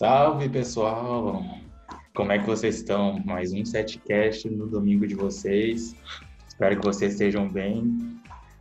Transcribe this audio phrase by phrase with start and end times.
[0.00, 1.44] Salve pessoal!
[2.14, 3.20] Como é que vocês estão?
[3.22, 5.94] Mais um setcast no domingo de vocês.
[6.48, 8.18] Espero que vocês estejam bem.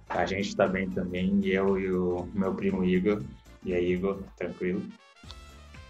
[0.09, 3.23] A gente está bem também, eu e o meu primo Igor.
[3.63, 4.83] E aí, Igor, tranquilo?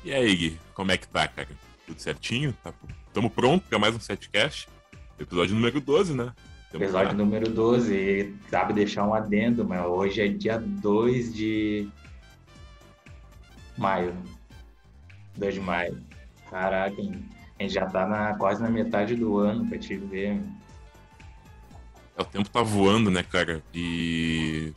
[0.06, 1.50] E aí, Igor, como é que tá, cara?
[1.88, 2.56] Tudo certinho?
[2.64, 2.72] Tá...
[3.12, 4.70] Tamo pronto para mais um setcast?
[5.20, 6.32] Episódio número 12, né?
[6.70, 7.18] Temos Episódio pra...
[7.18, 7.92] número 12.
[7.92, 11.90] E sabe deixar um adendo, mas hoje é dia 2 de
[13.76, 14.16] maio.
[15.40, 15.98] 2 de maio.
[16.50, 20.42] Caraca, a gente já tá na, quase na metade do ano pra te ver.
[22.18, 23.64] É, o tempo tá voando, né, cara?
[23.74, 24.74] E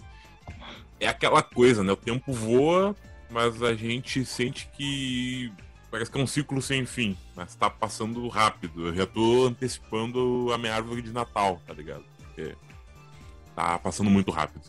[1.01, 1.93] é aquela coisa, né?
[1.93, 2.95] O tempo voa,
[3.31, 5.53] mas a gente sente que
[5.91, 8.89] parece que é um ciclo sem fim, mas tá passando rápido.
[8.89, 12.05] Eu já tô antecipando a minha árvore de Natal, tá ligado?
[12.19, 12.55] Porque
[13.55, 14.63] tá passando muito rápido.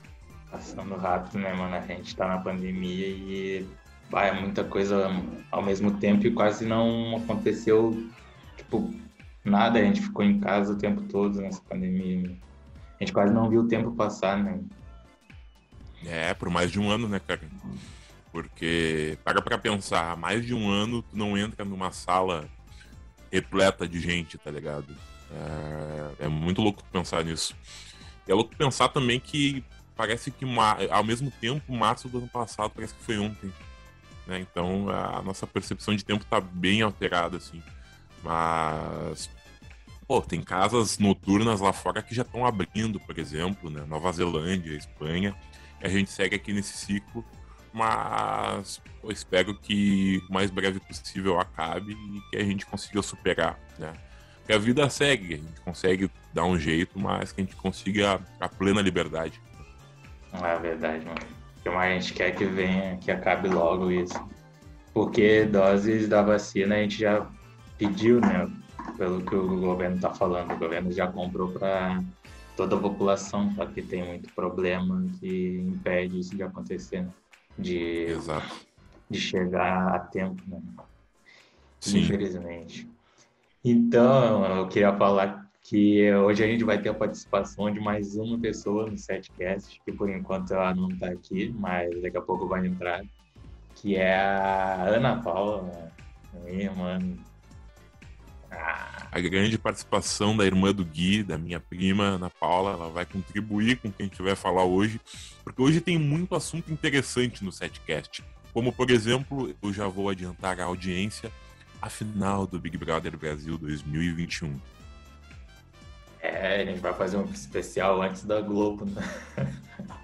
[0.51, 1.75] Passando rápido, né, mano?
[1.75, 3.67] A gente tá na pandemia e
[4.09, 5.09] vai, é muita coisa
[5.51, 8.09] ao mesmo tempo e quase não aconteceu,
[8.57, 8.93] tipo,
[9.43, 9.79] nada.
[9.79, 12.35] A gente ficou em casa o tempo todo nessa pandemia.
[12.99, 14.59] A gente quase não viu o tempo passar, né?
[16.05, 17.41] É, por mais de um ano, né, cara?
[18.31, 22.49] Porque, paga pra pensar, mais de um ano tu não entra numa sala
[23.31, 24.95] repleta de gente, tá ligado?
[26.19, 27.55] É, é muito louco pensar nisso.
[28.27, 29.63] E é louco pensar também que
[29.95, 30.45] parece que
[30.89, 33.51] ao mesmo tempo, março do ano passado parece que foi ontem.
[34.27, 34.39] Né?
[34.39, 37.61] Então a nossa percepção de tempo está bem alterada, assim.
[38.23, 39.29] Mas,
[40.07, 43.83] pô, tem casas noturnas lá fora que já estão abrindo, por exemplo, né?
[43.87, 45.35] Nova Zelândia, Espanha.
[45.81, 47.25] A gente segue aqui nesse ciclo,
[47.73, 53.93] mas espero que o mais breve possível acabe e que a gente consiga superar, né?
[54.45, 58.21] Que a vida segue, a gente consegue dar um jeito, mas que a gente consiga
[58.39, 59.41] a plena liberdade.
[60.33, 64.19] É verdade, mano a gente quer que venha, que acabe logo isso.
[64.93, 67.27] Porque doses da vacina a gente já
[67.77, 68.49] pediu, né?
[68.97, 72.03] Pelo que o governo está falando, o governo já comprou para
[72.55, 77.09] toda a população, só que tem muito problema que impede isso de acontecer, né?
[77.57, 78.55] de, Exato.
[79.09, 80.61] de chegar a tempo, né?
[81.79, 81.99] Sim.
[81.99, 82.87] Infelizmente.
[83.63, 88.37] Então, eu queria falar que hoje a gente vai ter a participação de mais uma
[88.37, 92.67] pessoa no setcast, que por enquanto ela não está aqui, mas daqui a pouco vai
[92.67, 93.01] entrar,
[93.75, 95.89] que é a Ana Paula,
[96.43, 96.99] minha irmã.
[98.51, 99.07] Ah.
[99.09, 103.77] A grande participação da irmã do Gui, da minha prima Ana Paula, ela vai contribuir
[103.77, 104.99] com o que a gente vai falar hoje,
[105.45, 108.21] porque hoje tem muito assunto interessante no setcast,
[108.53, 111.31] como por exemplo, eu já vou adiantar a audiência,
[111.81, 114.59] a final do Big Brother Brasil 2021.
[116.23, 119.03] É, a gente vai fazer um especial antes da Globo, né?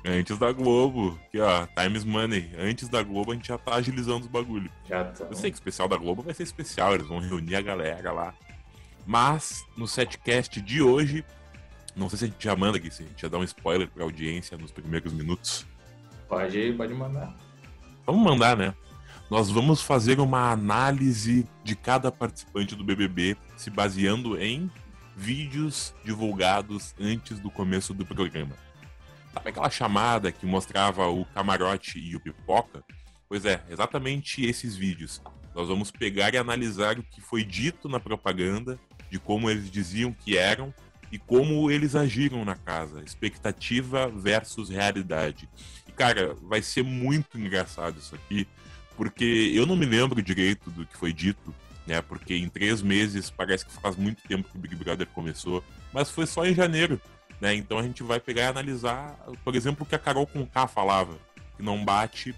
[0.04, 1.18] Antes da Globo.
[1.28, 2.52] Aqui, ó, Times Money.
[2.58, 4.70] Antes da Globo a gente já tá agilizando os bagulho.
[4.88, 5.26] Já tá.
[5.26, 8.12] Eu sei que o especial da Globo vai ser especial, eles vão reunir a galera
[8.12, 8.34] lá.
[9.06, 11.24] Mas, no setcast de hoje,
[11.96, 13.88] não sei se a gente já manda aqui, se a gente já dá um spoiler
[13.88, 15.66] pra audiência nos primeiros minutos.
[16.28, 17.34] Pode, pode mandar.
[18.06, 18.74] Vamos mandar, né?
[19.30, 24.70] Nós vamos fazer uma análise de cada participante do BBB, se baseando em
[25.20, 28.56] vídeos divulgados antes do começo do programa.
[29.34, 32.82] Sabe aquela chamada que mostrava o camarote e o pipoca?
[33.28, 35.22] Pois é, exatamente esses vídeos.
[35.54, 38.80] Nós vamos pegar e analisar o que foi dito na propaganda,
[39.12, 40.74] de como eles diziam que eram
[41.12, 43.04] e como eles agiram na casa.
[43.04, 45.50] Expectativa versus realidade.
[45.86, 48.48] E cara, vai ser muito engraçado isso aqui,
[48.96, 51.54] porque eu não me lembro direito do que foi dito
[51.90, 52.02] né?
[52.04, 56.12] Porque em três meses parece que faz muito tempo que o Big Brother começou, mas
[56.12, 57.02] foi só em janeiro,
[57.42, 57.56] né?
[57.56, 61.18] Então a gente vai pegar e analisar, por exemplo, o que a Carol Conká falava,
[61.58, 62.36] que não bate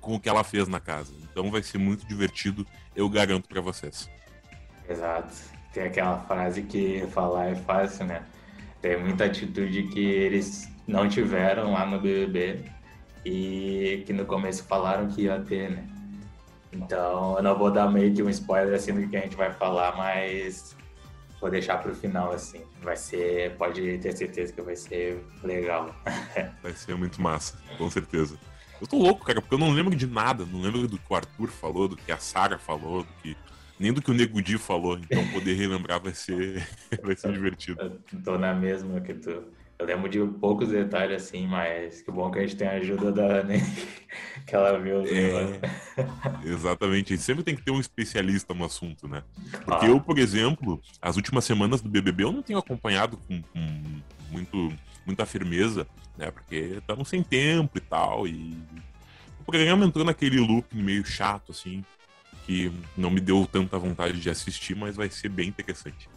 [0.00, 1.12] com o que ela fez na casa.
[1.24, 4.08] Então vai ser muito divertido, eu garanto para vocês.
[4.88, 5.34] Exato.
[5.72, 8.22] Tem aquela frase que falar é fácil, né?
[8.80, 12.70] Tem muita atitude que eles não tiveram lá no BBB
[13.24, 15.93] e que no começo falaram que ia ter, né?
[16.74, 19.52] Então, eu não vou dar meio que um spoiler assim do que a gente vai
[19.52, 20.76] falar, mas
[21.40, 22.62] vou deixar para o final assim.
[22.82, 25.94] Vai ser, pode ter certeza que vai ser legal.
[26.62, 28.38] vai ser muito massa, com certeza.
[28.80, 31.14] Eu tô louco, cara, porque eu não lembro de nada, não lembro do que o
[31.14, 33.36] Arthur falou, do que a Sara falou, do que
[33.78, 36.66] nem do que o Nego Di falou, então poder relembrar vai ser
[37.02, 37.80] vai ser divertido.
[37.80, 39.44] Eu tô na mesma que tu.
[39.78, 43.10] Eu lembro de poucos detalhes assim, mas que bom que a gente tem a ajuda
[43.10, 43.54] da Ana,
[44.46, 45.60] que ela viu os é,
[46.46, 49.22] Exatamente, sempre tem que ter um especialista no assunto, né?
[49.64, 49.88] Porque ah.
[49.88, 53.82] eu, por exemplo, as últimas semanas do BBB eu não tenho acompanhado com, com
[54.30, 54.72] muito,
[55.04, 55.86] muita firmeza,
[56.16, 56.30] né?
[56.30, 58.56] Porque estamos sem tempo e tal, e
[59.40, 61.84] o programa entrou naquele loop meio chato, assim,
[62.46, 66.08] que não me deu tanta vontade de assistir, mas vai ser bem interessante.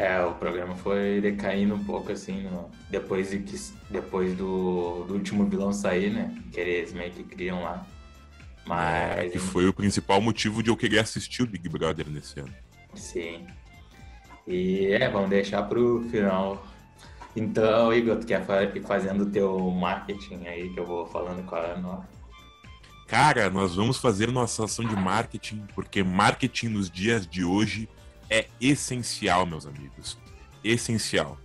[0.00, 2.70] É, o programa foi decaindo um pouco, assim, no...
[2.88, 3.54] depois, de que...
[3.90, 5.04] depois do...
[5.04, 6.34] do último vilão sair, né?
[6.50, 7.86] Que eles meio que criam lá.
[8.64, 9.18] Mas.
[9.18, 12.54] É, que foi o principal motivo de eu querer assistir o Big Brother nesse ano.
[12.94, 13.46] Sim.
[14.46, 16.66] E é, vamos deixar pro final.
[17.36, 18.42] Então, Igor, tu quer
[18.74, 22.08] ir fazendo o teu marketing aí, que eu vou falando com a Ana?
[23.06, 27.86] Cara, nós vamos fazer nossa ação de marketing, porque marketing nos dias de hoje
[28.30, 30.16] é essencial, meus amigos.
[30.62, 31.38] Essencial.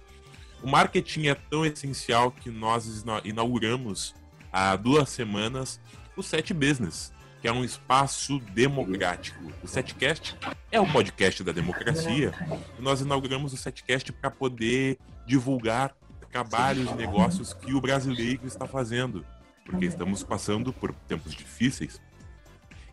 [0.61, 4.15] O marketing é tão essencial que nós inauguramos
[4.51, 5.79] há duas semanas
[6.15, 7.11] o Set Business,
[7.41, 9.51] que é um espaço democrático.
[9.61, 10.37] O Setcast
[10.71, 12.31] é o podcast da democracia.
[12.79, 14.97] E nós inauguramos o Setcast para poder
[15.27, 15.93] divulgar
[16.31, 19.25] trabalhos e negócios que o brasileiro está fazendo
[19.65, 21.99] porque estamos passando por tempos difíceis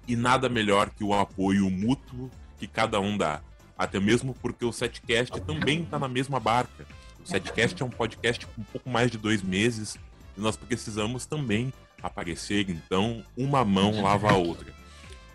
[0.08, 3.42] e nada melhor que o apoio mútuo que cada um dá.
[3.82, 6.87] Até mesmo porque o Setcast também está na mesma barca.
[7.25, 9.99] O Setcast é um podcast com um pouco mais de dois meses
[10.37, 14.73] e nós precisamos também aparecer, então uma mão lava a outra.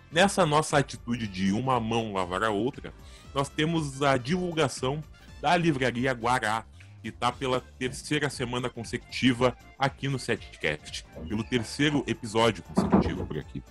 [0.09, 2.93] Nessa nossa atitude de uma mão lavar a outra,
[3.35, 5.03] nós temos a divulgação
[5.41, 6.63] da livraria Guará,
[7.01, 13.61] que está pela terceira semana consecutiva aqui no Setcast, pelo terceiro episódio consecutivo por aqui.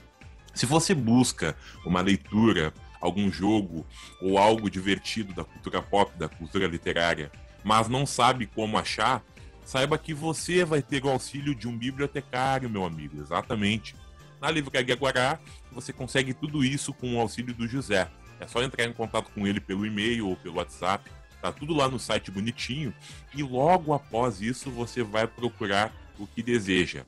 [0.55, 3.87] Se você busca uma leitura, algum jogo
[4.21, 7.31] ou algo divertido da cultura pop, da cultura literária,
[7.65, 9.23] mas não sabe como achar,
[9.65, 13.97] saiba que você vai ter o auxílio de um bibliotecário, meu amigo, exatamente.
[14.41, 15.39] Na Livraria Guará,
[15.73, 18.09] você consegue tudo isso com o auxílio do José.
[18.39, 21.11] É só entrar em contato com ele pelo e-mail ou pelo WhatsApp
[21.41, 22.93] Tá tudo lá no site bonitinho
[23.33, 27.05] e logo após isso você vai procurar o que deseja.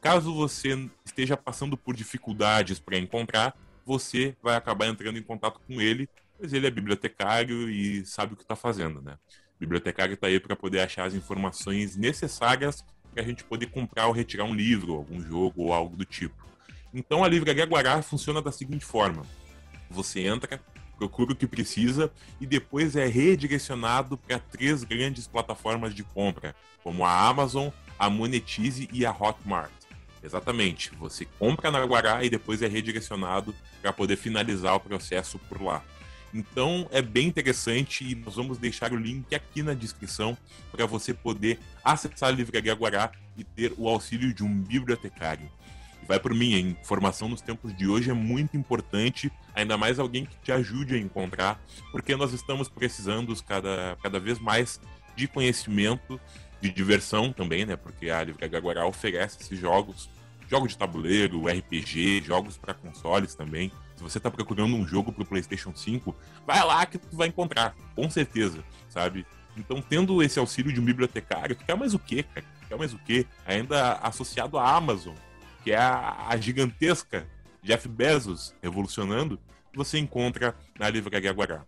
[0.00, 3.56] Caso você esteja passando por dificuldades para encontrar,
[3.86, 8.36] você vai acabar entrando em contato com ele, pois ele é bibliotecário e sabe o
[8.36, 9.16] que está fazendo, né?
[9.56, 12.84] O bibliotecário está aí para poder achar as informações necessárias
[13.14, 16.44] para a gente poder comprar ou retirar um livro, algum jogo ou algo do tipo.
[16.92, 19.24] Então a Livraria Guará funciona da seguinte forma:
[19.88, 20.60] você entra,
[20.98, 27.04] procura o que precisa e depois é redirecionado para três grandes plataformas de compra, como
[27.04, 27.68] a Amazon,
[27.98, 29.75] a Monetize e a Hotmart.
[30.26, 35.62] Exatamente, você compra na Guará e depois é redirecionado para poder finalizar o processo por
[35.62, 35.82] lá.
[36.34, 40.36] Então é bem interessante e nós vamos deixar o link aqui na descrição
[40.72, 45.48] para você poder acessar a Livraria Guará e ter o auxílio de um bibliotecário
[46.06, 50.24] vai por mim, a informação nos tempos de hoje é muito importante, ainda mais alguém
[50.24, 54.80] que te ajude a encontrar, porque nós estamos precisando cada, cada vez mais
[55.16, 56.20] de conhecimento,
[56.60, 57.76] de diversão também, né?
[57.76, 60.08] Porque a Livraria Guará oferece esses jogos,
[60.48, 63.70] jogos de tabuleiro, RPG, jogos para consoles também.
[63.96, 66.14] Se você está procurando um jogo para o PlayStation 5,
[66.46, 69.26] vai lá que tu vai encontrar, com certeza, sabe?
[69.56, 72.46] Então, tendo esse auxílio de um bibliotecário, tu quer mais o quê, cara?
[72.60, 73.26] Tu quer mais o quê?
[73.46, 75.14] Ainda associado à Amazon,
[75.64, 77.26] que é a, a gigantesca
[77.62, 79.40] Jeff Bezos revolucionando,
[79.74, 81.64] você encontra na Livraria Guará.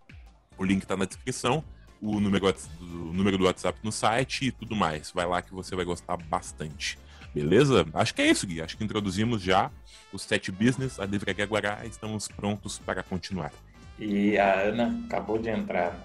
[0.57, 1.65] O link está na descrição,
[2.01, 5.11] o número, o número do WhatsApp no site e tudo mais.
[5.11, 6.99] Vai lá que você vai gostar bastante.
[7.35, 7.87] Beleza?
[7.95, 8.61] Acho que é isso, Gui.
[8.61, 9.71] Acho que introduzimos já
[10.13, 13.53] o Set Business, a Livraria Guará, e estamos prontos para continuar.
[13.99, 15.99] E a Ana acabou de entrar.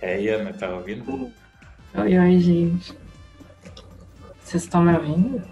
[0.00, 1.30] É aí, Ana, tá ouvindo?
[1.94, 2.94] Oi, oi, gente.
[4.42, 5.42] Vocês estão me ouvindo?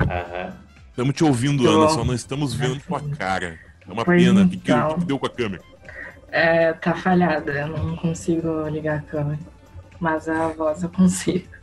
[0.00, 0.56] Aham.
[0.90, 1.70] Estamos te ouvindo, Tô.
[1.70, 3.58] Ana, só não estamos vendo tua cara.
[3.86, 4.44] É uma pois pena.
[4.44, 4.98] O que, então.
[4.98, 5.62] que, deu com a câmera?
[6.28, 9.38] É, tá falhada, eu não consigo ligar a câmera.
[10.00, 11.55] Mas a voz eu consigo.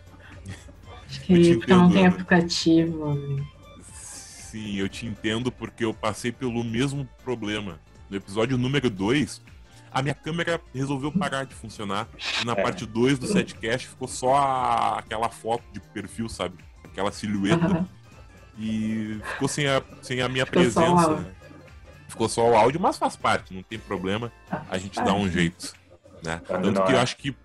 [1.18, 3.46] Acho que porque não tem aplicativo.
[3.92, 7.80] Sim, eu te entendo porque eu passei pelo mesmo problema.
[8.10, 9.42] No episódio número 2,
[9.92, 12.08] a minha câmera resolveu parar de funcionar.
[12.42, 12.62] E na é.
[12.62, 16.58] parte 2 do setcast ficou só a, aquela foto de perfil, sabe?
[16.84, 17.68] Aquela silhueta.
[17.68, 17.86] Uhum
[18.58, 21.04] e ficou sem a, sem a minha ficou presença.
[21.04, 21.24] Só
[22.08, 24.32] ficou só o áudio, mas faz parte, não tem problema.
[24.70, 25.74] A gente dá um jeito.
[26.24, 26.42] Né?
[26.48, 27.36] Tanto que eu acho que.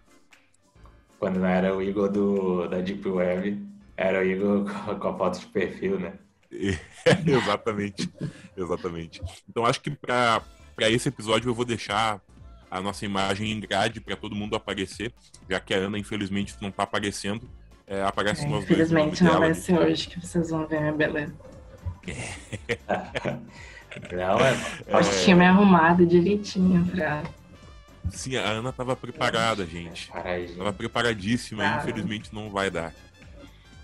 [1.19, 4.65] Quando não era o Igor do, da Deep Web, era o Igor
[4.99, 6.13] com a foto de perfil, né?
[7.27, 8.11] exatamente,
[8.57, 9.21] exatamente.
[9.49, 10.43] Então acho que para
[10.91, 12.21] esse episódio eu vou deixar
[12.71, 15.13] a nossa imagem em grade para todo mundo aparecer,
[15.49, 17.49] já que a Ana infelizmente não está aparecendo.
[17.87, 21.35] É, aparece é, nós Infelizmente não vai ser hoje que vocês vão ver minha beleza.
[24.13, 24.57] não, é,
[24.87, 24.97] é...
[24.97, 27.23] O time é arrumado direitinho pra.
[28.11, 30.11] Sim, a Ana tava preparada, gente.
[30.15, 32.95] Ai, Tava preparadíssima e infelizmente não vai dar.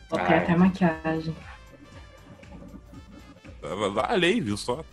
[0.08, 1.34] Vou ter até maquiagem.
[3.92, 4.84] Valei, viu só?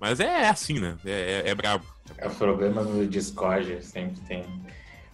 [0.00, 0.96] Mas é assim, né?
[1.04, 1.84] É, é, é brabo.
[2.16, 4.44] É o problema no Discord, sempre tem.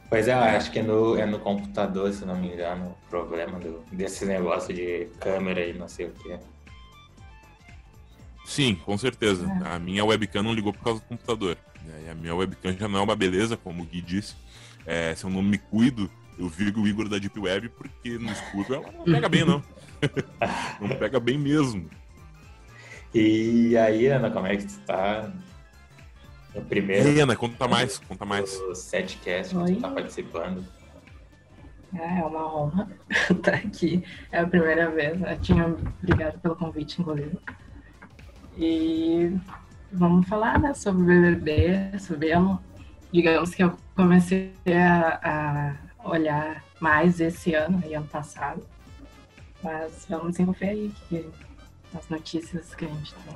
[0.09, 3.59] Pois é, acho que é no, é no computador, se não me engano, o problema
[3.59, 6.39] do, desse negócio de câmera e não sei o que.
[8.45, 9.47] Sim, com certeza.
[9.65, 9.75] É.
[9.75, 11.57] A minha webcam não ligou por causa do computador.
[11.85, 12.05] Né?
[12.07, 14.35] E a minha webcam já não é uma beleza, como o Gui disse.
[14.87, 18.31] É, se eu não me cuido, eu vigo o Igor da Deep Web porque no
[18.31, 19.63] escuro ela não pega bem, não.
[20.81, 21.89] não pega bem mesmo.
[23.15, 25.31] E aí, Ana, como é que tu tá?
[26.55, 27.09] No primeiro.
[27.09, 28.55] E aí, Ana, conta mais, conta mais.
[28.61, 30.65] O setcast que tu tá participando.
[31.95, 32.89] É, é uma honra
[33.31, 34.03] estar aqui.
[34.31, 35.21] É a primeira vez.
[35.21, 37.39] Eu tinha obrigado pelo convite, inclusive.
[38.57, 39.37] E
[39.93, 42.31] vamos falar né, sobre o BBB, sobre
[43.13, 45.21] digamos que eu comecei a,
[46.03, 48.63] a, olhar mais esse ano e ano passado.
[49.63, 51.29] Mas vamos desenvolver aí que,
[51.95, 53.35] as notícias que a gente tem.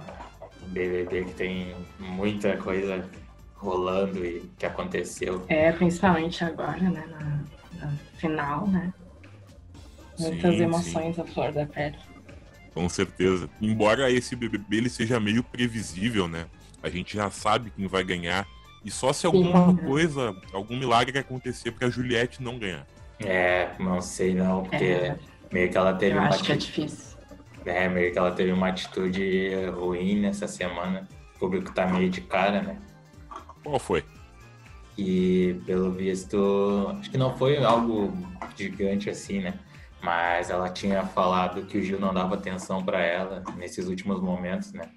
[0.63, 3.09] O BBB que tem muita coisa
[3.55, 5.45] rolando e que aconteceu.
[5.49, 8.93] É, principalmente agora, né, na, na final, né?
[10.19, 11.21] Muitas sim, emoções sim.
[11.21, 11.97] à flor da pele.
[12.77, 13.49] Com certeza.
[13.59, 16.45] Embora esse BBB ele seja meio previsível, né?
[16.83, 18.47] A gente já sabe quem vai ganhar.
[18.85, 19.77] E só se alguma Sim.
[19.79, 22.87] coisa, algum milagre acontecer pra Juliette não ganhar.
[23.19, 25.17] É, não sei não, porque é.
[25.51, 27.17] meio que ela teve Eu uma acho que é difícil.
[27.65, 31.09] É, meio que ela teve uma atitude ruim nessa semana.
[31.35, 32.79] O público tá meio de cara, né?
[33.65, 34.05] Qual foi?
[34.99, 38.13] E pelo visto, acho que não foi algo
[38.55, 39.55] gigante assim, né?
[40.07, 44.73] Mas ela tinha falado que o Gil não dava atenção para ela nesses últimos momentos,
[44.73, 44.89] né?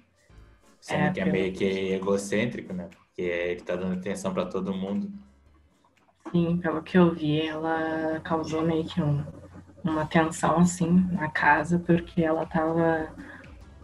[0.80, 2.88] Sendo é, que é meio que egocêntrico, né?
[2.96, 5.10] Porque ele tá dando atenção para todo mundo.
[6.30, 9.24] Sim, pelo que eu vi, ela causou meio que um,
[9.82, 13.12] uma tensão assim na casa, porque ela tava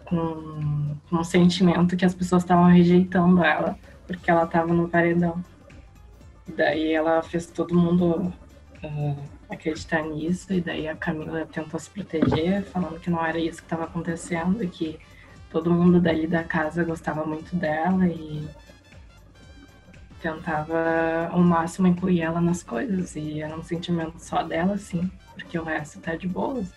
[0.04, 5.42] com, com um sentimento que as pessoas estavam rejeitando ela, porque ela tava no paredão.
[6.56, 8.32] Daí ela fez todo mundo
[8.84, 13.58] uh, acreditar nisso, e daí a Camila tentou se proteger, falando que não era isso
[13.58, 14.98] que estava acontecendo, e que
[15.50, 18.46] todo mundo dali da casa gostava muito dela e
[20.20, 25.58] tentava ao máximo incluir ela nas coisas, e era um sentimento só dela, sim, porque
[25.58, 26.72] o resto tá de boas.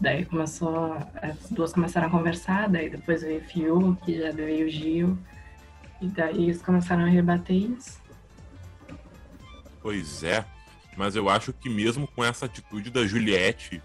[0.00, 4.68] Daí começou, as duas começaram a conversar, daí depois veio o Fiuk, já veio o
[4.68, 5.18] Gil,
[6.00, 8.00] e daí eles começaram a rebater isso.
[9.80, 10.44] Pois é,
[10.96, 13.82] mas eu acho que mesmo com essa atitude da Juliette,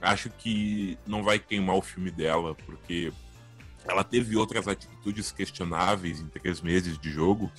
[0.00, 3.12] acho que não vai queimar o filme dela, porque
[3.86, 7.50] ela teve outras atitudes questionáveis em três meses de jogo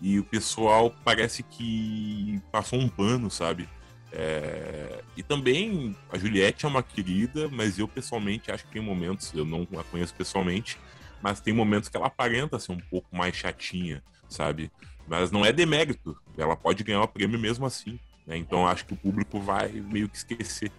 [0.00, 3.68] e o pessoal parece que passou um pano, sabe?
[4.12, 5.02] É...
[5.16, 9.44] E também a Juliette é uma querida, mas eu pessoalmente acho que tem momentos, eu
[9.44, 10.78] não a conheço pessoalmente,
[11.22, 14.70] mas tem momentos que ela aparenta ser um pouco mais chatinha, sabe?
[15.06, 17.98] Mas não é demérito, ela pode ganhar o prêmio mesmo assim.
[18.30, 18.36] Né?
[18.36, 20.70] Então acho que o público vai meio que esquecer.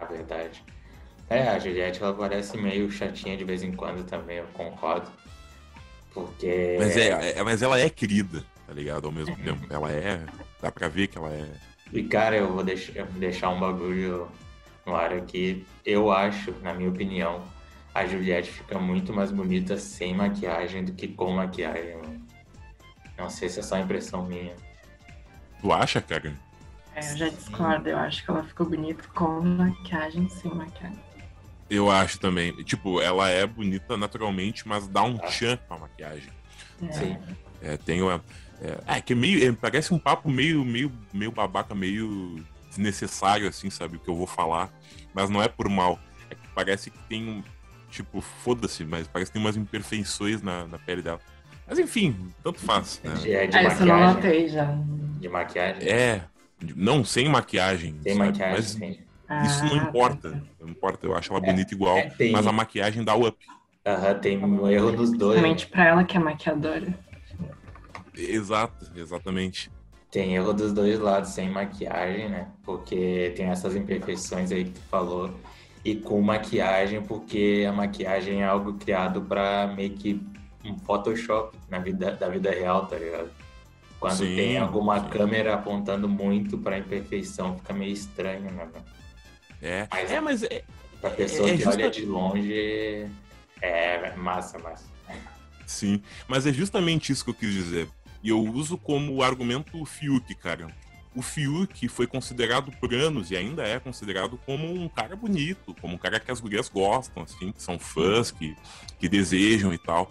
[0.00, 0.64] Ah, verdade.
[1.30, 5.08] É, a Juliette ela parece meio chatinha de vez em quando também, eu concordo.
[6.12, 6.76] Porque.
[6.78, 9.06] Mas, é, é mas ela é querida, tá ligado?
[9.06, 9.64] Ao mesmo tempo.
[9.70, 10.26] Ela é.
[10.60, 11.48] Dá pra ver que ela é.
[11.92, 14.28] E cara, eu vou deixar, eu vou deixar um bagulho
[14.84, 15.64] no ar aqui.
[15.86, 17.44] Eu acho, na minha opinião,
[17.94, 21.96] a Juliette fica muito mais bonita sem maquiagem do que com maquiagem.
[23.16, 24.56] Não sei se é só impressão minha.
[25.62, 26.34] Tu acha, cara?
[26.94, 27.88] É, eu já discordo.
[27.88, 30.98] Eu acho que ela ficou bonita com maquiagem, sem maquiagem.
[31.70, 32.52] Eu acho também.
[32.64, 36.28] Tipo, ela é bonita naturalmente, mas dá um tchan pra maquiagem.
[36.82, 36.92] É.
[36.92, 37.18] Sim.
[37.62, 38.22] É, tem uma.
[38.60, 39.48] É, é que é meio.
[39.48, 43.96] É, parece um papo meio, meio, meio babaca, meio desnecessário, assim, sabe?
[43.96, 44.68] O que eu vou falar.
[45.14, 45.98] Mas não é por mal.
[46.28, 47.42] É que parece que tem um.
[47.88, 51.20] Tipo, foda-se, mas parece que tem umas imperfeições na, na pele dela.
[51.66, 53.00] Mas enfim, tanto faz.
[53.02, 53.12] Né?
[53.30, 54.76] É de ah, isso eu não notei já.
[55.20, 55.88] De maquiagem?
[55.88, 56.22] É.
[56.76, 57.96] Não, sem maquiagem.
[58.02, 58.26] Sem sabe?
[58.26, 58.98] maquiagem, mas sim.
[59.46, 60.30] Isso não ah, importa.
[60.30, 60.40] Tá.
[60.60, 62.32] Não importa, eu acho ela é, bonita igual, é, tem...
[62.32, 63.38] mas a maquiagem dá o up.
[63.84, 65.40] Aham, tem um erro dos dois.
[65.40, 66.94] Principalmente pra ela que é maquiadora.
[68.14, 69.70] Exato, exatamente.
[70.10, 72.48] Tem erro dos dois lados, sem maquiagem, né?
[72.62, 75.34] Porque tem essas imperfeições aí que tu falou.
[75.84, 80.20] E com maquiagem, porque a maquiagem é algo criado para meio que
[80.64, 83.30] um Photoshop na vida, da vida real, tá ligado?
[83.98, 85.08] Quando sim, tem alguma sim.
[85.10, 88.68] câmera apontando muito pra imperfeição, fica meio estranho, né?
[89.60, 90.64] É, mas, é, mas é,
[91.00, 91.78] pra pessoa é, é que justa...
[91.78, 93.08] olha de longe,
[93.60, 94.90] é massa, massa.
[95.64, 97.88] Sim, mas é justamente isso que eu quis dizer.
[98.22, 100.66] E eu uso como argumento Fiuk, cara.
[101.14, 105.94] o Fiuk foi considerado por anos e ainda é considerado como um cara bonito, como
[105.94, 108.56] um cara que as gurias gostam, assim, que são fãs, que,
[108.98, 110.10] que desejam e tal.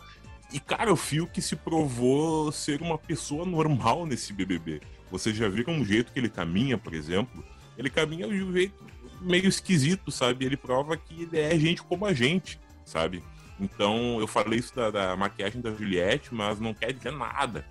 [0.51, 4.81] E, cara, o Fiuk se provou ser uma pessoa normal nesse BBB.
[5.09, 7.43] Você já viram um jeito que ele caminha, por exemplo?
[7.77, 8.83] Ele caminha de um jeito
[9.21, 10.45] meio esquisito, sabe?
[10.45, 13.23] Ele prova que ele é gente como a gente, sabe?
[13.59, 17.65] Então, eu falei isso da, da maquiagem da Juliette, mas não quer dizer nada.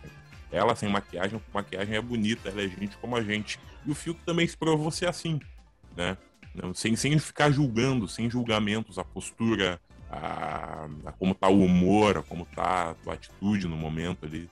[0.50, 3.58] Ela sem maquiagem, com maquiagem é bonita, ela é gente como a gente.
[3.84, 5.40] E o Fiuk também se provou ser assim,
[5.96, 6.16] né?
[6.74, 9.80] Sem, sem ficar julgando, sem julgamentos, a postura,
[10.10, 14.50] a, a como tá o humor, a como tá a tua atitude no momento ali.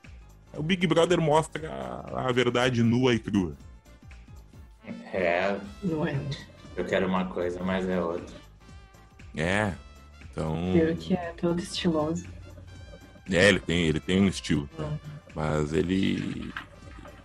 [0.55, 3.55] O Big Brother mostra a, a verdade nua e crua.
[5.13, 5.57] É.
[5.83, 6.19] Não é.
[6.77, 8.37] Eu quero uma coisa, mas é outra.
[9.37, 9.75] É.
[10.31, 10.73] Então.
[10.73, 12.27] Viu que é todo estiloso.
[13.31, 14.69] É, ele tem, ele tem um estilo.
[14.79, 14.97] Hum.
[15.35, 16.53] Mas ele.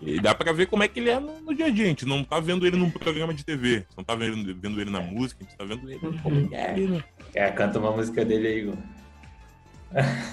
[0.05, 1.86] E dá pra ver como é que ele é no, no, dia a dia.
[1.86, 3.86] A gente não tá vendo ele num programa de TV.
[3.95, 6.74] Não tá vendo, vendo ele na música, a gente tá vendo ele como ele é
[6.75, 7.03] né?
[7.33, 8.75] É, canta uma música dele aí, Igor.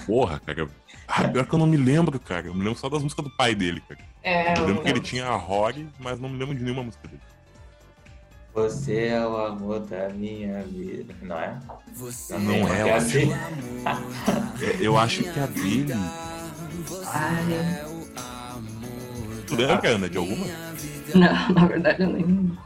[0.06, 0.68] Porra, cara.
[1.06, 2.46] Ah, pior que eu não me lembro, cara.
[2.46, 4.00] Eu me lembro só das músicas do pai dele, cara.
[4.22, 7.06] É, Eu lembro que ele tinha a Rory, mas não me lembro de nenhuma música
[7.08, 7.22] dele.
[8.52, 11.56] Você é o amor da minha vida, não é?
[11.94, 15.92] Você Não é, eu assim, É, Eu acho que a dele.
[17.06, 17.44] Ai,
[18.00, 18.39] Tu
[19.54, 20.46] lembra, Ana, de alguma?
[21.14, 22.58] não, na verdade eu nem.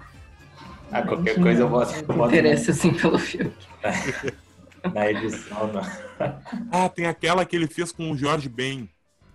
[0.91, 3.53] ah, qualquer coisa eu boto, eu boto interesse assim pelo filme.
[4.93, 5.73] na, edição.
[5.73, 5.83] Não.
[6.71, 8.88] Ah, tem aquela que ele fez com o Jorge Ben.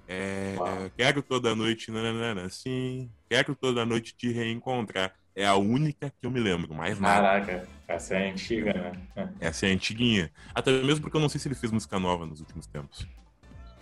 [0.07, 0.91] É, Uau.
[0.97, 3.11] quero toda noite, nananana, sim.
[3.29, 5.13] Quero toda noite te reencontrar.
[5.35, 7.21] É a única que eu me lembro, mais nada.
[7.21, 9.29] Caraca, essa é antiga, né?
[9.39, 10.31] Essa é a antiguinha.
[10.53, 13.07] Até mesmo porque eu não sei se ele fez música nova nos últimos tempos.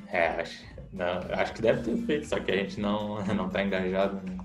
[0.07, 3.63] É, acho, não, acho que deve ter feito, só que a gente não, não tá
[3.63, 4.21] engajado.
[4.23, 4.37] Né?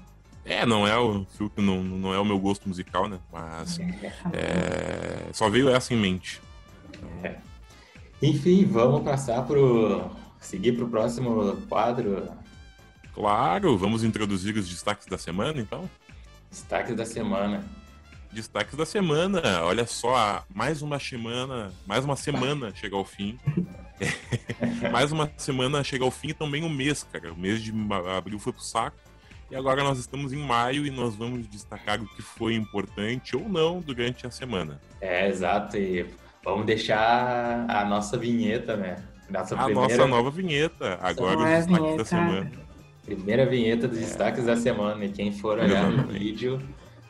[0.45, 1.25] É, não é o
[1.57, 3.19] não, não é o meu gosto musical, né?
[3.33, 3.79] Mas
[4.33, 6.41] é, só veio essa em mente.
[8.21, 10.11] Enfim, vamos passar pro.
[10.41, 12.29] seguir pro próximo quadro.
[13.15, 15.89] Claro, vamos introduzir os destaques da semana, então?
[16.51, 17.65] Destaques da semana.
[18.33, 19.63] Destaques da semana.
[19.63, 23.39] Olha só, mais uma semana, mais uma semana chega ao fim.
[24.91, 27.33] mais uma semana chega ao fim e também o mês, cara.
[27.33, 27.73] O mês de
[28.17, 28.97] abril foi pro saco.
[29.51, 33.47] E agora nós estamos em maio e nós vamos destacar o que foi importante ou
[33.49, 34.81] não durante a semana.
[35.01, 35.77] É, exato.
[35.77, 36.07] E
[36.43, 38.97] vamos deixar a nossa vinheta, né?
[39.29, 40.99] Nossa A primeira, nossa nova vinheta.
[41.03, 42.05] Agora é os destaques da vinheta.
[42.05, 42.53] semana.
[43.05, 45.05] primeira vinheta dos destaques da semana.
[45.05, 46.19] E quem for olhar no Exatamente.
[46.19, 46.63] vídeo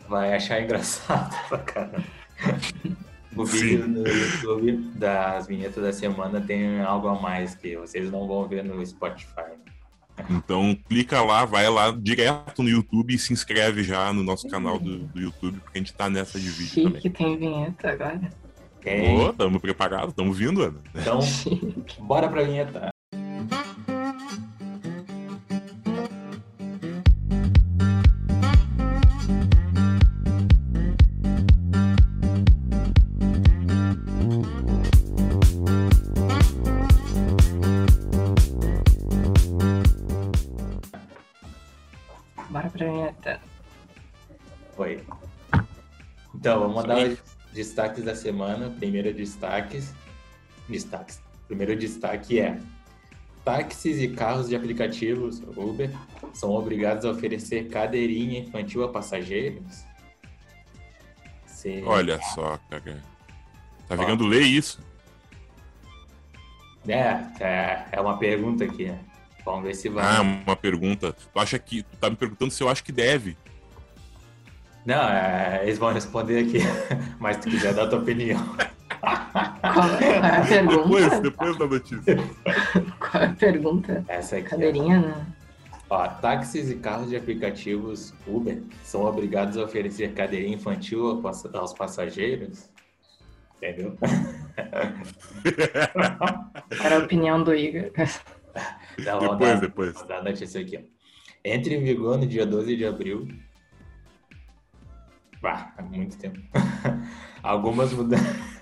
[0.08, 2.04] vai achar engraçado pra caramba.
[3.36, 3.58] O Sim.
[3.60, 8.46] vídeo no YouTube das vinhetas da semana tem algo a mais que vocês não vão
[8.46, 9.52] ver no Spotify.
[10.28, 14.78] Então clica lá, vai lá direto no YouTube e se inscreve já no nosso canal
[14.78, 17.00] do, do YouTube, porque a gente tá nessa de vídeo também.
[17.00, 18.20] Chique tem vinheta agora.
[18.80, 19.16] Tem?
[19.16, 20.80] Ô, tamo preparado, tamo vindo, Ana.
[20.94, 21.20] Então,
[22.04, 22.91] bora pra vinheta.
[46.42, 47.18] Então, vamos dar os
[47.52, 48.68] destaques da semana.
[48.68, 49.94] Primeiro destaques.
[50.68, 51.22] Destaques.
[51.46, 52.58] Primeiro destaque é:
[53.44, 55.88] táxis e carros de aplicativos Uber
[56.34, 59.84] são obrigados a oferecer cadeirinha infantil a passageiros?
[61.86, 63.00] Olha só, cara.
[63.86, 64.80] Tá virando lei isso?
[66.88, 68.86] É, é, é uma pergunta aqui.
[68.86, 68.98] né?
[69.44, 70.04] Vamos ver se vai.
[70.04, 71.12] Ah, uma pergunta.
[71.12, 71.84] Tu acha que.
[71.84, 73.36] Tu tá me perguntando se eu acho que deve.
[74.84, 76.58] Não, é, eles vão responder aqui.
[77.20, 78.40] Mas se tu quiser dar a tua opinião.
[79.00, 81.20] Qual é a Depois, pergunta?
[81.20, 82.16] depois da notícia.
[82.98, 84.04] Qual é a pergunta?
[84.08, 84.48] Essa aqui.
[84.50, 85.26] Cadeirinha, né?
[85.88, 91.20] Ó, táxis e carros de aplicativos Uber são obrigados a oferecer cadeirinha infantil
[91.54, 92.70] aos passageiros?
[93.58, 93.96] Entendeu?
[96.82, 97.90] Era a opinião do Igor.
[98.98, 99.94] Então, vamos Depois, dar- depois.
[99.94, 100.76] vou dar a notícia aqui.
[100.78, 100.80] ó.
[101.44, 103.28] Entre em vigor no dia 12 de abril.
[105.48, 106.38] Há muito tempo.
[107.42, 108.16] Algumas, muda...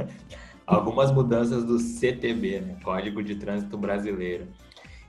[0.66, 2.76] Algumas mudanças do CTB, né?
[2.82, 4.48] Código de Trânsito Brasileiro.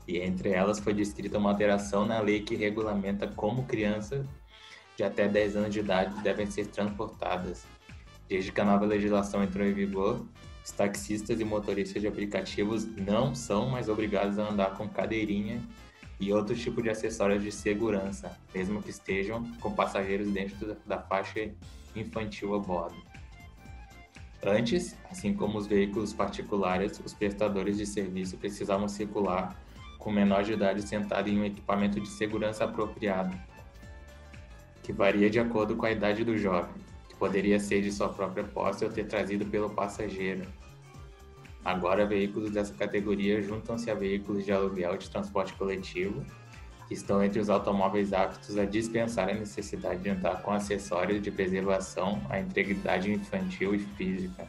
[0.07, 4.25] E entre elas foi descrita uma alteração na lei que regulamenta como crianças
[4.97, 7.65] de até 10 anos de idade devem ser transportadas.
[8.27, 10.25] Desde que a nova legislação entrou em vigor,
[10.63, 15.61] os taxistas e motoristas de aplicativos não são mais obrigados a andar com cadeirinha
[16.21, 21.51] e outros tipos de acessórios de segurança, mesmo que estejam com passageiros dentro da faixa
[21.95, 22.95] infantil a bordo.
[24.45, 29.59] Antes, assim como os veículos particulares, os prestadores de serviço precisavam circular
[29.97, 33.35] com menor de idade sentado em um equipamento de segurança apropriado,
[34.83, 36.73] que varia de acordo com a idade do jovem,
[37.09, 40.47] que poderia ser de sua própria posse ou ter trazido pelo passageiro.
[41.63, 46.25] Agora, veículos dessa categoria juntam-se a veículos de aluguel de transporte coletivo,
[46.87, 51.29] que estão entre os automóveis aptos a dispensar a necessidade de andar com acessórios de
[51.29, 54.47] preservação à integridade infantil e física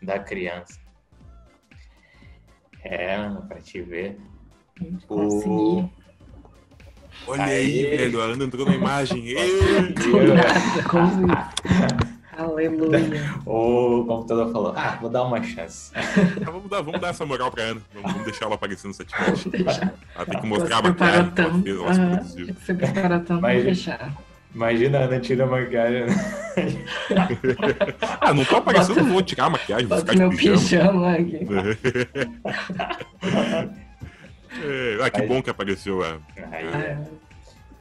[0.00, 0.80] da criança.
[2.84, 3.16] É,
[3.48, 4.18] para te ver.
[5.08, 5.88] O...
[7.26, 9.34] Olha aí, aí, velho, a Ana entrou na imagem.
[10.88, 12.12] Consegui.
[12.36, 13.34] Aleluia.
[13.44, 15.90] o computador falou: Ah, vou dar uma chance.
[15.94, 16.02] Ah,
[16.50, 17.82] vamos, dar, vamos dar essa moral pra Ana.
[17.92, 19.50] Vamos, vamos deixar ela aparecer no setcast.
[20.14, 22.36] Ela tem que mostrar a maquiagem ela ela se.
[22.36, 24.12] Tem que se preparar tanto deixar.
[24.54, 26.06] Imagina a Ana tira a maquiagem.
[28.20, 30.58] ah, não tô aparecendo, Bota, vou tirar a maquiagem, vou ficar de meu pijama.
[30.58, 31.38] pijama aqui.
[34.62, 36.04] é, ah, que Aí, bom que apareceu.
[36.04, 36.18] É.
[36.50, 36.98] Aí, é.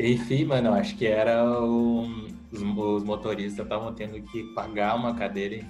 [0.04, 2.08] Enfim, mano, acho que era o,
[2.52, 5.64] os, os motoristas estavam tendo que pagar uma cadeira,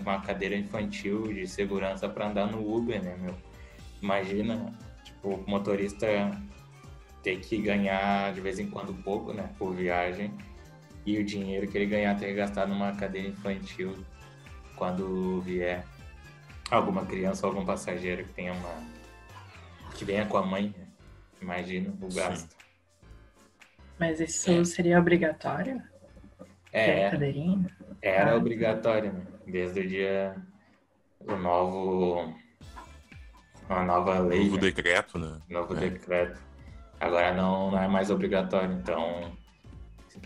[0.00, 3.36] uma cadeira infantil de segurança para andar no Uber, né, meu?
[4.02, 6.06] Imagina, tipo, o motorista
[7.22, 10.34] ter que ganhar de vez em quando pouco, né, por viagem,
[11.06, 13.94] e o dinheiro que ele ganhar ter gastar numa cadeira infantil
[14.74, 15.84] quando vier
[16.68, 18.92] alguma criança ou algum passageiro que tenha uma
[19.94, 20.86] que venha com a mãe, né?
[21.40, 22.50] imagina o gasto.
[22.50, 22.61] Sim.
[24.02, 24.64] Mas isso é.
[24.64, 25.80] seria obrigatório?
[26.72, 27.02] É,
[28.02, 28.36] era ah.
[28.36, 29.22] obrigatório, né?
[29.46, 30.34] Desde o dia
[31.20, 32.34] o novo
[33.70, 34.40] uma nova lei.
[34.40, 34.62] Novo né?
[34.62, 35.38] decreto, né?
[35.48, 35.88] Novo é.
[35.88, 36.36] decreto.
[36.98, 39.30] Agora não, não é mais obrigatório, então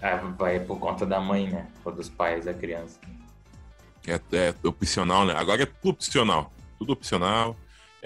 [0.00, 1.68] é, vai por conta da mãe, né?
[1.84, 2.98] Ou dos pais da criança.
[4.06, 5.34] É, é opcional, né?
[5.36, 6.50] Agora é tudo opcional.
[6.78, 7.54] Tudo opcional.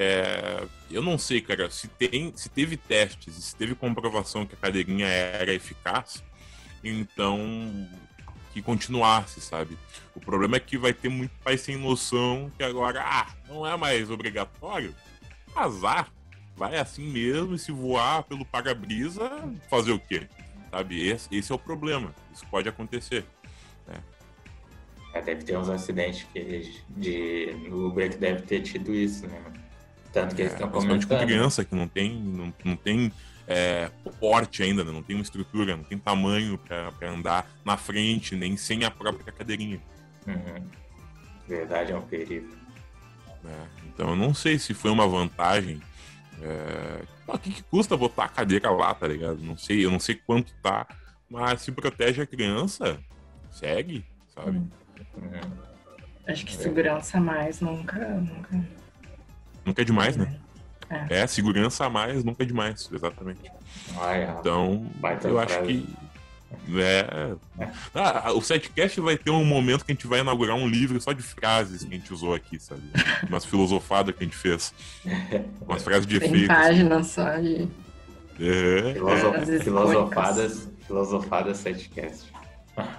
[0.03, 4.57] É, eu não sei, cara, se, tem, se teve testes, se teve comprovação que a
[4.57, 6.25] cadeirinha era eficaz,
[6.83, 7.87] então
[8.55, 9.77] que continuasse, sabe?
[10.15, 13.77] O problema é que vai ter muito pai sem noção que agora, ah, não é
[13.77, 14.95] mais obrigatório.
[15.55, 16.11] Azar.
[16.57, 19.31] Vai assim mesmo e se voar pelo para-brisa,
[19.69, 20.27] fazer o quê?
[20.71, 21.09] Sabe?
[21.09, 22.15] Esse, esse, é o problema.
[22.33, 23.27] Isso pode acontecer.
[23.87, 24.03] Né?
[25.13, 29.43] É, deve ter uns acidentes que, de, no Uber que deve ter tido isso, né?
[30.13, 31.09] Tanto que eles estão é, comentando.
[31.09, 33.13] com criança que não tem, não, não tem
[33.47, 34.93] é, porte ainda, né?
[34.93, 39.33] não tem uma estrutura, não tem tamanho para andar na frente, nem sem a própria
[39.33, 39.81] cadeirinha.
[40.27, 40.65] Uhum.
[41.49, 42.49] Verdade, é um perigo.
[43.45, 45.81] É, então eu não sei se foi uma vantagem.
[46.43, 47.03] É...
[47.27, 49.39] O que, que custa botar a cadeira lá, tá ligado?
[49.39, 50.87] Não sei, eu não sei quanto tá,
[51.29, 52.99] mas se protege a criança,
[53.51, 54.59] segue, sabe?
[54.59, 54.71] Uhum.
[56.27, 58.80] Acho que segurança mais nunca, nunca
[59.71, 60.35] Nunca é demais, né?
[60.91, 61.21] É.
[61.21, 63.49] é, segurança a mais nunca é demais, exatamente.
[63.97, 64.35] Ah, é.
[64.41, 64.85] Então,
[65.23, 65.89] eu acho que.
[66.75, 67.37] É.
[67.95, 71.13] Ah, o setcast vai ter um momento que a gente vai inaugurar um livro só
[71.13, 72.83] de frases que a gente usou aqui, sabe?
[73.29, 74.75] Umas filosofadas que a gente fez.
[75.65, 76.35] Umas frases de efeito.
[76.35, 77.69] Tem páginas só de.
[78.41, 78.93] É.
[78.95, 79.63] Filosof...
[79.63, 82.33] Filosofadas, filosofadas setcast.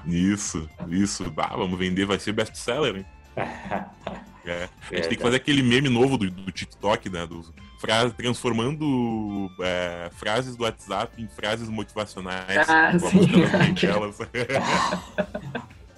[0.05, 1.29] Isso, isso.
[1.31, 3.05] Bah, vamos vender, vai ser best-seller, hein?
[4.45, 4.69] É.
[4.91, 7.27] A gente tem que fazer aquele meme novo do, do TikTok, né?
[7.27, 7.43] Do,
[7.81, 12.69] frase, transformando é, frases do WhatsApp em frases motivacionais.
[12.69, 13.21] Ah, sim.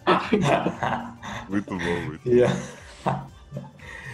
[1.50, 2.54] muito bom, muito yeah.
[3.04, 3.28] bom.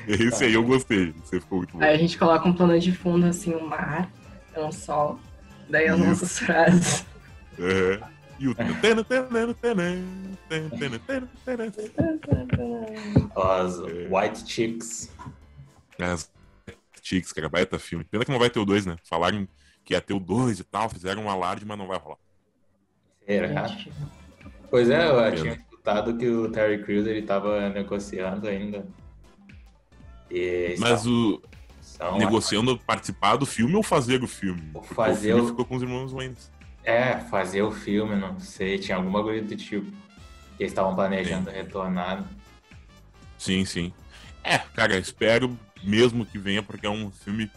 [0.08, 1.14] Esse aí eu gostei.
[1.24, 1.84] Você ficou muito bom.
[1.84, 4.10] Aí a gente coloca um plano de fundo, assim, um mar,
[4.58, 5.20] um sol.
[5.70, 6.10] Daí as Isso.
[6.10, 7.06] nossas frases.
[7.60, 8.00] É.
[8.40, 8.56] E o.
[13.36, 15.12] As White Chicks.
[16.00, 16.32] As
[17.02, 18.06] Chicks, cara, baita filme.
[18.06, 18.96] Pena que não vai ter o 2, né?
[19.04, 19.48] Falaram
[19.84, 22.18] que ia ter o 2 e tal, fizeram um alarde, mas não vai rolar.
[23.26, 23.78] Será?
[24.70, 28.88] Pois é, eu tinha escutado que o Terry Crews ele tava negociando ainda.
[30.30, 31.42] E mas o.
[32.18, 34.72] Negociando participar do filme ou fazer o filme?
[34.94, 35.48] Fazer o filme o...
[35.48, 36.52] ficou com os irmãos Waynes.
[36.84, 39.92] É, fazer o filme, não sei, tinha alguma coisa do tipo.
[40.58, 41.56] Que eles estavam planejando sim.
[41.56, 42.24] retornar.
[43.38, 43.94] Sim, sim.
[44.44, 47.50] É, cara, espero mesmo que venha, porque é um filme.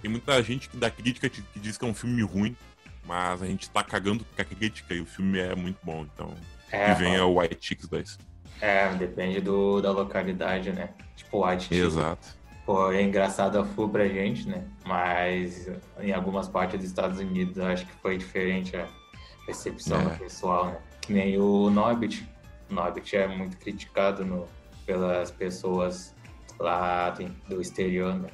[0.00, 2.56] Tem muita gente que dá crítica que diz que é um filme ruim,
[3.04, 6.34] mas a gente tá cagando com a crítica e o filme é muito bom, então.
[6.70, 8.18] É, que venha o White Chicks 2.
[8.60, 10.90] É, depende do, da localidade, né?
[11.16, 11.78] Tipo, White Chicks.
[11.78, 12.39] Exato.
[12.66, 14.64] Foi engraçado a full pra gente, né?
[14.86, 15.68] Mas
[16.00, 18.86] em algumas partes dos Estados Unidos acho que foi diferente a
[19.46, 20.04] recepção É.
[20.04, 20.78] do pessoal, né?
[21.00, 22.28] Que nem o Norbit.
[22.70, 24.46] O Norbit é muito criticado no,
[24.86, 26.14] pelas pessoas
[26.58, 27.10] lá
[27.48, 28.28] do exterior, né?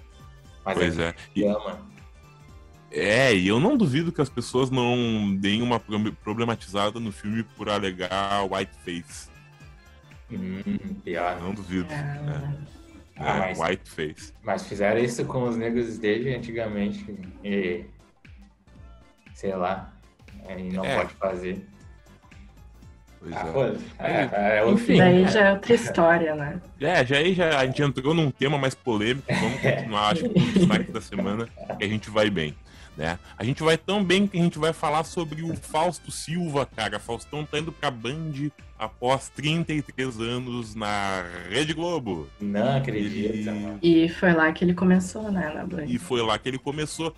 [0.65, 1.15] Mas Pois é.
[1.35, 1.79] E, ama.
[2.91, 7.43] é, e eu não duvido que as pessoas não deem uma pro- problematizada no filme
[7.45, 9.29] por alegar whiteface.
[10.31, 10.65] Hum,
[11.05, 11.41] pior.
[11.41, 11.87] Não duvido.
[11.93, 12.53] Ah,
[13.19, 14.33] Ah, É, mas- whiteface.
[14.43, 17.05] Mas fizeram isso com os negros desde antigamente
[17.43, 17.85] e
[19.35, 19.93] sei lá,
[20.49, 20.97] aí não É.
[20.97, 21.67] pode fazer.
[23.19, 23.53] Pois Ah, é.
[23.53, 23.85] foda-se.
[23.99, 24.85] é, é o Enfim.
[24.85, 24.99] fim.
[24.99, 26.61] Daí já é outra história, né?
[26.81, 29.27] É, já aí já a gente entrou num tema mais polêmico.
[29.33, 31.49] Vamos continuar, acho que com o destaque da semana,
[31.79, 32.55] que a gente vai bem.
[32.97, 33.19] Né?
[33.37, 36.99] A gente vai tão bem que a gente vai falar sobre o Fausto Silva, cara.
[36.99, 38.33] Faustão tá indo pra Band
[38.79, 42.27] após 33 anos na Rede Globo.
[42.41, 43.79] Não acredito, mano.
[43.83, 45.85] E foi lá que ele começou, né, na Band.
[45.87, 47.15] E foi lá que ele começou.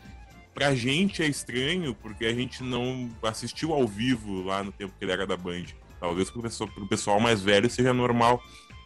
[0.52, 5.04] Pra gente é estranho, porque a gente não assistiu ao vivo lá no tempo que
[5.04, 5.66] ele era da Band.
[6.00, 8.42] Talvez pro pessoal, pro pessoal mais velho seja normal.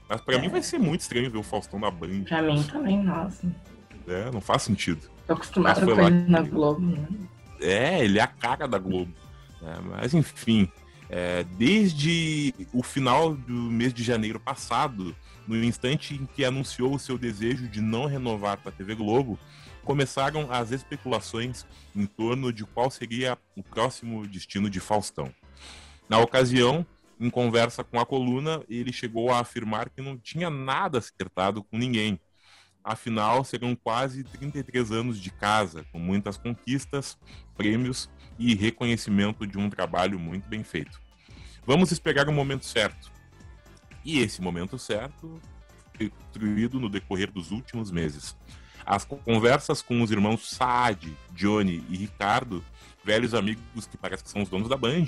[0.07, 0.38] Mas pra É.
[0.38, 2.24] mim vai ser muito estranho ver o Faustão na Band.
[2.28, 3.46] Pra mim também, nossa.
[4.07, 4.31] né?
[4.31, 5.11] Não faz sentido.
[5.87, 7.06] Tô lá ele na Globo, né?
[7.61, 9.12] É, ele é a cara da Globo.
[9.61, 9.78] né?
[9.82, 10.68] Mas enfim,
[11.08, 15.14] é, desde o final do mês de janeiro passado,
[15.46, 19.38] no instante em que anunciou o seu desejo de não renovar com a TV Globo,
[19.85, 25.32] começaram as especulações em torno de qual seria o próximo destino de Faustão.
[26.08, 26.87] Na ocasião,
[27.20, 31.78] em conversa com a coluna, ele chegou a afirmar que não tinha nada acertado com
[31.78, 32.18] ninguém.
[32.84, 37.16] Afinal, serão quase 33 anos de casa, com muitas conquistas,
[37.56, 41.00] prêmios e reconhecimento de um trabalho muito bem feito.
[41.64, 43.12] Vamos esperar o momento certo.
[44.04, 45.40] E esse momento certo
[45.96, 48.36] foi construído no decorrer dos últimos meses.
[48.84, 52.64] As conversas com os irmãos Saad, Johnny e Ricardo,
[53.04, 55.06] velhos amigos que parece que são os donos da Band,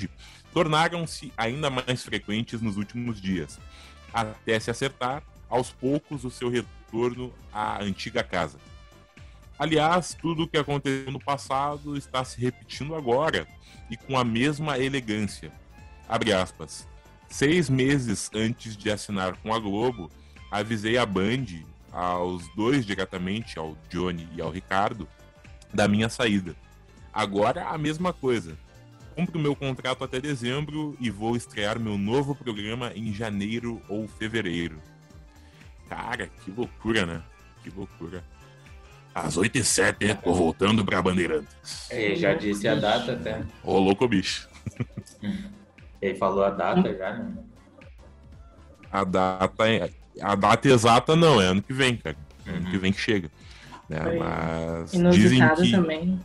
[0.52, 3.58] tornaram-se ainda mais frequentes nos últimos dias,
[4.12, 5.24] até se acertar
[5.54, 8.58] aos poucos o seu retorno à antiga casa.
[9.56, 13.46] Aliás, tudo o que aconteceu no passado está se repetindo agora
[13.88, 15.52] e com a mesma elegância.
[16.08, 16.88] Abre aspas.
[17.28, 20.10] Seis meses antes de assinar com a Globo,
[20.50, 21.46] avisei a Band,
[21.92, 25.08] aos dois diretamente, ao Johnny e ao Ricardo,
[25.72, 26.56] da minha saída.
[27.12, 28.58] Agora a mesma coisa.
[29.14, 34.82] Cumpro meu contrato até dezembro e vou estrear meu novo programa em janeiro ou fevereiro.
[35.88, 37.22] Cara, que loucura, né?
[37.62, 38.22] Que loucura.
[39.14, 41.88] Às 8 e 7 tô voltando pra Bandeirantes.
[41.90, 43.42] Ele já disse a data até.
[43.62, 44.48] Ô, louco bicho.
[46.02, 47.32] Ele falou a data já, né?
[48.92, 52.16] A data, é- a data exata não, é ano que vem, cara.
[52.46, 52.70] É Ano Uhum.
[52.72, 53.30] que vem que chega.
[53.88, 54.00] Né?
[54.02, 55.70] Foi Mas dizem Inusitado que.
[55.70, 56.20] também.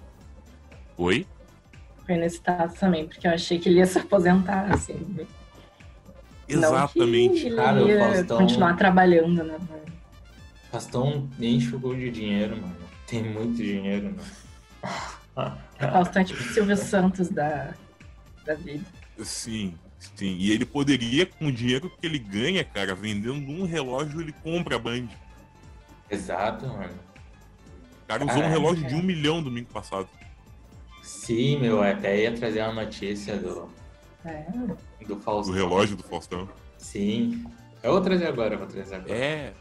[0.98, 1.26] Oi?
[2.06, 4.96] Foi inusitado também, porque eu achei que ele ia se aposentar, assim.
[6.50, 7.46] Não que Exatamente.
[7.46, 9.58] ele Cara, o ia Faustão- continuar trabalhando, né?
[10.72, 12.76] Faustão enche o gol de dinheiro, mano.
[13.08, 15.58] Tem muito dinheiro, mano.
[15.80, 17.74] Faustão é tipo Silvio Santos da,
[18.46, 18.84] da vida.
[19.24, 19.74] Sim,
[20.16, 20.36] sim.
[20.38, 24.76] E ele poderia, com o dinheiro que ele ganha, cara, vendendo um relógio, ele compra
[24.76, 25.08] a Band.
[26.10, 26.94] Exato, mano.
[28.04, 28.60] O cara usou um Caraca.
[28.60, 30.08] relógio de um milhão domingo passado.
[31.04, 33.70] Sim, meu, até ia trazer uma notícia do,
[34.26, 34.44] É.
[34.52, 34.78] do
[35.16, 35.54] Do Faustão.
[35.56, 36.50] relógio do Faustão.
[36.78, 37.46] Sim.
[37.82, 39.14] Eu vou trazer agora, eu vou trazer agora.
[39.14, 39.54] É,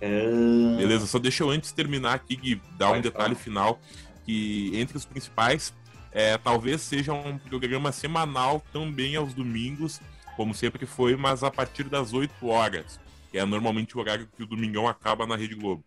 [0.00, 3.44] Ah, Beleza, só deixa eu antes terminar aqui e dar um Pode detalhe falar.
[3.44, 3.80] final,
[4.24, 5.72] que entre os principais,
[6.12, 10.00] é, talvez seja um programa semanal também aos domingos,
[10.36, 13.00] como sempre foi, mas a partir das 8 horas,
[13.30, 15.82] que é normalmente o horário que o Domingão acaba na Rede Globo.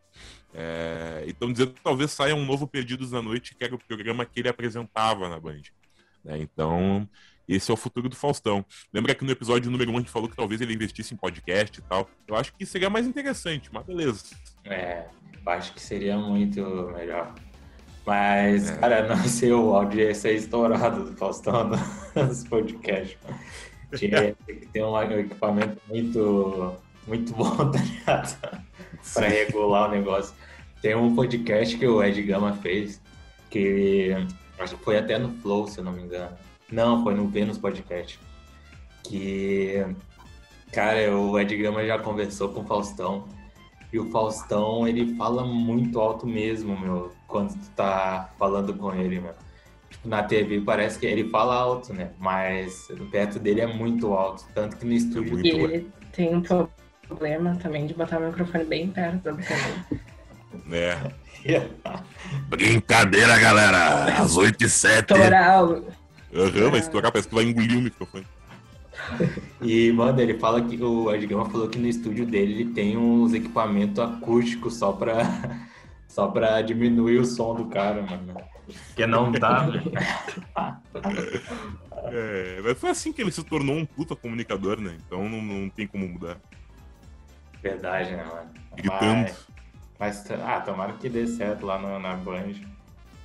[0.53, 4.25] É, então dizendo que talvez saia um novo Perdidos na Noite, que era o programa
[4.25, 5.61] que ele apresentava na Band.
[6.23, 6.39] né?
[6.39, 7.07] Então,
[7.55, 8.65] esse é o futuro do Faustão.
[8.93, 11.79] Lembra que no episódio número 1 a gente falou que talvez ele investisse em podcast
[11.79, 12.09] e tal.
[12.27, 14.23] Eu acho que seria mais interessante, mas beleza.
[14.65, 15.05] É,
[15.45, 16.61] acho que seria muito
[16.95, 17.33] melhor.
[18.05, 18.77] Mas, É.
[18.77, 21.69] cara, não sei o áudio ia ser estourado do Faustão
[22.15, 23.17] nos podcasts.
[23.95, 26.75] Tinha que ter um equipamento muito,
[27.07, 28.37] muito bom, tá ligado?
[29.13, 30.33] Pra regular o negócio.
[30.81, 33.01] Tem um podcast que o Ed Gama fez,
[33.49, 34.11] que
[34.57, 36.35] acho que foi até no Flow, se eu não me engano.
[36.71, 38.19] Não, foi no Vênus Podcast.
[39.03, 39.85] Que,
[40.71, 43.27] cara, o Ed Gama já conversou com o Faustão.
[43.91, 49.19] E o Faustão, ele fala muito alto mesmo, meu, quando tu tá falando com ele,
[49.19, 49.33] meu.
[49.89, 52.11] Tipo, na TV parece que ele fala alto, né?
[52.19, 54.45] Mas perto dele é muito alto.
[54.53, 56.43] Tanto que no estúdio E ele tem um
[57.07, 60.01] problema também de botar o microfone bem perto da boca dele.
[60.71, 61.11] É.
[62.49, 64.21] Brincadeira, galera!
[64.21, 65.07] Às 8 e 7.
[65.07, 65.83] Toral.
[66.33, 68.25] Aham, vai estourar, parece que vai engolir o microfone.
[69.61, 72.95] E, mano, ele fala que o Ed Gama falou que no estúdio dele ele tem
[72.95, 75.17] uns equipamentos acústicos só pra,
[76.07, 78.35] só pra diminuir o som do cara, mano.
[78.87, 79.83] Porque não dá, né?
[82.11, 84.97] É, mas foi assim que ele se tornou um puta comunicador, né?
[85.05, 86.37] Então não, não tem como mudar.
[87.61, 88.49] Verdade, né, mano?
[88.75, 89.05] Gritando.
[89.05, 89.47] Mas,
[89.99, 92.53] mas, ah, tomara que dê certo lá no, na Band.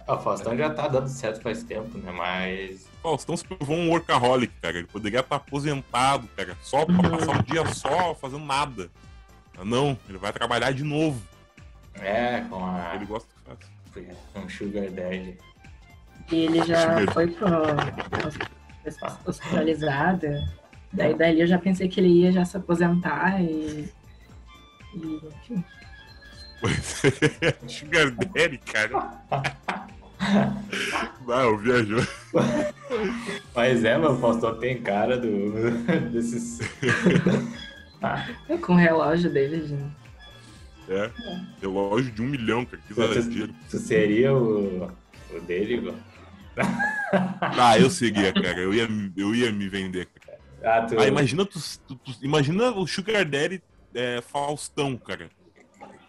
[0.06, 2.12] O Faustão já tá dando certo faz tempo, né?
[2.12, 2.86] Mas.
[3.04, 4.78] Faustão se provou um workaholic, cara.
[4.78, 6.56] Ele poderia estar aposentado, cara.
[6.62, 8.90] Só pra passar um dia só fazendo nada.
[9.54, 11.22] Mas não, ele vai trabalhar de novo.
[12.00, 12.94] É, com a.
[12.94, 14.16] Ele gosta que faz.
[14.32, 15.36] Com um Sugar Daddy.
[16.32, 17.46] E ele já foi pro
[19.26, 20.26] hospitalizado.
[20.90, 23.92] Daí dali eu já pensei que ele ia já se aposentar e.
[24.94, 25.62] e enfim.
[27.42, 29.22] É, Sugar Daddy, cara.
[31.26, 32.00] Não, viajou.
[33.54, 35.52] Mas é, meu, o Faustão tem cara do,
[36.10, 36.58] desses.
[38.50, 39.90] É com o relógio dele, gente.
[40.90, 41.10] É,
[41.62, 42.82] relógio de um milhão, cara.
[42.86, 44.90] Que seria o,
[45.34, 45.98] o dele, mano?
[47.40, 48.58] Ah, eu seguia, cara.
[48.58, 48.86] Eu ia,
[49.16, 50.38] eu ia me vender, cara.
[50.62, 50.98] Ah, tu...
[51.00, 53.62] Ah, imagina, tu, tu- tu- imagina o Sugar Daddy
[53.94, 55.30] é, Faustão, cara.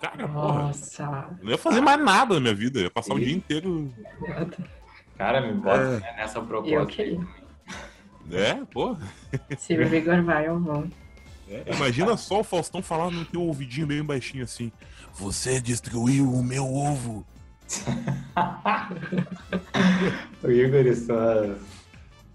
[0.02, 0.64] Cara, porra.
[0.64, 1.04] Nossa.
[1.40, 2.80] Eu não ia fazer mais nada na minha vida.
[2.80, 3.94] Eu ia passar o E- dia inteiro.
[5.18, 6.00] Cara, me bota É.
[6.00, 6.86] né, nessa Eu proposta.
[6.88, 7.20] queria.
[8.32, 9.00] É, porra.
[9.58, 10.86] Se o Vigor vai, eu vou.
[11.50, 14.72] É, imagina só o Faustão falar no teu ouvidinho bem baixinho assim.
[15.14, 17.26] Você destruiu o meu ovo.
[20.44, 21.58] o Igor e suas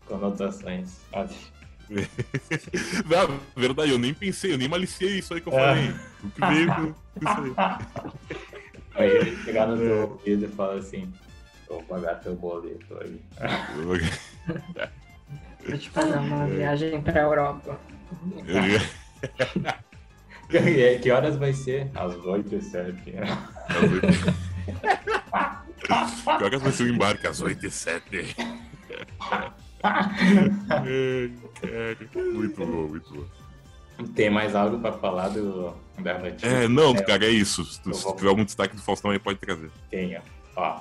[0.07, 1.01] conotações.
[1.91, 5.61] Não, verdade, eu nem pensei, eu nem maliciei isso aí que eu É.
[5.61, 5.91] falei.
[6.23, 7.53] O que veio com isso aí.
[8.97, 11.11] Aí ele chegar no teu ouvido e fala assim:
[11.71, 13.21] Vou pagar teu boleto aí.
[15.67, 17.79] Vou te fazer uma viagem pra Europa.
[18.47, 18.81] Eu
[21.01, 21.89] Que horas vai ser?
[21.95, 23.15] Às 8 e 7.
[23.19, 24.35] às oito-
[26.39, 28.37] Pior que vai ser o embarque às 8 e 7.
[32.35, 33.25] Muito bom, muito bom.
[34.15, 36.47] Tem mais algo pra falar do, da notícia?
[36.49, 37.65] É, não, cara, é isso.
[37.65, 39.71] Se, se tiver algum destaque do Faustão aí, pode trazer.
[39.91, 40.19] Tem,
[40.57, 40.81] ó.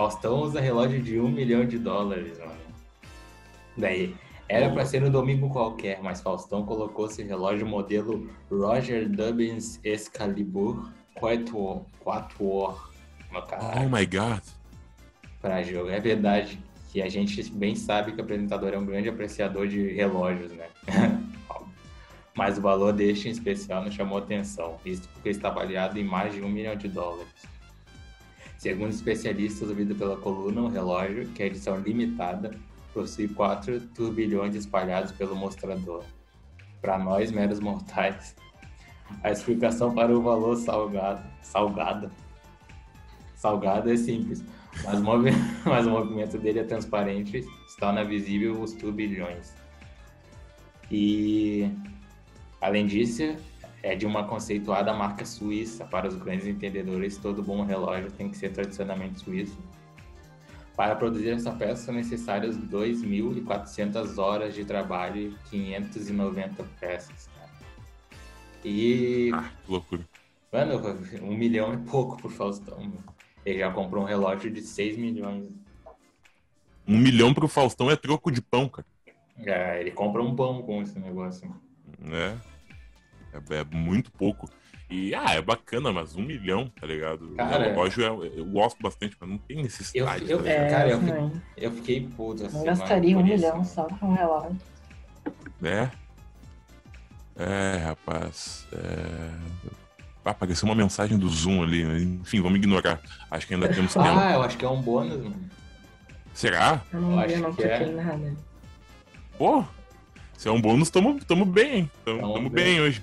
[0.00, 2.54] Faustão usa relógio de um milhão de dólares, mano.
[3.76, 4.16] Daí,
[4.48, 10.88] era pra ser no domingo qualquer, mas Faustão colocou esse relógio modelo Roger Dubbins Excalibur
[11.14, 12.90] Quatuor, Quatuor
[13.30, 14.40] no Oh caralho, my god.
[15.42, 15.90] pra jogo.
[15.90, 16.58] É verdade
[16.90, 20.66] que a gente bem sabe que o apresentador é um grande apreciador de relógios, né?
[22.34, 26.32] Mas o valor deste em especial nos chamou atenção, visto porque está avaliado em mais
[26.34, 27.59] de um milhão de dólares.
[28.60, 32.50] Segundo especialistas ouvidos pela coluna, o relógio, que é edição limitada,
[32.92, 36.04] possui 4 turbilhões espalhados pelo mostrador.
[36.78, 38.36] Para nós, meros mortais,
[39.24, 42.10] a explicação para o valor salgado, salgado,
[43.34, 44.44] salgado é simples,
[44.84, 45.30] mas movi-
[45.64, 49.54] mas o movimento dele é transparente, se torna visível os turbilhões.
[50.90, 51.66] E,
[52.60, 53.22] além disso,
[53.82, 55.84] é de uma conceituada marca suíça.
[55.84, 59.58] Para os grandes entendedores, todo bom relógio tem que ser tradicionalmente suíço.
[60.76, 67.28] Para produzir essa peça são necessárias 2.400 horas de trabalho e 590 peças.
[67.36, 67.50] cara.
[68.64, 70.02] E, Ah, que loucura.
[70.52, 70.80] mano,
[71.22, 72.92] um milhão é pouco pro Faustão.
[73.44, 75.48] Ele já comprou um relógio de 6 milhões.
[76.86, 78.86] Um milhão pro Faustão é troco de pão, cara.
[79.38, 81.54] É, ele compra um pão com esse negócio.
[81.98, 82.38] né?
[83.32, 84.48] É, é muito pouco.
[84.88, 87.28] E, ah, é bacana, mas um milhão, tá ligado?
[87.36, 90.24] Cara, o relógio é- eu gosto bastante, mas não tem necessidade.
[90.28, 90.50] Eu- eu- tá?
[90.50, 91.32] É, Cara, eu também.
[91.56, 92.54] Eu fiquei puto assim.
[92.54, 94.56] Mano, gastaria um milhão só com um relógio.
[95.62, 95.88] É.
[97.36, 98.66] É, rapaz.
[98.72, 99.30] É...
[100.24, 101.84] Ah, apareceu uma mensagem do Zoom ali.
[101.84, 101.98] né?
[102.00, 103.00] Enfim, vamos ignorar.
[103.30, 104.06] Acho que ainda temos tempo.
[104.08, 105.50] Ah, eu acho que é um bônus, mano.
[106.34, 106.82] Será?
[106.92, 107.86] Eu não Eu acho eu não que é.
[107.86, 108.36] nada.
[109.38, 109.64] Pô,
[110.36, 111.90] se é um bônus, tamo, tamo bem, hein?
[112.04, 112.64] Tamo, Tamo tamo bem.
[112.64, 113.02] bem hoje.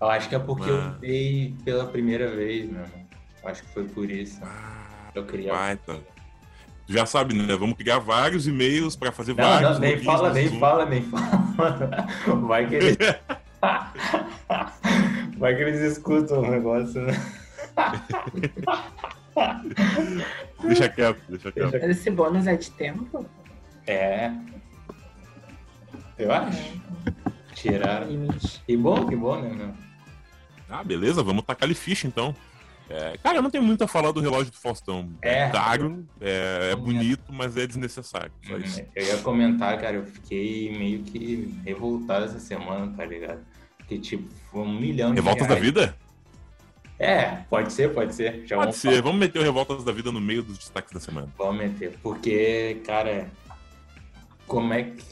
[0.00, 0.96] Eu acho que é porque eu Ah.
[1.00, 2.86] dei pela primeira vez, mano.
[3.42, 4.40] Eu acho que foi por isso.
[4.42, 5.52] Ah, Eu queria.
[5.52, 5.94] baita.
[6.86, 7.54] Tu já sabe, né?
[7.56, 9.72] Vamos criar vários e-mails pra fazer Não, vários.
[9.72, 10.58] não, nem fala, nem Zoom.
[10.58, 12.06] fala, nem fala.
[12.46, 12.96] Vai que eles.
[15.38, 17.12] Vai que eles escutam o negócio, né?
[20.62, 21.72] Deixa quieto, deixa quieto.
[21.72, 23.26] Mas esse bônus é de tempo?
[23.86, 24.30] É.
[26.18, 26.80] Eu acho.
[27.70, 28.08] Tiraram.
[28.66, 29.70] Que bom, que bom, né, meu?
[30.68, 32.34] Ah, beleza, vamos tacar ali ficha então.
[32.88, 35.10] É, cara, eu não tenho muito a falar do relógio do Faustão.
[35.22, 35.50] É, É.
[35.50, 38.30] caro, é, é bonito, mas é desnecessário.
[38.46, 38.80] Só isso.
[38.80, 38.86] Uhum.
[38.94, 43.40] Eu ia comentar, cara, eu fiquei meio que revoltado essa semana, tá ligado?
[43.78, 45.54] Porque, tipo, foi um milhão de Revoltas da.
[45.54, 45.96] Vida?
[46.98, 48.44] É, pode ser, pode ser.
[48.46, 49.02] Já Pode vamos ser.
[49.02, 51.28] Vamos meter o Revoltas da Vida no meio dos destaques da semana.
[51.38, 51.98] Vamos meter.
[52.02, 53.30] Porque, cara,
[54.46, 55.02] como é que.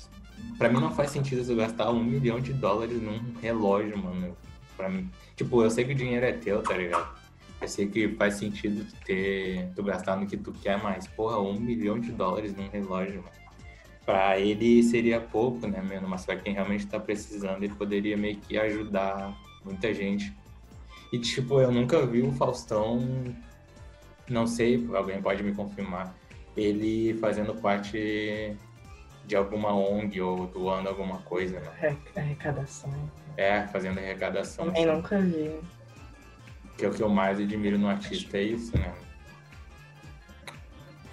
[0.59, 4.37] Pra mim não faz sentido eu gastar um milhão de dólares num relógio, mano.
[4.77, 5.11] Pra mim.
[5.37, 7.21] Tipo, eu sei que o dinheiro é teu, tá ligado?
[7.61, 9.71] Eu sei que faz sentido tu ter.
[9.75, 13.43] tu gastar no que tu quer, mas, porra, um milhão de dólares num relógio, mano.
[14.05, 16.09] Pra ele seria pouco, né, mano?
[16.09, 19.33] Mas pra quem realmente tá precisando, ele poderia meio que ajudar
[19.65, 20.33] muita gente.
[21.13, 23.01] E, tipo, eu nunca vi o Faustão
[24.29, 26.15] não sei, alguém pode me confirmar,
[26.57, 28.57] ele fazendo parte
[29.25, 31.69] de alguma ONG ou doando alguma coisa, né?
[31.69, 33.11] Arre- Arrecadação.
[33.37, 34.67] É, fazendo arrecadação.
[34.67, 35.61] Também nunca vi.
[36.77, 38.95] Que é o que eu mais admiro no artista, é isso, né?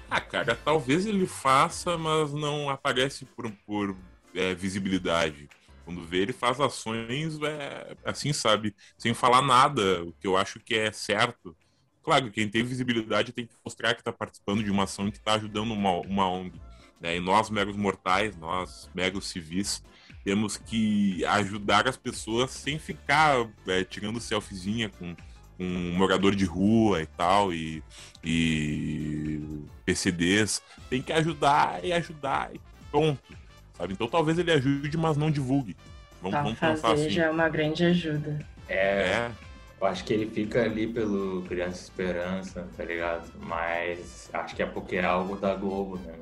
[0.10, 3.96] Ah, cara, talvez ele faça, mas não aparece por, por
[4.34, 5.48] é, visibilidade.
[5.86, 10.60] Quando vê, ele faz ações, é, assim, sabe, sem falar nada, o que eu acho
[10.60, 11.56] que é certo.
[12.04, 15.34] Claro, quem tem visibilidade tem que mostrar que está participando de uma ação que está
[15.36, 16.60] ajudando uma, uma ONG.
[17.00, 17.18] Né?
[17.18, 19.84] E nós, meros mortais, nós, meros civis,
[20.24, 25.16] temos que ajudar as pessoas sem ficar é, tirando selfiezinha com,
[25.58, 27.84] com um morador de rua e tal, e,
[28.24, 29.42] e
[29.86, 30.62] PCDs.
[30.90, 32.60] Tem que ajudar e ajudar e
[32.92, 33.38] pronto.
[33.74, 33.94] Sabe?
[33.94, 35.76] Então talvez ele ajude, mas não divulgue.
[36.22, 37.10] Vamos, Tá, vamos pensar fazer assim.
[37.10, 38.46] já é uma grande ajuda.
[38.68, 39.32] É, É,
[39.80, 43.32] eu acho que ele fica ali pelo Criança Esperança, tá ligado?
[43.40, 46.14] Mas acho que é porque é algo da Globo, né?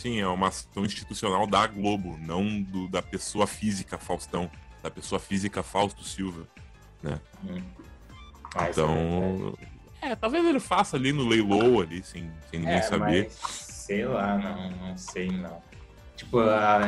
[0.00, 4.50] Sim, é uma ação institucional da Globo, não do- da pessoa física Faustão,
[4.82, 6.46] da pessoa física Fausto Silva.
[7.04, 7.62] Hum.
[8.54, 8.84] Ah, isso é.
[8.84, 9.58] Então,
[10.02, 13.24] é, talvez ele faça ali no leilão ali, sem, sem ninguém É, saber.
[13.24, 15.62] mas sei lá, não, não sei não.
[16.16, 16.78] Tipo, a,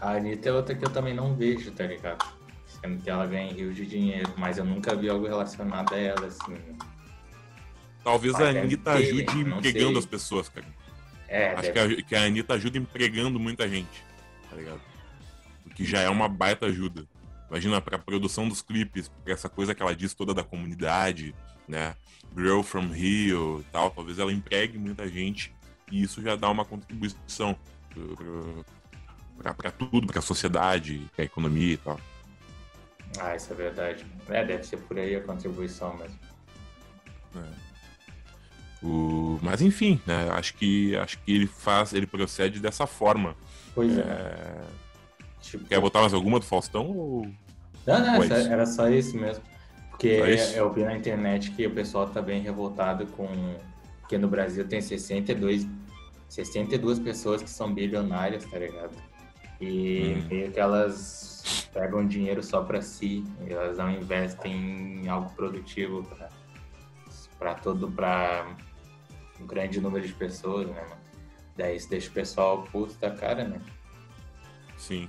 [0.00, 2.26] a Anitta é outra que eu também não vejo, tá ligado?
[2.66, 6.26] Sendo que ela ganha rios de dinheiro, mas eu nunca vi algo relacionado a ela,
[6.26, 6.52] assim.
[6.52, 6.74] né?
[8.02, 9.98] Talvez a deve Anitta ajude não empregando sei.
[9.98, 10.66] as pessoas, cara.
[11.32, 14.04] É, Acho deve- que a, que a Anitta ajuda empregando muita gente,
[14.50, 14.80] tá ligado?
[15.64, 17.06] O que já é uma baita ajuda.
[17.48, 21.34] Imagina, pra produção dos clipes, pra essa coisa que ela diz toda da comunidade,
[21.68, 21.94] né?
[22.36, 25.52] Girl from Rio e tal, talvez ela empregue muita gente
[25.90, 27.56] e isso já dá uma contribuição
[29.56, 32.00] pra tudo, pra sociedade, pra economia e tal.
[33.20, 34.06] Ah, isso é verdade.
[34.28, 36.18] É, deve ser por aí a contribuição mesmo.
[38.82, 40.30] O, mas enfim, né?
[40.30, 43.36] Acho que acho que ele faz, ele procede dessa forma.
[43.74, 44.00] Pois é.
[44.02, 44.60] É,
[45.42, 47.26] Tipo, Quer botar mais alguma do Faustão ou
[47.86, 48.48] Não, não, essa- isso.
[48.52, 49.42] era só isso mesmo.
[49.90, 50.56] Porque Só isso?
[50.56, 53.26] eu vi na internet que o pessoal tá bem revoltado com.
[54.00, 55.66] Porque no Brasil tem 62,
[56.28, 58.92] 62 pessoas que são bilionárias, tá ligado?
[59.60, 60.26] E Hum.
[60.28, 66.02] meio que elas pegam dinheiro só pra si, e elas não investem em algo produtivo
[66.04, 66.28] pra,
[67.38, 68.46] pra todo, pra
[69.40, 70.86] um grande número de pessoas, né?
[71.56, 73.60] Daí isso deixa o pessoal puto da cara, né?
[74.76, 75.08] sim?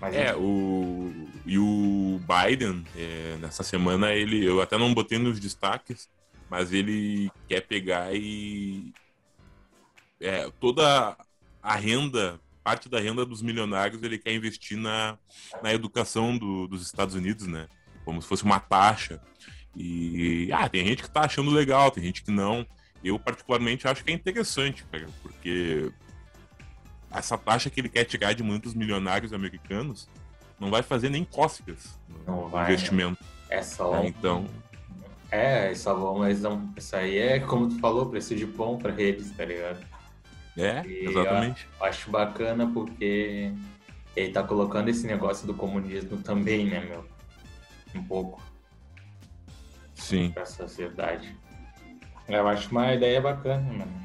[0.00, 1.12] Mas É, o
[1.44, 6.08] e o Biden é, nessa semana ele eu até não botei nos destaques,
[6.48, 8.92] mas ele quer pegar e
[10.20, 11.16] é, toda
[11.62, 15.18] a renda, parte da renda dos milionários ele quer investir na,
[15.62, 17.68] na educação do- dos Estados Unidos, né?
[18.04, 19.20] Como se fosse uma taxa.
[19.76, 22.66] E ah, tem gente que tá achando legal, tem gente que não.
[23.02, 25.90] Eu particularmente acho que é interessante, cara, porque
[27.10, 30.08] essa taxa que ele quer tirar de muitos milionários americanos
[30.58, 32.72] não vai fazer nem cócegas no vai, né?
[32.72, 33.18] investimento.
[33.48, 34.00] é só.
[34.00, 34.46] um- Então,
[35.30, 36.72] É, só vão, mas não.
[36.76, 39.84] Isso aí é, como tu falou, preço de pão pra eles, tá ligado?
[40.58, 41.66] é, E, exatamente.
[41.78, 43.52] Eu acho bacana porque
[44.16, 47.08] ele tá colocando esse negócio do comunismo também, né, meu?
[47.94, 48.42] Um pouco
[49.94, 50.30] Sim.
[50.32, 51.34] pra sociedade.
[52.30, 54.00] Eu acho uma ideia bacana, mano.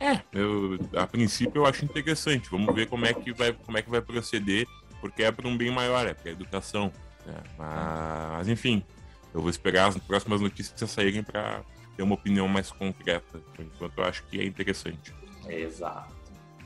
[0.00, 2.50] É, eu, a princípio eu acho interessante.
[2.50, 4.66] Vamos ver como é que vai, como é que vai proceder,
[5.00, 6.92] porque é para um bem maior, é para educação.
[7.24, 7.36] né?
[7.56, 8.84] Mas, enfim,
[9.32, 11.62] eu vou esperar as próximas notícias saírem para
[11.96, 13.38] ter uma opinião mais concreta.
[13.54, 15.14] Por enquanto eu acho que é interessante.
[15.48, 16.14] Exato.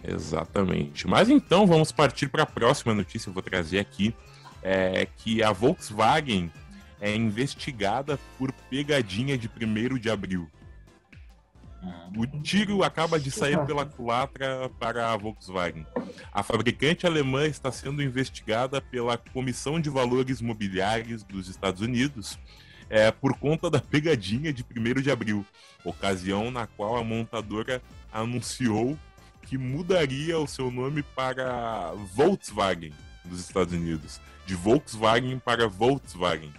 [0.03, 1.07] Exatamente.
[1.07, 3.29] Mas então vamos partir para a próxima notícia.
[3.29, 4.15] Eu vou trazer aqui
[4.63, 6.51] é que a Volkswagen
[7.01, 10.49] é investigada por pegadinha de 1 de abril.
[12.17, 15.87] O tiro acaba de sair pela culatra para a Volkswagen.
[16.33, 22.39] A fabricante alemã está sendo investigada pela Comissão de Valores Mobiliários dos Estados Unidos
[22.91, 25.47] é, por conta da pegadinha de 1 de abril,
[25.85, 27.81] ocasião na qual a montadora
[28.13, 28.99] anunciou
[29.43, 32.93] que mudaria o seu nome para Volkswagen
[33.25, 36.53] dos Estados Unidos, de Volkswagen para Volkswagen.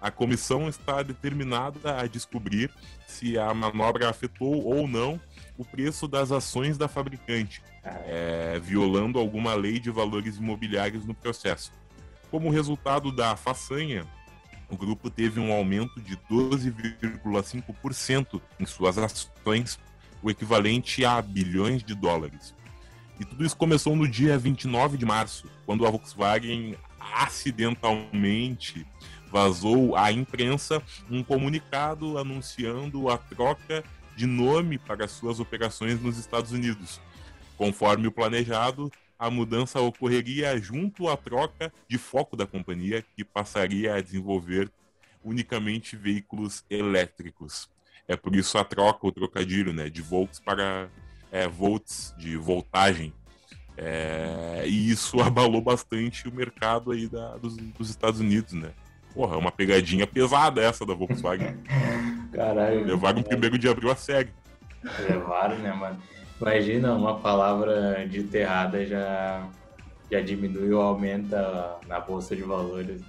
[0.00, 2.70] A comissão está determinada a descobrir
[3.06, 5.20] se a manobra afetou ou não
[5.58, 11.70] o preço das ações da fabricante, é, violando alguma lei de valores imobiliários no processo.
[12.30, 14.06] Como resultado da façanha,
[14.70, 19.78] o grupo teve um aumento de 12,5% em suas ações,
[20.22, 22.54] o equivalente a bilhões de dólares.
[23.18, 28.86] E tudo isso começou no dia 29 de março, quando a Volkswagen acidentalmente
[29.30, 33.84] vazou à imprensa um comunicado anunciando a troca
[34.16, 37.00] de nome para suas operações nos Estados Unidos.
[37.56, 43.94] Conforme o planejado, a mudança ocorreria junto à troca de foco da companhia, que passaria
[43.94, 44.70] a desenvolver
[45.22, 47.68] unicamente veículos elétricos.
[48.08, 50.88] É por isso a troca, o trocadilho, né, de volts para
[51.30, 53.12] é, volts de voltagem.
[53.76, 58.72] É, e isso abalou bastante o mercado aí da, dos, dos, Estados Unidos, né?
[59.14, 61.56] Porra, é uma pegadinha pesada essa da Volkswagen.
[62.32, 62.84] Caralho.
[62.84, 64.32] Levaram o primeiro de abril a sério.
[65.08, 66.00] Levaram, né, mano?
[66.40, 69.46] Imagina, uma palavra dita errada já,
[70.10, 73.02] já diminui ou aumenta na bolsa de valores.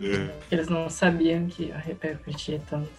[0.00, 0.30] É.
[0.50, 2.90] Eles não sabiam que ia repercutir tanto.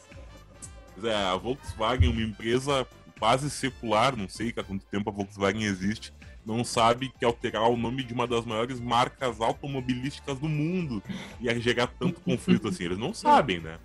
[1.04, 2.88] É, a Volkswagen, uma empresa
[3.20, 6.12] quase secular, não sei há quanto tempo a Volkswagen existe,
[6.46, 11.02] não sabe que alterar o nome de uma das maiores marcas automobilísticas do mundo
[11.40, 12.86] ia gerar tanto conflito assim.
[12.86, 13.78] Eles não sabem, né?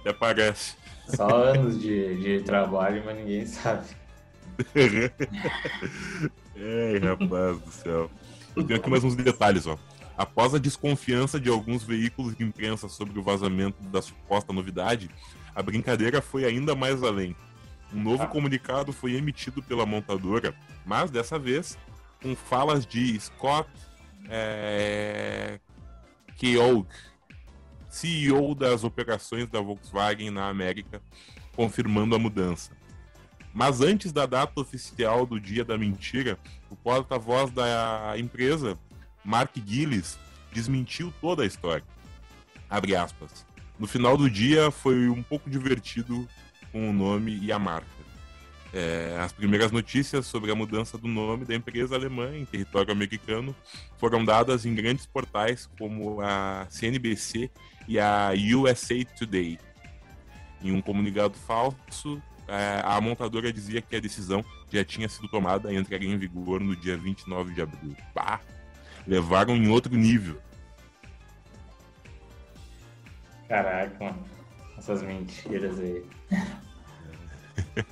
[0.00, 0.76] Até parece.
[1.08, 3.88] Só anos de, de trabalho, mas ninguém sabe.
[6.54, 8.10] Ei, rapaz do céu.
[8.54, 9.78] Eu tenho aqui mais uns detalhes, ó.
[10.16, 15.10] Após a desconfiança de alguns veículos de imprensa sobre o vazamento da suposta novidade,
[15.54, 17.34] a brincadeira foi ainda mais além.
[17.92, 18.26] Um novo ah.
[18.26, 21.78] comunicado foi emitido pela montadora, mas dessa vez
[22.22, 23.68] com falas de Scott
[24.28, 25.58] é,
[26.36, 26.86] Keogh,
[27.88, 31.02] CEO das operações da Volkswagen na América,
[31.56, 32.72] confirmando a mudança.
[33.52, 36.38] Mas antes da data oficial do dia da mentira,
[36.70, 38.78] o porta-voz da empresa,
[39.24, 40.18] Mark Gillis,
[40.52, 41.84] desmentiu toda a história.
[42.68, 43.44] Abre aspas.
[43.78, 46.28] No final do dia foi um pouco divertido
[46.72, 48.00] com o nome e a marca.
[48.72, 53.54] É, as primeiras notícias sobre a mudança do nome da empresa alemã em território americano
[53.98, 57.50] foram dadas em grandes portais como a CNBC
[57.88, 59.58] e a USA Today.
[60.62, 65.72] Em um comunicado falso, é, a montadora dizia que a decisão já tinha sido tomada
[65.72, 67.96] e entraria em vigor no dia 29 de abril.
[68.14, 68.40] Pá!
[69.06, 70.40] Levaram em outro nível.
[73.48, 74.39] Caraca, mano.
[74.80, 76.02] Essas mentiras aí.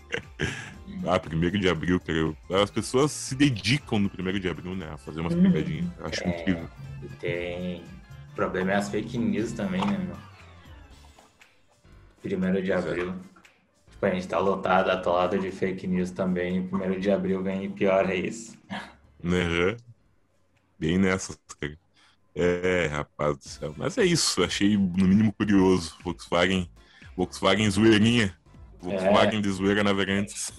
[1.06, 2.34] ah, primeiro de abril, creio.
[2.50, 4.88] As pessoas se dedicam no primeiro de abril, né?
[4.90, 5.42] A fazer umas uhum.
[5.42, 5.86] pegadinhas.
[6.00, 6.66] Acho é, incrível.
[7.02, 7.82] E tem.
[8.32, 10.16] O problema é as fake news também, né, meu?
[12.22, 13.14] Primeiro de abril.
[13.90, 16.66] Tipo, a gente tá lotado, atolado de fake news também.
[16.68, 18.56] Primeiro de abril vem pior é isso.
[19.22, 19.76] Uhum.
[20.78, 21.78] Bem nessas, cara.
[22.34, 23.74] É, rapaz do céu.
[23.76, 25.98] Mas é isso, achei no mínimo curioso.
[26.02, 26.70] Volkswagen,
[27.18, 28.32] Volkswagen zoeirinha.
[28.80, 29.42] Volkswagen é.
[29.42, 30.52] de zoeira navegantes.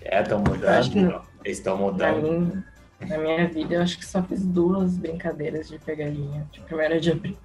[0.00, 1.22] É, estão mudando.
[1.44, 2.64] Eles estão mudando.
[3.00, 6.48] na minha vida, eu acho que só fiz duas brincadeiras de pegadinha.
[6.52, 7.36] De primeira de abril.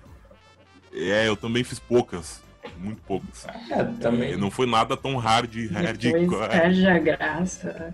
[0.93, 2.43] É, eu também fiz poucas
[2.77, 3.47] muito poucos.
[3.71, 4.37] É, também.
[4.37, 6.49] não foi nada tão hard, hardcore.
[6.49, 7.91] Perde a graça.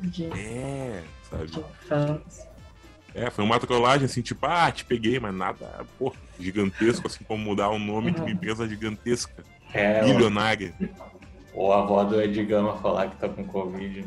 [0.00, 0.26] De...
[0.26, 1.46] É, sabe?
[1.46, 2.48] De fãs.
[3.14, 7.42] É, foi uma trollagem assim, tipo, ah, te peguei, mas nada, pô, gigantesco, assim como
[7.42, 8.14] mudar o nome uhum.
[8.14, 9.44] de uma empresa gigantesca.
[9.72, 10.72] É, milionária.
[11.54, 14.04] Ou a avó do Ed Gama falar que tá com Covid.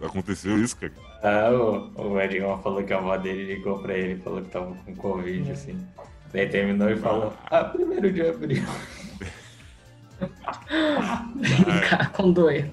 [0.00, 0.92] Aconteceu isso, cara?
[1.22, 4.42] Ah, o, o Ed Gama falou que a avó dele ligou pra ele e falou
[4.42, 5.78] que tava com Covid, assim.
[6.32, 8.64] Daí terminou e falou, ah, primeiro de abril.
[11.34, 12.70] Brincar com doer.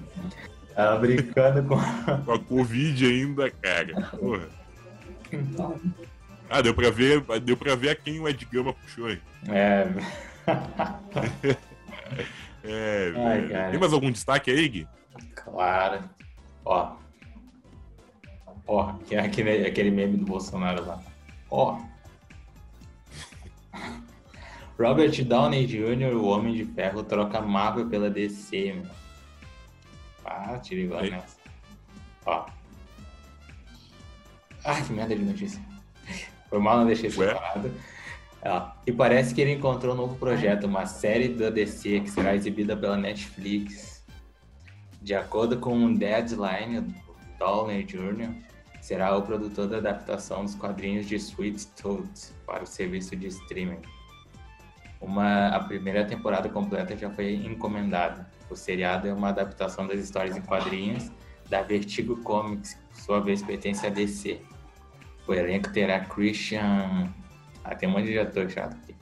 [0.74, 1.76] Tava brincando com...
[2.24, 4.10] com a Covid ainda, cara.
[4.16, 4.48] Porra.
[6.48, 9.20] Ah, deu pra ver, deu pra ver a quem o Ed Gama puxou aí.
[9.48, 9.86] É.
[12.64, 14.88] é, Ai, Tem mais algum destaque aí, Gui?
[15.34, 16.08] Claro.
[16.64, 16.96] Ó.
[18.66, 21.00] Ó, que é aquele, aquele meme do Bolsonaro lá.
[21.50, 21.80] Ó.
[24.78, 28.86] Robert Downey Jr., o Homem de Ferro, troca Marvel pela DC, meu.
[30.24, 31.38] Ah, tirei lá nessa.
[32.26, 32.46] Ó.
[34.64, 35.60] Ai, que merda de notícia.
[36.50, 37.72] Foi mal, não deixei separado.
[38.86, 42.76] E parece que ele encontrou um novo projeto, uma série da DC que será exibida
[42.76, 44.04] pela Netflix.
[45.02, 46.94] De acordo com um deadline,
[47.38, 48.30] Downey Jr.
[48.80, 53.80] será o produtor da adaptação dos quadrinhos de Sweet Tooth para o serviço de streaming.
[55.00, 58.28] Uma, a primeira temporada completa já foi encomendada.
[58.50, 61.10] O seriado é uma adaptação das histórias em quadrinhos
[61.48, 64.40] da Vertigo Comics, que por sua vez pertence à DC.
[65.26, 67.12] O elenco terá Christian.
[67.68, 68.92] Ah, tem um monte de ator chato aqui.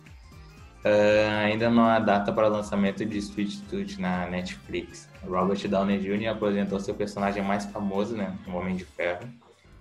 [0.84, 3.20] Uh, ainda não há data para o lançamento de
[3.68, 5.08] Tooth na Netflix.
[5.24, 6.30] Robert Downey Jr.
[6.30, 9.28] apresentou seu personagem mais famoso, né, o Homem de Ferro,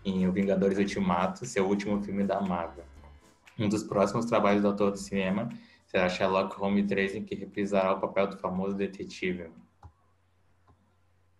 [0.04, 2.84] em O Vingadores Ultimato, seu último filme da Marvel.
[3.58, 5.50] Um dos próximos trabalhos do ator do cinema
[5.88, 9.50] será Sherlock Holmes 3, em que reprisará o papel do famoso detetive.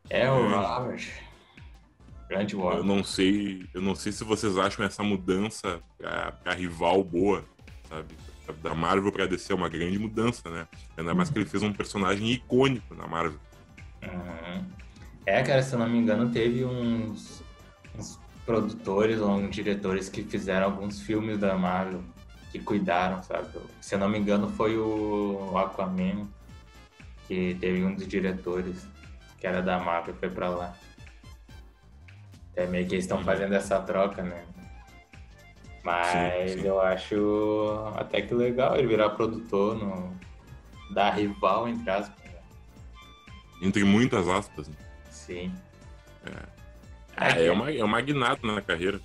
[0.10, 1.25] É o Robert.
[2.30, 7.04] Grande Eu não sei, eu não sei se vocês acham essa mudança pra, pra rival
[7.04, 7.46] boa,
[7.88, 8.16] sabe?
[8.62, 10.68] Da Marvel pra DC é uma grande mudança, né?
[10.98, 13.40] Ainda mais que ele fez um personagem icônico na Marvel.
[14.04, 14.64] Uhum.
[15.26, 17.44] É, cara, se eu não me engano, teve uns,
[17.98, 22.04] uns produtores ou uns diretores que fizeram alguns filmes da Marvel
[22.52, 23.50] que cuidaram, sabe?
[23.82, 26.28] Se eu não me engano, foi o Aquaman
[27.28, 28.88] que teve um dos diretores
[29.40, 30.76] que era da Marvel foi para lá.
[32.56, 33.24] É meio que eles estão uhum.
[33.24, 34.46] fazendo essa troca, né?
[35.84, 36.68] Mas sim, sim.
[36.68, 40.16] eu acho até que legal ele virar produtor no,
[40.92, 42.24] da rival, entre aspas.
[42.24, 42.40] Né?
[43.62, 44.68] Entre muitas aspas.
[44.68, 44.76] Né?
[45.12, 45.54] Sim.
[46.26, 49.00] É, é, é, uma, é um magnata na carreira.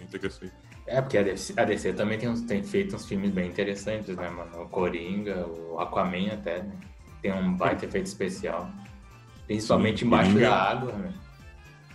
[0.00, 0.96] É.
[0.96, 4.16] É, porque a DC, a DC também tem, uns, tem, feito uns filmes bem interessantes,
[4.16, 4.62] né, mano?
[4.62, 6.72] O Coringa, o Aquaman até, né?
[7.20, 8.70] Tem um baita efeito especial.
[9.46, 10.50] Principalmente embaixo Coringa...
[10.50, 11.12] da água, né?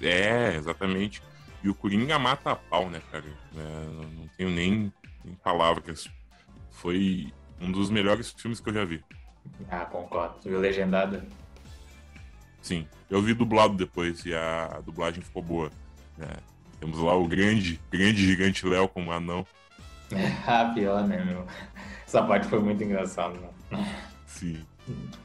[0.04, 1.22] É, exatamente.
[1.64, 3.26] E o Coringa mata a pau, né, cara?
[3.56, 4.92] É, não tenho nem,
[5.24, 6.10] nem palavras.
[6.72, 7.32] Foi
[7.62, 9.04] um dos melhores filmes que eu já vi.
[9.70, 10.36] Ah, concordo.
[10.44, 11.22] Viu legendado?
[12.62, 12.88] Sim.
[13.10, 15.72] Eu vi dublado depois e a dublagem ficou boa.
[16.20, 16.38] É.
[16.80, 19.46] Temos lá o grande, grande gigante Léo como anão.
[20.48, 21.48] ah, pior, né, meu?
[22.06, 24.04] Essa parte foi muito engraçada, né?
[24.26, 24.66] Sim.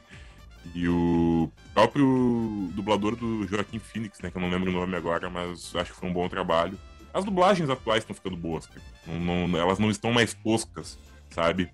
[0.75, 4.33] E o próprio dublador do Joaquim Phoenix, né?
[4.33, 6.77] Que eu não lembro o nome agora, mas acho que foi um bom trabalho.
[7.15, 8.69] As dublagens atuais estão ficando boas,
[9.07, 10.99] não, não, elas não estão mais toscas,
[11.31, 11.71] sabe?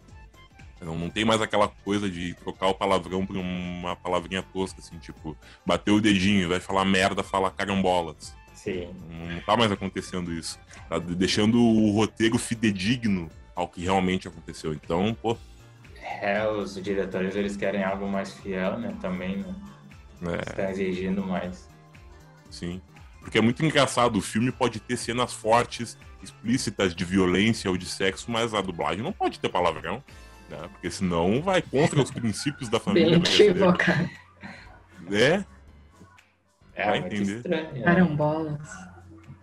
[0.82, 4.98] Não, não tem mais aquela coisa de trocar o palavrão por uma palavrinha tosca, assim,
[4.98, 5.34] tipo,
[5.64, 8.36] bater o dedinho, vai falar merda, falar carambolas.
[8.52, 8.94] Sim.
[9.08, 10.58] Não tá mais acontecendo isso.
[10.86, 14.74] Tá deixando o roteiro fidedigno ao que realmente aconteceu.
[14.74, 15.34] Então, pô.
[16.20, 18.94] É, os diretores eles querem algo mais fiel, né?
[19.00, 19.54] Também, né?
[20.22, 20.50] É.
[20.50, 21.68] Estão exigindo mais.
[22.50, 22.80] Sim.
[23.20, 27.86] Porque é muito engraçado, o filme pode ter cenas fortes, explícitas de violência ou de
[27.86, 30.04] sexo, mas a dublagem não pode ter palavrão,
[30.48, 30.68] né?
[30.72, 33.18] Porque senão vai contra os princípios da família.
[33.18, 34.10] Bem equivocado.
[35.10, 35.44] É,
[36.74, 37.36] é Vai entender.
[37.36, 37.82] Estranho, né?
[37.82, 38.68] Carambolas.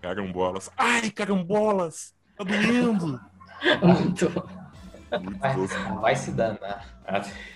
[0.01, 0.69] Carambolas.
[0.77, 2.13] Ai, carambolas!
[2.35, 3.19] Tá doendo!
[3.81, 4.29] Muito.
[5.39, 5.55] Vai,
[6.01, 6.87] vai se danar.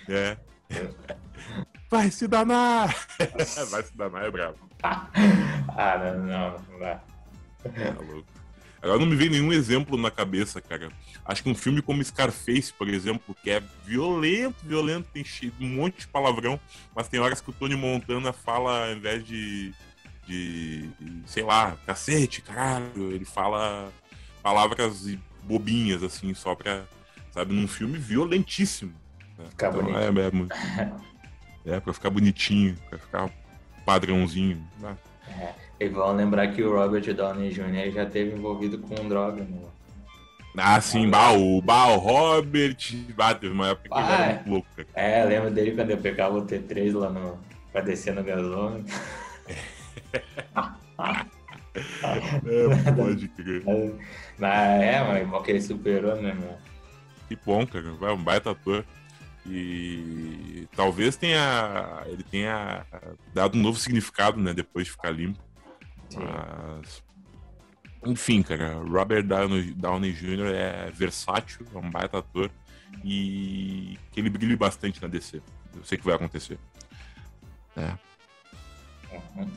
[0.08, 0.38] É.
[1.90, 2.96] Vai se danar!
[3.70, 4.58] vai se danar, é brabo.
[4.84, 7.02] ah, não, não, não dá.
[7.74, 8.36] É louco.
[8.86, 10.90] Agora não me vem nenhum exemplo na cabeça, cara.
[11.26, 15.26] Acho que um filme como Scarface, por exemplo, que é violento, violento, tem
[15.60, 16.60] um monte de palavrão,
[16.96, 19.74] mas tem horas que o Tony Montana fala, ao invés de,
[20.28, 20.88] de,
[21.26, 23.92] sei lá, cacete, caralho, ele fala
[24.44, 26.84] palavras bobinhas, assim, só pra,
[27.32, 28.94] sabe, num filme violentíssimo.
[29.36, 29.46] Né?
[29.52, 29.98] Então, bonito.
[29.98, 30.56] É, é, muito,
[31.66, 33.30] é, pra ficar bonitinho, pra ficar
[33.86, 34.62] padrãozinho.
[34.80, 34.96] Né?
[35.40, 35.54] É.
[35.80, 37.92] E vão lembrar que o Robert Downey Jr.
[37.94, 39.60] já teve envolvido com droga, né?
[40.58, 42.78] Ah, sim, bah, o Robert.
[43.14, 44.68] Bah, teve uma época que ele era muito louco.
[44.76, 44.88] Cara.
[44.94, 47.38] É, lembro dele quando eu pegava o T3 lá no.
[47.74, 48.96] pra descer no gasômetro.
[51.76, 53.64] é, pode crer.
[54.38, 56.58] Mas, é, mas igual que ele superou, né, meu?
[57.30, 57.90] Que bom, cara.
[57.94, 58.84] Vai, um baita ator.
[59.48, 62.04] E talvez tenha.
[62.08, 62.86] Ele tenha
[63.34, 64.54] dado um novo significado, né?
[64.54, 65.40] Depois de ficar limpo.
[66.14, 67.04] Mas.
[68.06, 70.54] Enfim, cara, Robert Downey, Downey Jr.
[70.54, 72.52] é versátil, é um baita ator
[73.04, 75.42] e que ele brilhe bastante na DC.
[75.76, 76.60] Eu sei que vai acontecer.
[77.76, 77.94] É.
[79.12, 79.50] Uhum.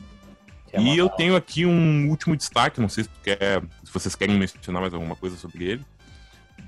[0.76, 4.82] E eu tenho aqui um último destaque, não sei se, quer, se vocês querem mencionar
[4.82, 5.86] mais alguma coisa sobre ele.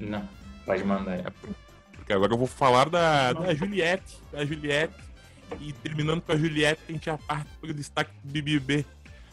[0.01, 0.27] Não,
[0.65, 1.19] pode mandar.
[1.19, 1.25] É,
[2.13, 4.95] agora eu vou falar da, da Juliette, da Juliette.
[5.61, 8.85] E terminando com a Juliette, a gente já parte para o destaque do BBB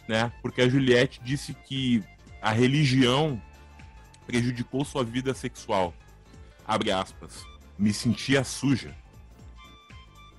[0.08, 0.32] né?
[0.42, 2.02] Porque a Juliette disse que
[2.42, 3.42] a religião
[4.26, 5.94] prejudicou sua vida sexual.
[6.66, 7.46] Abre aspas.
[7.78, 8.96] Me sentia suja.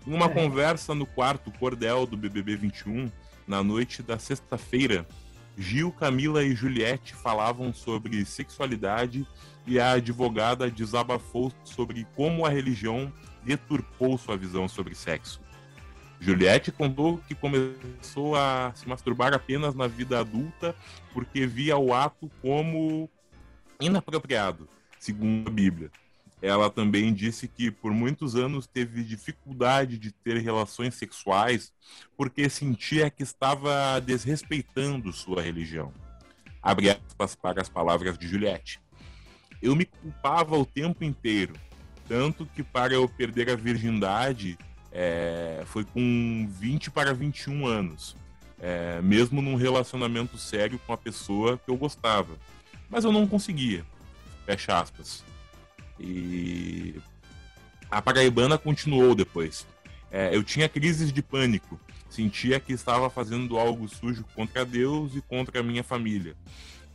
[0.07, 0.29] Em uma É.
[0.31, 3.13] conversa no quarto cordel do BBB 21,
[3.47, 5.07] na noite da sexta-feira,
[5.57, 9.27] Gil, Camila e Juliette falavam sobre sexualidade
[9.69, 13.13] e a advogada desabafou sobre como a religião
[13.45, 15.41] deturpou sua visão sobre sexo.
[16.19, 20.75] Juliette contou que começou a se masturbar apenas na vida adulta
[21.13, 23.09] porque via o ato como
[23.81, 25.91] inapropriado, segundo a Bíblia.
[26.41, 31.73] Ela também disse que por muitos anos teve dificuldade de ter relações sexuais
[32.17, 35.93] porque sentia que estava desrespeitando sua religião.
[36.63, 38.81] Abre aspas para as palavras de Juliette.
[39.63, 41.55] Eu me culpava o tempo inteiro,
[42.07, 44.57] tanto que para eu perder a virgindade
[44.93, 48.17] é, foi com 20 para 21 anos,
[48.61, 52.37] é, mesmo num relacionamento sério com a pessoa que eu gostava.
[52.89, 53.85] Mas eu não conseguia.
[54.47, 55.23] Fecha aspas.
[56.01, 56.95] E
[57.91, 59.67] a paraibana continuou depois.
[60.11, 61.79] É, eu tinha crises de pânico.
[62.09, 66.35] Sentia que estava fazendo algo sujo contra Deus e contra a minha família.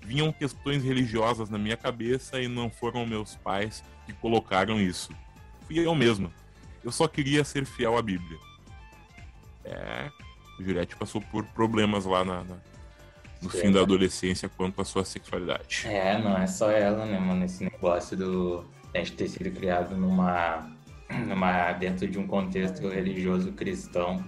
[0.06, 5.12] Vinham questões religiosas na minha cabeça e não foram meus pais que colocaram isso.
[5.66, 6.32] Fui eu mesma.
[6.84, 8.38] Eu só queria ser fiel à Bíblia.
[9.64, 10.10] É,
[10.60, 12.58] Juliette passou por problemas lá na, na-
[13.42, 13.60] no Sim.
[13.62, 15.84] fim da adolescência quanto à sua sexualidade.
[15.86, 17.44] É, não é só ela, né, mano?
[17.46, 20.70] Esse negócio do a gente ter sido criado numa,
[21.28, 24.24] numa dentro de um contexto religioso cristão.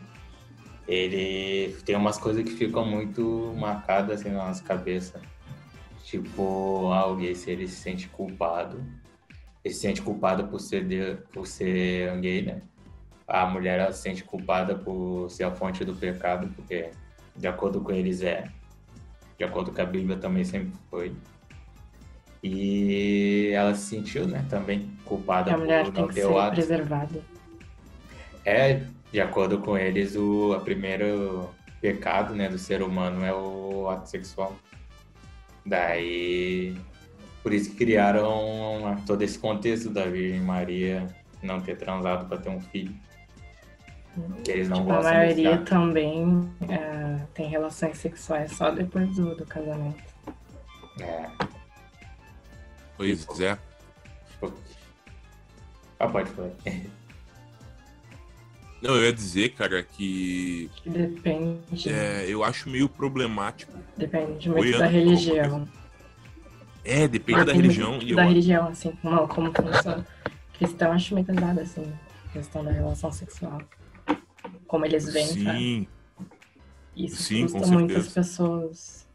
[0.87, 5.21] Ele tem umas coisas que ficam muito marcadas assim na nossa cabeça.
[6.15, 8.81] Tipo, alguém se ele se sente culpado.
[9.63, 12.61] Ele se sente culpado por ser, de, por ser gay, né?
[13.27, 16.91] A mulher ela se sente culpada por ser a fonte do pecado, porque
[17.35, 18.45] de acordo com eles é
[19.37, 21.13] de acordo com a Bíblia também sempre foi.
[22.41, 26.39] E ela se sentiu, né, também culpada a mulher por tem não que ter o
[26.39, 26.55] ato.
[26.55, 27.21] preservada.
[28.45, 31.49] É, de acordo com eles, o a primeiro
[31.81, 34.55] pecado, né, do ser humano é o ato sexual.
[35.65, 36.77] Daí,
[37.41, 41.07] por isso que criaram todo esse contexto da Virgem Maria
[41.41, 42.93] não ter transado para ter um filho.
[44.43, 49.13] Que eles não Tipo, a gostam desse maioria também é, tem relações sexuais só depois
[49.15, 50.03] do, do casamento.
[51.01, 51.29] É,
[52.97, 53.57] Pois é.
[54.31, 54.53] tipo...
[55.99, 56.51] Ah, pode falar.
[58.85, 63.73] Não, eu ia dizer, cara, que Depende, é, eu acho meio problemático.
[63.97, 65.67] depende muito Olhando da religião.
[66.83, 67.99] É, depende da Depende religião.
[68.01, 70.05] E eu, Da religião, assim, como, como funciona.
[70.53, 71.93] Cristão acho meio pesado, assim,
[72.31, 73.59] questão da relação sexual.
[74.67, 75.59] Como eles veem, sabe?
[75.59, 75.87] sim,
[76.95, 78.11] Isso sim, com custa muitas certeza.
[78.11, 79.07] pessoas.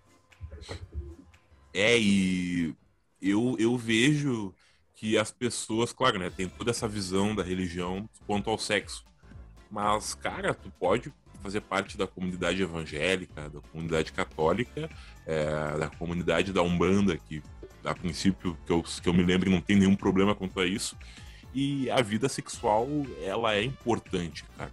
[1.73, 2.75] é, e
[3.21, 4.55] eu, eu vejo
[4.95, 9.10] que as pessoas, claro, né, tem toda essa visão da religião quanto ao sexo.
[9.71, 11.13] Mas, cara, tu pode
[11.43, 14.91] fazer parte da comunidade evangélica, da comunidade católica,
[15.27, 17.43] é, da comunidade da Umbanda, que
[17.85, 20.97] a princípio, que eu, que eu me lembro, não tem nenhum problema quanto a isso.
[21.55, 22.87] E a vida sexual,
[23.23, 24.73] ela é importante, cara.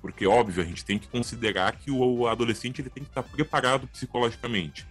[0.00, 3.86] Porque, óbvio, a gente tem que considerar que o adolescente ele tem que estar preparado
[3.86, 4.84] psicologicamente.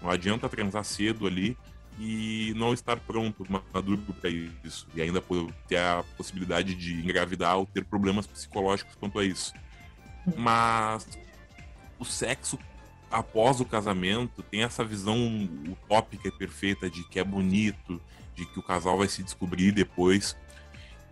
[0.00, 1.56] Não adianta transar cedo ali
[1.98, 4.86] e não estar pronto, maduro para isso.
[4.94, 5.22] E ainda
[5.68, 9.52] ter a possibilidade de engravidar ou ter problemas psicológicos quanto a isso.
[10.36, 11.06] Mas
[11.98, 12.58] o sexo
[13.10, 15.16] após o casamento tem essa visão
[15.68, 18.00] utópica e perfeita de que é bonito,
[18.34, 20.36] de que o casal vai se descobrir depois.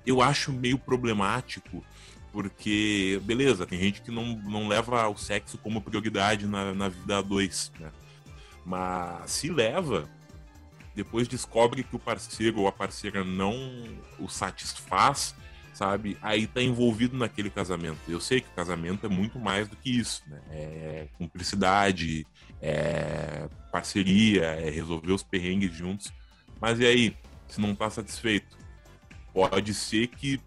[0.06, 1.84] Eu acho meio problemático,
[2.32, 7.18] porque, beleza, tem gente que não, não leva o sexo como prioridade na, na vida
[7.18, 7.92] a dois, né?
[8.64, 10.08] Mas se leva,
[11.02, 13.54] depois descobre que o parceiro ou a parceira não
[14.18, 15.34] o satisfaz,
[15.72, 16.18] sabe?
[16.20, 17.98] Aí tá envolvido naquele casamento.
[18.06, 20.42] Eu sei que o casamento é muito mais do que isso, né?
[20.50, 22.26] É cumplicidade,
[22.60, 26.12] é parceria, é resolver os perrengues juntos.
[26.60, 27.16] Mas e aí,
[27.48, 28.58] se não tá satisfeito?
[29.32, 30.38] Pode ser que,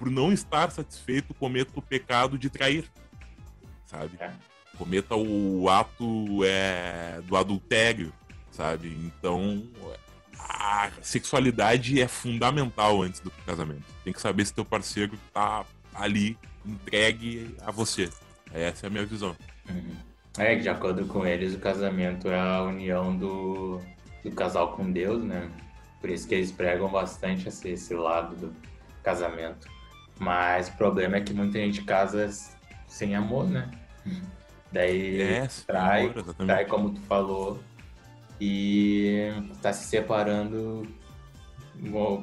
[0.00, 2.90] por não estar satisfeito, cometa o pecado de trair,
[3.86, 4.16] sabe?
[4.18, 4.32] É.
[4.76, 8.12] Cometa o ato é, do adultério,
[8.52, 8.88] sabe?
[8.88, 9.64] Então,
[10.38, 13.84] a sexualidade é fundamental antes do casamento.
[14.04, 18.08] Tem que saber se teu parceiro tá ali entregue a você.
[18.52, 19.36] Essa é a minha visão.
[19.68, 19.96] Uhum.
[20.38, 23.80] É, que de acordo com eles, o casamento é a união do,
[24.24, 25.50] do casal com Deus, né?
[26.00, 28.56] Por isso que eles pregam bastante esse, esse lado do
[29.02, 29.68] casamento.
[30.18, 32.30] Mas o problema é que muita gente casa
[32.86, 33.70] sem amor, né?
[34.70, 36.14] Daí É, trai,
[36.46, 37.60] trai como tu falou,
[38.44, 39.30] e
[39.62, 40.84] tá se separando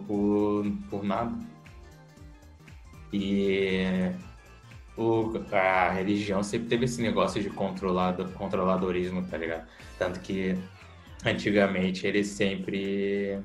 [0.06, 1.34] por, por nada.
[3.14, 3.86] E
[4.98, 9.66] o, a religião sempre teve esse negócio de controlado, controladorismo, tá ligado?
[9.98, 10.58] Tanto que
[11.26, 13.40] antigamente eles sempre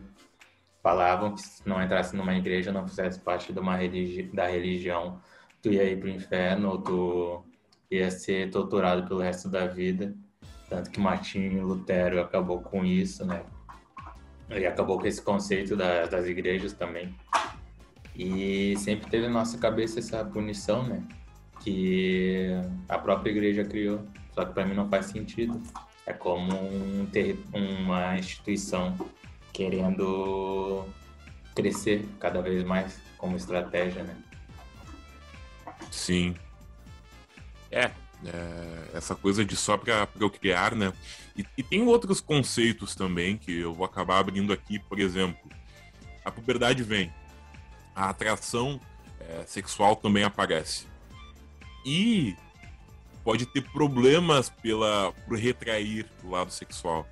[0.82, 5.20] falavam que se não entrasse numa igreja, não fizesse parte de uma religi da religião,
[5.62, 7.44] tu ia ir pro inferno ou tu
[7.88, 10.12] ia ser torturado pelo resto da vida.
[10.74, 13.44] Tanto que Martinho Lutero acabou com isso, né?
[14.50, 17.14] E acabou com esse conceito da, das igrejas também.
[18.16, 21.00] E sempre teve na nossa cabeça essa punição, né?
[21.60, 22.48] Que
[22.88, 24.04] a própria igreja criou.
[24.32, 25.62] Só que para mim não faz sentido.
[26.06, 28.96] É como um ter, uma instituição
[29.52, 30.84] querendo
[31.54, 34.16] crescer cada vez mais como estratégia, né?
[35.92, 36.34] Sim.
[37.70, 37.92] É,
[38.24, 40.06] é, essa coisa de só para
[40.38, 40.92] criar, né?
[41.36, 45.50] E, e, tem outros conceitos também que eu vou acabar abrindo aqui, por exemplo,
[46.24, 47.12] a puberdade vem,
[47.94, 48.80] a atração
[49.20, 50.86] é, sexual também aparece.
[51.84, 52.36] E
[53.22, 57.06] pode ter problemas pela, por retrair o lado sexual,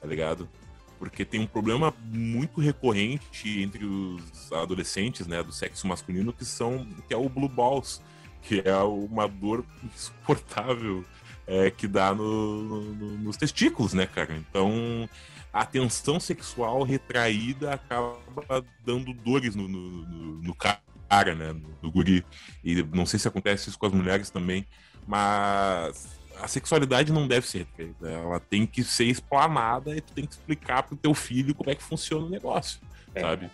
[0.00, 0.48] tá ligado?
[0.98, 6.86] Porque tem um problema muito recorrente entre os adolescentes, né, do sexo masculino, que são
[7.08, 8.00] que é o blue balls,
[8.46, 11.04] que é uma dor insuportável
[11.46, 14.34] é, que dá no, no, nos testículos, né, cara?
[14.36, 15.08] Então,
[15.52, 18.18] a tensão sexual retraída acaba
[18.84, 22.24] dando dores no, no, cara, né, no, guri.
[22.62, 24.66] E não sei se acontece isso com as mulheres também,
[25.06, 26.08] mas
[26.40, 28.10] a sexualidade não deve ser retraída.
[28.10, 31.74] Ela tem que ser explanada e tu tem que explicar pro teu filho como é
[31.74, 32.80] que funciona o negócio,
[33.14, 33.20] é.
[33.20, 33.50] sabe?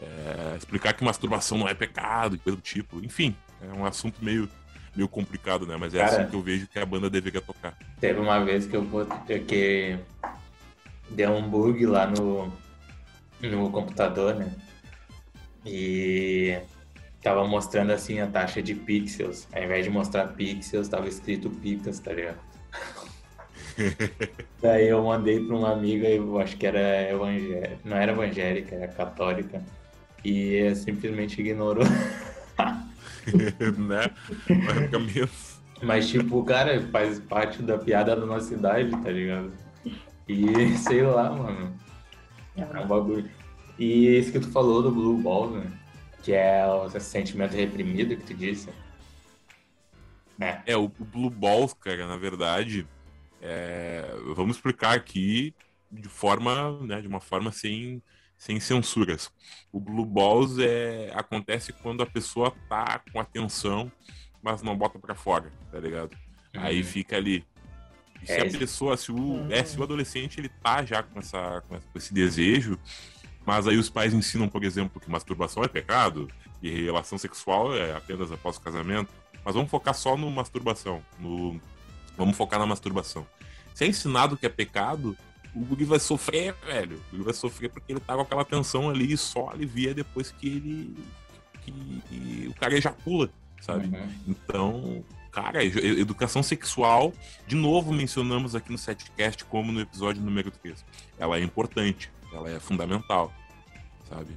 [0.00, 3.04] É, explicar que masturbação não é pecado coisa do tipo.
[3.04, 3.36] Enfim,
[3.70, 4.48] é um assunto meio,
[4.94, 5.76] meio complicado, né?
[5.78, 7.76] Mas é Cara, assim que eu vejo que a banda deveria tocar.
[8.00, 8.86] Teve uma vez que eu
[9.46, 9.98] que
[11.10, 12.52] deu um bug lá no,
[13.40, 14.52] no computador, né?
[15.66, 16.58] E
[17.22, 19.48] tava mostrando assim a taxa de pixels.
[19.52, 22.38] Ao invés de mostrar pixels, tava escrito picas, tá ligado?
[24.60, 28.88] Daí eu mandei para uma amiga, eu acho que era evangélica, não era evangélica, era
[28.88, 29.62] católica,
[30.24, 31.84] e simplesmente ignorou.
[33.78, 34.10] né?
[34.48, 35.28] Vai ficar meio...
[35.82, 39.52] Mas, tipo, cara, faz parte da piada da nossa idade, tá ligado?
[40.28, 41.78] E sei lá, mano.
[42.56, 43.30] É um bagulho.
[43.78, 45.72] E isso que tu falou do Blue Ball, né?
[46.22, 48.70] Que é o sentimento reprimido que tu disse.
[50.40, 52.86] É, é o Blue Balls, cara, na verdade,
[53.40, 54.04] é...
[54.34, 55.54] vamos explicar aqui
[55.90, 58.02] de forma, né, de uma forma sem
[58.44, 59.30] sem censuras.
[59.72, 63.90] O Blue Balls é, acontece quando a pessoa tá com atenção,
[64.42, 66.14] mas não bota para fora, tá ligado?
[66.54, 66.60] Uhum.
[66.60, 67.42] Aí fica ali.
[68.22, 69.48] E se é, a pessoa, se o, uhum.
[69.50, 72.78] é, se o adolescente ele tá já com, essa, com esse desejo,
[73.46, 76.30] mas aí os pais ensinam, por exemplo, que masturbação é pecado
[76.62, 79.10] e relação sexual é apenas após o casamento.
[79.42, 81.02] Mas vamos focar só no masturbação.
[81.18, 81.58] No,
[82.14, 83.26] vamos focar na masturbação.
[83.74, 85.16] Se é ensinado que é pecado,
[85.54, 86.96] o Guri vai sofrer, velho.
[86.96, 90.30] O Guri vai sofrer porque ele tá com aquela tensão ali e só alivia depois
[90.32, 90.96] que ele.
[91.62, 93.30] que, o cara ejacula,
[93.60, 93.86] sabe?
[93.86, 94.08] Uhum.
[94.26, 97.12] Então, cara, educação sexual,
[97.46, 100.84] de novo mencionamos aqui no setcast, como no episódio número 3.
[101.18, 103.32] Ela é importante, ela é fundamental,
[104.08, 104.36] sabe?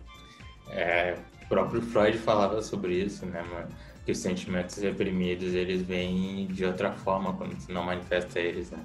[0.70, 3.70] É, o próprio Freud falava sobre isso, né, mano?
[4.06, 8.80] Que os sentimentos reprimidos, eles vêm de outra forma quando você não manifesta eles, né?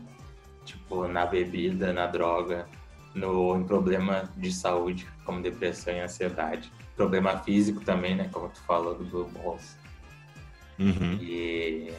[0.64, 2.66] Tipo na bebida, na droga,
[3.14, 6.72] no em problema de saúde, como depressão e ansiedade.
[6.96, 8.28] Problema físico também, né?
[8.32, 9.76] Como tu falou do Blue Balls.
[10.78, 11.18] Uhum.
[11.20, 11.92] E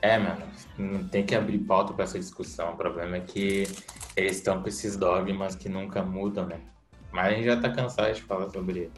[0.00, 0.42] é, mano,
[0.76, 2.72] não tem que abrir pauta para essa discussão.
[2.72, 3.68] O problema é que
[4.16, 6.60] eles estão com esses dogmas que nunca mudam, né?
[7.12, 8.90] Mas a gente já tá cansado de falar sobre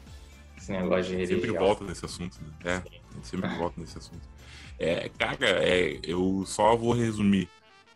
[0.56, 1.40] esse negócio de religião.
[1.40, 2.82] Sempre volta nesse assunto, né?
[2.82, 2.82] É,
[3.22, 4.26] sempre volta nesse assunto.
[4.78, 7.48] É, cara, é, eu só vou resumir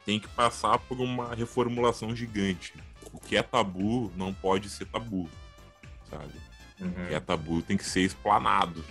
[0.09, 2.73] tem que passar por uma reformulação gigante.
[3.13, 5.29] O que é tabu não pode ser tabu,
[6.09, 6.33] sabe?
[6.81, 6.89] Uhum.
[6.89, 8.83] O que é tabu tem que ser explanado.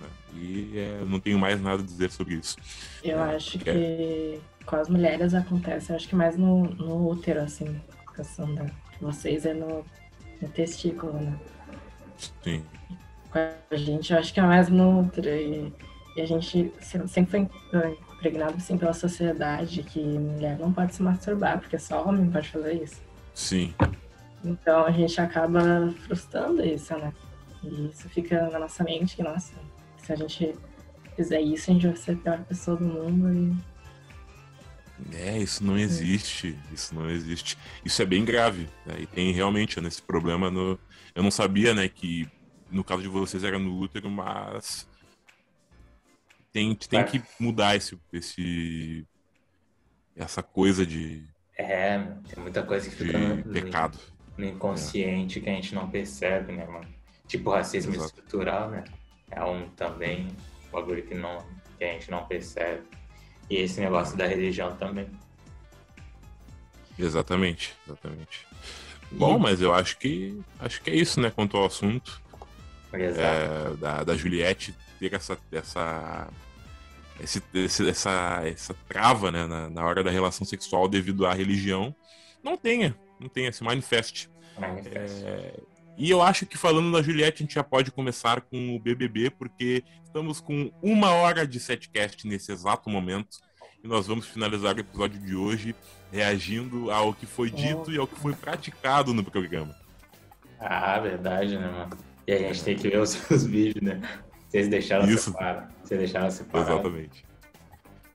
[0.00, 0.08] Né?
[0.32, 2.56] E é, não tenho mais nada a dizer sobre isso.
[3.04, 4.38] Eu é, acho que é...
[4.64, 8.64] com as mulheres acontece, acho que mais no, no útero, assim, a questão da
[8.98, 9.84] vocês é no,
[10.40, 11.38] no testículo, né?
[12.42, 12.64] Sim.
[13.30, 15.28] Com a gente, eu acho que é mais no útero.
[15.28, 15.70] E,
[16.16, 16.72] e a gente
[17.06, 17.30] sempre
[17.70, 22.48] foi impregnado assim pela sociedade que mulher não pode se masturbar, porque só homem pode
[22.48, 23.02] fazer isso.
[23.34, 23.74] Sim.
[24.44, 27.12] Então a gente acaba frustrando isso, né?
[27.64, 29.52] E isso fica na nossa mente que, nossa,
[29.98, 30.54] se a gente
[31.16, 33.72] fizer isso, a gente vai ser a pior pessoa do mundo e.
[35.16, 36.56] É, isso não existe.
[36.72, 37.58] Isso não existe.
[37.84, 38.68] Isso é bem grave.
[38.86, 39.00] Né?
[39.00, 40.78] E tem realmente nesse problema no.
[41.14, 42.28] Eu não sabia, né, que
[42.70, 44.88] no caso de vocês era no útero, mas
[46.52, 47.04] tem, tem É.
[47.04, 49.06] que mudar esse, esse
[50.16, 51.24] essa coisa de,
[51.56, 51.98] É,
[52.28, 53.98] tem muita coisa que fica no, pecado.
[54.36, 56.86] no inconsciente que a gente não percebe, né, mano?
[57.26, 58.08] Tipo racismo Exato.
[58.08, 58.84] estrutural, né?
[59.30, 60.28] É um também
[60.70, 61.38] bagulho que, não,
[61.78, 62.82] que a gente não percebe.
[63.48, 65.08] E esse negócio da religião também.
[66.98, 68.46] Exatamente, exatamente.
[69.10, 72.20] Bom, mas eu acho que acho que é isso, né, quanto ao assunto.
[72.92, 74.74] É, da, da Juliette
[75.10, 76.28] ter essa essa
[77.20, 81.94] esse, esse- essa essa trava né, na, na hora da relação sexual devido à religião
[82.42, 85.24] não tenha não tenha se manifeste Manifesto.
[85.26, 85.54] É,
[85.96, 89.30] e eu acho que falando da Juliette a gente já pode começar com o BBB
[89.30, 93.38] porque estamos com uma hora de setcast nesse exato momento
[93.82, 95.74] e nós vamos finalizar o episódio de hoje
[96.12, 99.74] reagindo ao que foi dito e ao que foi praticado no programa
[100.60, 101.98] Ah, verdade, né, mano?
[102.26, 104.00] E a gente tem que ver os seus vídeos, né?
[104.52, 105.30] Vocês deixaram Isso.
[105.32, 105.72] separar.
[105.82, 106.70] Vocês deixaram separar.
[106.70, 107.24] Exatamente.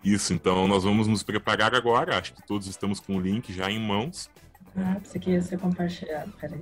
[0.04, 2.16] Isso, então nós vamos nos preparar agora.
[2.20, 4.30] Acho que todos estamos com o link já em mãos.
[4.76, 6.62] Ah, isso aqui ia ser compartilhado, peraí.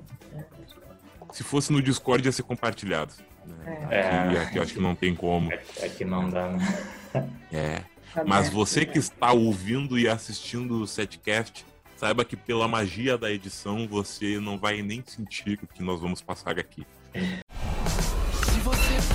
[1.33, 3.13] Se fosse no Discord, ia ser compartilhado.
[3.45, 3.87] né?
[3.91, 5.51] É, Aqui, aqui eu acho que não tem como.
[5.51, 7.29] É, é que não dá, né?
[7.51, 7.81] É.
[8.13, 8.85] tá Mas você né?
[8.85, 11.65] que está ouvindo e assistindo o setcast,
[11.97, 16.21] saiba que pela magia da edição você não vai nem sentir o que nós vamos
[16.21, 16.87] passar aqui.
[17.13, 19.14] Se você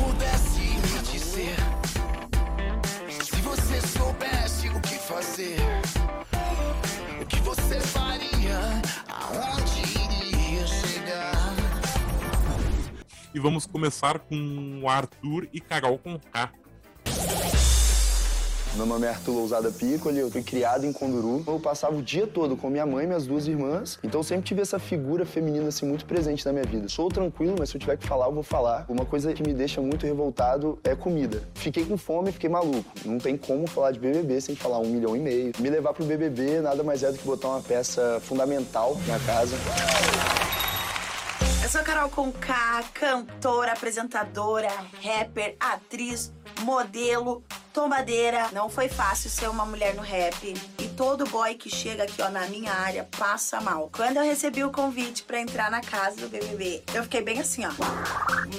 [13.32, 16.50] E vamos começar com o Arthur e Carol com K.
[18.76, 21.42] Meu nome é Arthur Lousada Piccoli, eu fui criado em Conduru.
[21.46, 24.44] Eu passava o dia todo com minha mãe e minhas duas irmãs, então eu sempre
[24.44, 26.88] tive essa figura feminina assim muito presente na minha vida.
[26.88, 28.84] Sou tranquilo, mas se eu tiver que falar, eu vou falar.
[28.88, 31.42] Uma coisa que me deixa muito revoltado é comida.
[31.54, 32.84] Fiquei com fome, fiquei maluco.
[33.04, 35.52] Não tem como falar de BBB sem falar um milhão e meio.
[35.58, 39.56] Me levar pro BBB nada mais é do que botar uma peça fundamental na casa.
[41.70, 44.68] Sou Carol Conká, cantora, apresentadora,
[45.00, 48.48] rapper, atriz, modelo, tombadeira.
[48.52, 50.52] Não foi fácil ser uma mulher no rap.
[50.80, 53.88] E todo boy que chega aqui, ó, na minha área, passa mal.
[53.94, 57.62] Quando eu recebi o convite pra entrar na casa do BBB, eu fiquei bem assim,
[57.64, 57.70] ó.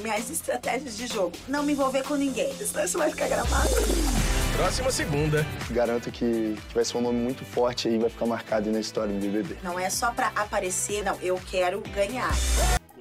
[0.02, 1.34] Minhas estratégias de jogo.
[1.50, 3.72] Não me envolver com ninguém, senão isso vai ficar gravado.
[4.56, 5.46] Próxima segunda.
[5.70, 8.80] Garanto que, que vai ser um nome muito forte aí, vai ficar marcado aí na
[8.80, 9.58] história do BBB.
[9.62, 11.18] Não é só pra aparecer, não.
[11.22, 12.32] Eu quero ganhar.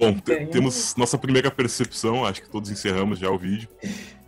[0.01, 3.69] Bom, te- temos nossa primeira percepção, acho que todos encerramos já o vídeo.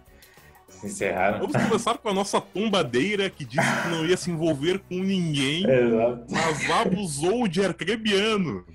[0.70, 1.40] Se encerraram.
[1.40, 5.64] Vamos começar com a nossa tombadeira que disse que não ia se envolver com ninguém,
[5.70, 6.26] Exato.
[6.30, 8.66] mas abusou de arcrebiano.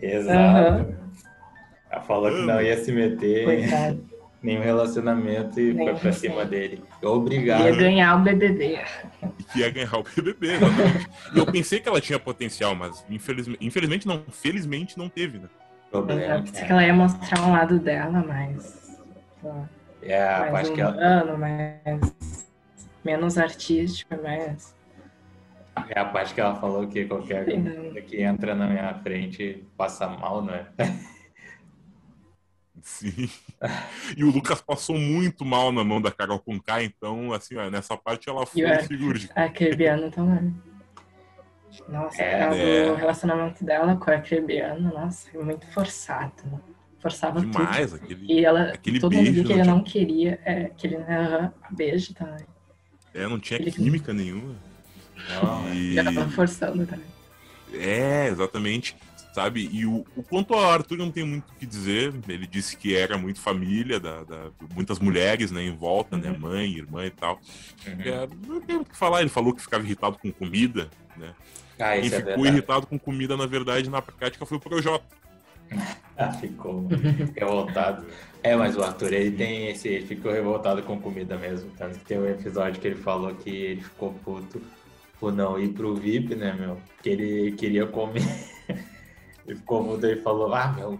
[0.00, 0.94] Exato.
[1.90, 4.00] Ela falou que não ia se meter em
[4.40, 6.80] nenhum relacionamento e Nem foi pra cima dele.
[7.02, 7.64] Obrigado.
[7.64, 8.78] Ia ganhar o BBB.
[9.38, 11.08] e que ia ganhar o BBB, exatamente.
[11.34, 15.48] Eu pensei que ela tinha potencial, mas infelizmente, infelizmente não, felizmente não teve, né?
[15.90, 16.36] Problema.
[16.36, 18.98] Eu pensei que ela ia mostrar um lado dela, mas.
[20.02, 20.92] É a mais parte que ela,
[21.24, 22.16] humano, mais.
[23.04, 24.74] Menos artístico, mas.
[25.88, 30.06] é a parte que ela falou que qualquer um que entra na minha frente passa
[30.08, 30.66] mal, né?
[32.82, 33.28] Sim.
[34.16, 37.96] E o Lucas passou muito mal na mão da Carol Conká, então, assim, ó, nessa
[37.96, 39.32] parte ela foi E é- cirúrgica.
[39.40, 40.54] A Crebiano também.
[41.88, 42.96] Nossa, É, o né?
[42.96, 46.32] relacionamento dela com a Crebiano, nossa, muito forçado.
[46.46, 46.58] né?
[47.00, 48.02] Forçava Demais, tudo.
[48.04, 48.32] aquele.
[48.32, 50.86] E ela, aquele todo mundo beijo viu que não ele tinha- não queria, é, que
[50.86, 52.44] ele aham, beijo também.
[53.14, 54.54] É, não tinha Ele- química nenhuma.
[55.42, 55.94] Não, E...
[55.94, 57.06] Já tava forçando também.
[57.72, 58.96] É, exatamente.
[59.32, 59.68] Sabe?
[59.72, 62.12] E o, o quanto ao Arthur, não tenho muito o que dizer.
[62.28, 66.30] Ele disse que era muito família, da, da- muitas mulheres né, em volta, né?
[66.36, 67.38] Mãe, irmã e tal.
[67.86, 68.00] Uhum.
[68.00, 69.20] É, não tem o que falar.
[69.20, 71.32] Ele falou que ficava irritado com comida, né?
[71.78, 72.48] Ah, Quem é ficou verdade.
[72.48, 75.04] irritado com comida, na verdade, na prática, foi o Projota.
[76.20, 76.84] Ah, ficou
[77.36, 78.04] revoltado.
[78.42, 79.86] É, mas o Arthur, ele tem esse.
[79.86, 81.70] Ele ficou revoltado com comida mesmo.
[81.78, 84.60] Tanto que tem um episódio que ele falou que ele ficou puto
[85.20, 86.76] por não ir pro VIP, né, meu?
[87.04, 88.24] Que ele queria comer.
[89.46, 90.98] ele ficou puto e falou: Ah, meu,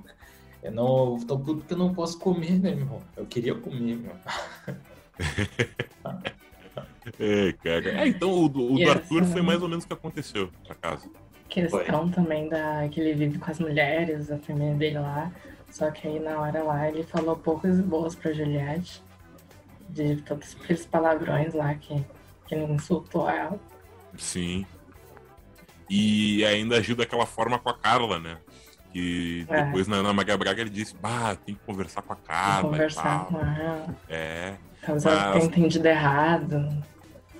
[0.62, 1.18] eu não.
[1.26, 3.02] tô puto porque eu não posso comer, né, meu?
[3.16, 4.14] Eu queria comer, meu.
[7.20, 8.02] É, cara.
[8.02, 10.48] É, então o, do- o do Arthur essa- foi mais ou menos o que aconteceu,
[10.64, 11.11] por acaso.
[11.48, 15.32] Questão também da que ele vive com as mulheres, a família dele lá.
[15.70, 19.02] Só que aí na hora lá ele falou poucas boas pra Juliette.
[19.88, 22.04] De todos aqueles palavrões lá que,
[22.46, 23.59] que ele insultou ela.
[24.18, 24.66] Sim.
[25.88, 28.36] E ainda agiu daquela forma com a Carla, né?
[28.92, 29.64] Que É.
[29.64, 33.02] depois na Ana Maria Braga ele disse, bah, tem que conversar com a Carla conversar
[33.02, 33.26] tal.
[33.26, 33.96] com ela.
[34.11, 36.84] É, Talvez ela Mas- tenha entendido errado.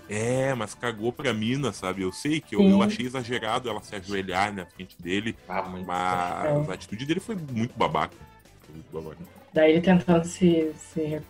[0.09, 2.03] É, mas cagou pra mina, sabe?
[2.03, 5.87] Eu sei que eu, eu achei exagerado ela se ajoelhar na frente dele, Ah, muito.
[5.87, 6.71] mas É.
[6.71, 8.15] a atitude dele foi muito babaca.
[8.63, 9.39] Foi muito babaca.
[9.53, 11.21] Daí ele tentando se, se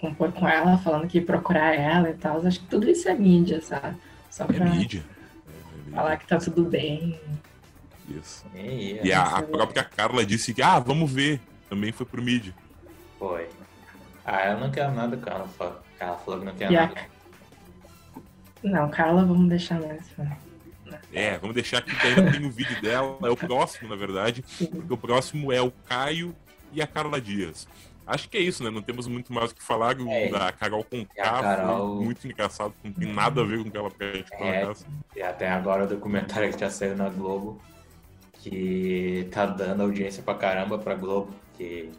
[0.00, 2.44] compor com ela, falando que ia procurar ela e tal.
[2.46, 3.96] Acho que tudo isso é mídia, sabe?
[4.30, 5.02] Só É pra mídia.
[5.46, 5.92] É, é mídia.
[5.94, 7.18] falar que tá tudo bem.
[8.08, 8.44] Isso.
[8.54, 11.40] E, E a, a própria Carla disse que, ah, vamos ver.
[11.68, 12.54] Também foi pro mídia.
[13.18, 13.46] Foi.
[14.24, 15.46] Ah, eu não quero nada com ela.
[15.48, 16.90] fa- Ela falou que não quer E a...
[18.62, 20.02] Não, Carla, vamos deixar mais.
[21.12, 23.18] É, vamos deixar aqui que ainda tem o vídeo dela.
[23.22, 24.42] É o próximo, na verdade.
[24.58, 26.34] Porque o próximo é o Caio
[26.72, 27.66] e a Carla Dias.
[28.06, 28.70] Acho que é isso, né?
[28.70, 29.96] Não temos muito mais o que falar.
[29.98, 30.28] O É.
[30.28, 32.72] da Carol com Carol- muito engraçado.
[32.82, 34.60] Não tem nada a ver com o que ela praticou É.
[34.60, 34.86] na casa.
[35.14, 37.60] E até agora o documentário que já saiu na Globo,
[38.32, 41.34] que tá dando audiência pra caramba pra Globo.
[41.58, 41.90] Que...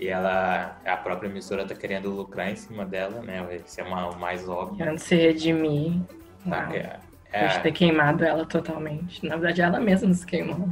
[0.00, 3.44] E ela, a própria emissora tá querendo lucrar em cima dela, né?
[3.56, 4.76] Esse é uma, o mais óbvio.
[4.78, 6.00] Querendo se redimir.
[6.48, 6.70] Tá?
[7.32, 9.26] É, de ter é, queimado ela totalmente.
[9.26, 10.68] Na verdade, ela mesma se queimou.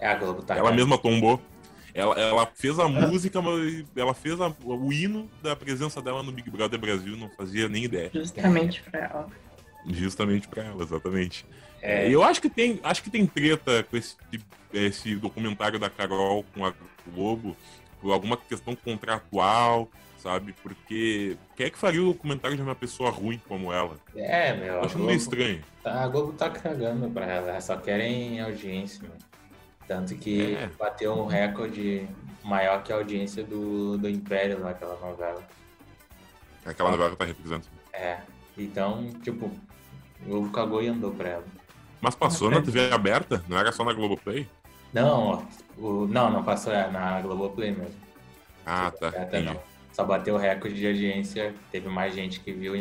[0.00, 1.40] é a Globo tá Ela mesma tombou.
[1.94, 6.32] Ela, ela fez a música, mas ela fez a- o hino da presença dela no
[6.32, 8.10] Big Brother Brasil, não fazia nem ideia.
[8.12, 9.26] Justamente pra ela.
[9.86, 11.44] Justamente pra ela, exatamente.
[11.82, 14.16] É, E eu acho que tem, acho que tem treta com esse,
[14.72, 16.72] esse documentário da Carol com a
[17.12, 17.56] Globo
[18.00, 20.54] por alguma questão contratual, sabe?
[20.62, 23.96] Porque quem é que faria o documentário de uma pessoa ruim como ela?
[24.16, 24.80] é, meu.
[24.84, 25.62] Acho meio Globo, estranho.
[25.84, 27.60] a Globo tá cagando pra ela.
[27.60, 29.12] Só querem audiência, meu.
[29.88, 30.68] Tanto que É.
[30.78, 32.08] bateu um recorde
[32.44, 35.42] maior que a audiência do, do Império lá, aquela novela.
[36.64, 37.70] Aquela novela que tá representando.
[37.92, 38.20] É.
[38.56, 41.44] Então, tipo, o Globo cagou e andou pra ela.
[42.02, 43.44] Mas passou na TV aberta?
[43.48, 44.48] Não era só na Globoplay?
[44.92, 45.46] Não,
[45.78, 47.94] o, não, não passou é, na Globoplay mesmo.
[48.66, 49.12] Ah, tá.
[49.40, 49.58] Não.
[49.92, 51.54] Só bateu o recorde de audiência.
[51.70, 52.74] Teve mais gente que viu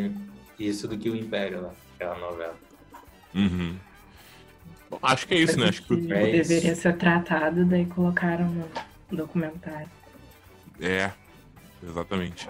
[0.57, 2.55] isso do que o Império lá, aquela novela.
[3.35, 3.77] Uhum.
[4.89, 5.69] Bom, acho que é isso, né?
[5.69, 6.49] Acho que que É isso.
[6.49, 8.67] deveria ser tratado, daí colocaram no
[9.15, 9.89] documentário.
[10.81, 11.11] É,
[11.83, 12.49] exatamente.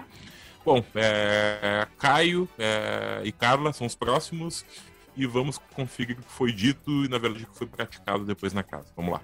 [0.63, 4.65] Bom, é, Caio é, e Carla são os próximos
[5.16, 8.53] e vamos conferir o que foi dito e, na verdade, o que foi praticado depois
[8.53, 8.88] na casa.
[8.95, 9.22] Vamos lá.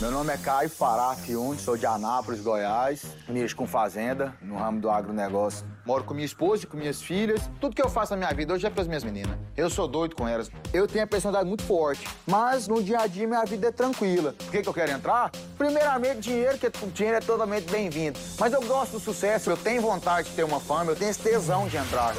[0.00, 3.04] Meu nome é Caio Fará Fiundi, sou de Anápolis, Goiás.
[3.28, 5.66] Mexo com fazenda, no ramo do agronegócio.
[5.84, 7.50] Moro com minha esposa e com minhas filhas.
[7.60, 9.36] Tudo que eu faço na minha vida hoje é pras minhas meninas.
[9.56, 10.52] Eu sou doido com elas.
[10.72, 14.34] Eu tenho a personalidade muito forte, mas no dia a dia minha vida é tranquila.
[14.34, 15.32] Por que, que eu quero entrar?
[15.56, 18.16] Primeiramente, dinheiro, que o dinheiro é totalmente bem-vindo.
[18.38, 21.20] Mas eu gosto do sucesso, eu tenho vontade de ter uma fama, eu tenho esse
[21.20, 22.14] tesão de entrar.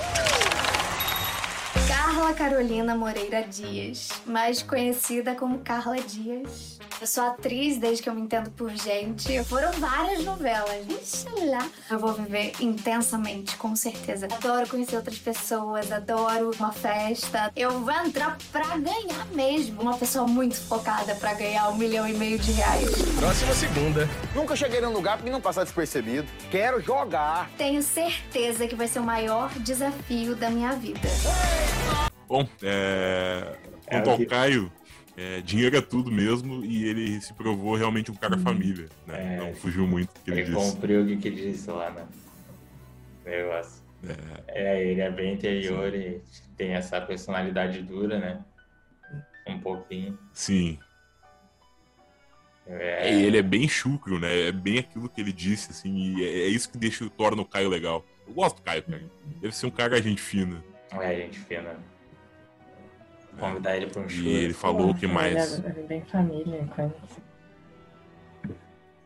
[2.09, 6.78] Carla Carolina Moreira Dias, mais conhecida como Carla Dias.
[7.01, 9.41] Eu sou atriz desde que eu me entendo por gente.
[9.45, 10.85] Foram várias novelas.
[10.89, 11.65] Ixi, lá.
[11.89, 14.25] Eu vou viver intensamente, com certeza.
[14.25, 17.53] Adoro conhecer outras pessoas, adoro uma festa.
[17.55, 19.81] Eu vou entrar pra ganhar mesmo.
[19.81, 22.89] Uma pessoa muito focada pra ganhar um milhão e meio de reais.
[23.17, 24.09] Próxima segunda.
[24.35, 26.27] Nunca cheguei num lugar pra não passar despercebido.
[26.51, 27.49] Quero jogar.
[27.57, 30.99] Tenho certeza que vai ser o maior desafio da minha vida.
[32.27, 33.55] Bom, é,
[33.87, 34.71] É, quanto o ao Caio,
[35.19, 39.35] é, dinheiro é tudo mesmo e ele se provou realmente um cara família, né?
[39.35, 39.37] É.
[39.37, 40.71] Não fugiu muito do que ele Ele disse.
[40.71, 42.07] cumpriu o que que disse lá, né?
[43.25, 43.83] Negócio.
[44.47, 46.21] É, ele é bem interior e
[46.55, 48.39] tem essa personalidade dura, né?
[49.45, 50.17] Um pouquinho.
[50.31, 50.79] Sim.
[52.65, 54.47] É, É, ele é bem chucro, né?
[54.47, 57.45] É bem aquilo que ele disse, assim, e é, é isso que deixa, torna o
[57.45, 58.05] Caio legal.
[58.25, 59.03] Eu gosto do Caio, cara.
[59.41, 60.63] Deve ser um cara gente fina.
[60.93, 61.75] é gente fina.
[63.39, 64.23] Convidar ele pra um show.
[64.23, 65.59] E ele falou o que mais.
[65.59, 67.21] ele é bem família, coisa assim.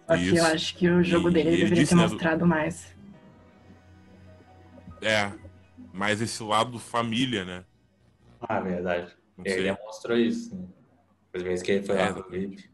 [0.07, 0.35] Só que Isso.
[0.35, 2.93] eu acho que o jogo E dele ele deveria disse, ter né, do- mostrado mais.
[5.01, 5.31] É,
[5.93, 7.63] mais esse lado família, né?
[8.41, 9.13] Ah, verdade.
[9.37, 9.63] Não Ele sei.
[9.63, 10.55] demonstrou isso.
[10.55, 10.67] Né?
[11.33, 12.69] As vezes que ele foi lá É, no VIP.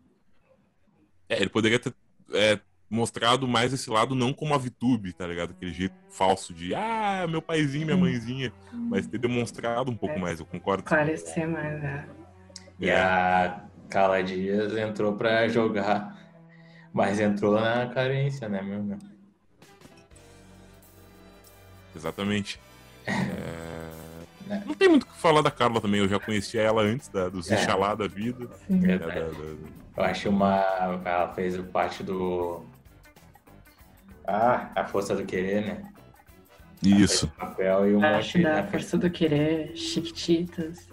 [1.30, 1.94] É, ele poderia ter
[2.34, 2.60] é,
[2.90, 5.52] mostrado mais esse lado não como a VTube, tá ligado?
[5.52, 8.52] Aquele jeito falso de, ah, meu paizinho, minha mãezinha.
[8.74, 10.20] Mas ter demonstrado um pouco É.
[10.20, 10.84] mais, eu concordo.
[10.84, 12.08] Esclarecer mais, né?
[12.80, 13.00] E É.
[13.00, 16.18] a Carla Dias entrou pra jogar.
[16.92, 18.98] Mas entrou na carência, né, meu?
[21.96, 22.60] Exatamente.
[23.06, 23.12] É,
[24.50, 24.64] É.
[24.66, 27.30] Não tem muito o que falar da Carla também, eu já conhecia ela antes da,
[27.30, 27.56] dos É.
[27.56, 28.50] Ixalá da vida.
[28.68, 29.20] Né, Verdade.
[29.20, 30.56] da- da- Eu acho uma.
[31.06, 32.64] Ela fez parte do.
[34.32, 35.82] Ah, a força do querer, né?
[36.84, 37.28] Isso.
[37.30, 38.68] Papel e um Acho monte da né?
[38.70, 40.88] Força do Querer, Chiquititas.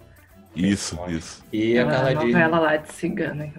[0.55, 1.43] Isso, isso.
[1.53, 2.23] E a Carla Dias.
[2.33, 3.53] novela lá de cigana.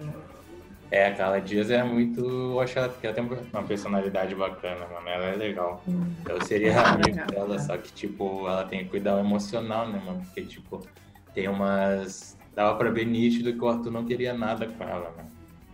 [0.91, 2.19] É, a Carla Dias é muito.
[2.19, 5.07] Eu acho ela que ela tem uma personalidade bacana, mano.
[5.07, 5.81] Ela é legal.
[6.27, 7.59] Eu seria Ah, amigo legal, dela, tá.
[7.63, 10.21] só que, tipo, ela tem que cuidar o emocional, né, mano?
[10.25, 10.85] Porque, tipo,
[11.33, 12.37] tem umas.
[12.53, 15.29] Dava pra ver nítido que o Arthur não queria nada com ela, mano.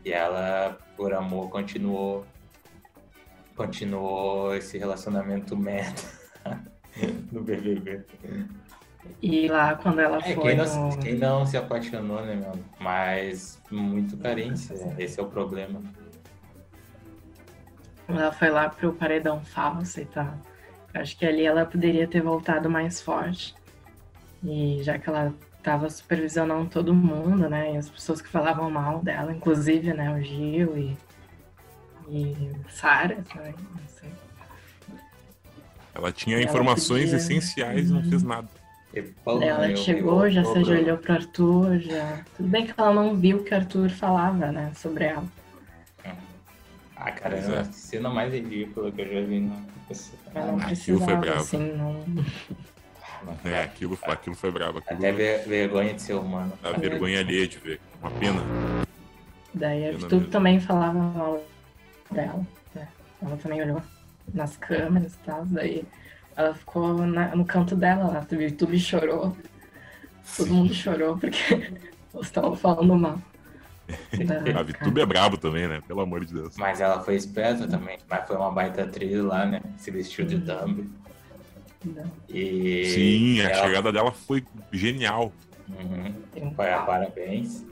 [0.06, 2.24] E ela, por amor, continuou.
[3.56, 6.02] Continuou esse relacionamento merda
[7.32, 8.04] no BBB.
[9.22, 10.66] E lá quando ela É, foi quem no...
[10.66, 12.64] não, quem não se apaixonou, né, mano?
[12.80, 15.82] Mas muito carência, esse é o problema.
[18.08, 20.38] Ela foi lá pro paredão falso e tal.
[20.94, 23.56] Eu acho que ali ela poderia ter voltado mais forte.
[24.44, 25.34] E já que ela
[25.64, 27.74] tava supervisionando todo mundo, né?
[27.74, 30.98] E as pessoas que falavam mal dela, inclusive, né, o Gil e,
[32.10, 32.36] e
[32.70, 34.10] Sara também, não sei.
[35.94, 38.48] Ela tinha Ela informações podia- essenciais e não fez nada.
[38.94, 42.24] Daí ela chegou, já se ajoelhou pro Arthur, já.
[42.38, 45.26] Tudo bem que ela não viu o que o Arthur falava, né, sobre ela.
[46.98, 47.60] Ah, cara, é é.
[47.60, 49.56] a cena mais ridícula que eu já vi na
[50.34, 51.40] não Aquilo foi bravo.
[51.42, 52.04] assim, não.
[53.44, 54.78] É, aquilo, aquilo foi brabo.
[54.78, 56.54] Aquilo Até ver- vergonha de ser humano.
[56.62, 57.80] dá vergonha alheia de ver.
[58.00, 58.40] Uma pena.
[59.52, 60.28] Daí a Pena mesmo.
[60.28, 61.44] também falava mal
[62.16, 62.88] dela, né?
[63.22, 63.82] Ela também olhou
[64.34, 65.84] nas câmeras e tal, daí
[66.36, 69.36] ela ficou na- no canto dela lá, o YouTube chorou.
[70.36, 73.22] Todo mundo chorou porque eles estavam falando mal.
[74.26, 75.80] da A Vitube é brabo também, né?
[75.88, 76.58] Pelo amor de Deus.
[76.58, 78.00] Mas ela foi esperta também.
[78.10, 79.62] Mas foi uma baita atriz lá, né?
[79.78, 80.90] Se vestiu de Dumb.
[82.28, 82.86] E.
[82.86, 85.32] Sim, a ela- chegada dela foi genial.
[85.70, 86.52] Uhum.
[86.56, 87.64] Foi, parabéns.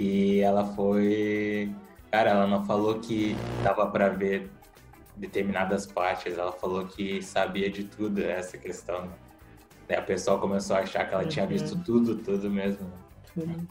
[0.00, 1.70] E ela foi.
[2.10, 4.50] Cara, ela não falou que dava pra ver
[5.16, 9.12] determinadas partes, ela falou que sabia de tudo, essa questão.
[9.86, 11.50] Daí a pessoa começou a achar que ela tinha Uhum.
[11.50, 12.90] visto tudo, tudo mesmo.
[13.34, 13.68] tudo.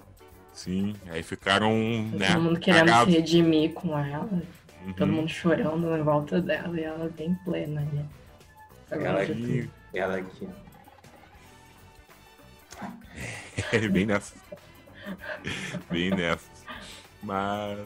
[0.54, 1.72] Sim, aí ficaram,
[2.14, 2.28] né?
[2.34, 3.14] Todo mundo querendo cagados.
[3.14, 4.28] se redimir com ela.
[4.86, 4.94] Uhum.
[4.94, 8.06] Todo mundo chorando em volta dela e ela bem plena, né?
[8.90, 10.48] Ela aqui, ela aqui.
[13.72, 14.36] É, bem nessa.
[15.92, 16.50] bem nessa.
[17.24, 17.80] Mas.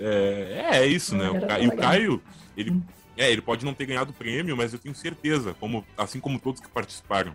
[0.00, 1.28] É, é isso, né?
[1.30, 2.22] O Ca- E o Caio,
[2.56, 2.80] ele,
[3.16, 6.38] é, ele pode não ter ganhado o prêmio, mas eu tenho certeza, como, assim como
[6.38, 7.32] todos que participaram,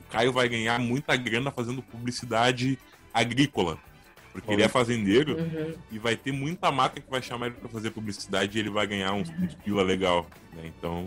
[0.00, 2.78] o Caio vai ganhar muita grana fazendo publicidade
[3.12, 3.78] agrícola.
[4.32, 5.74] Porque ele é fazendeiro Uhum.
[5.90, 8.86] e vai ter muita marca que vai chamar ele pra fazer publicidade e ele vai
[8.86, 10.26] ganhar uns, uns pila legal.
[10.54, 10.72] Né?
[10.78, 11.06] Então,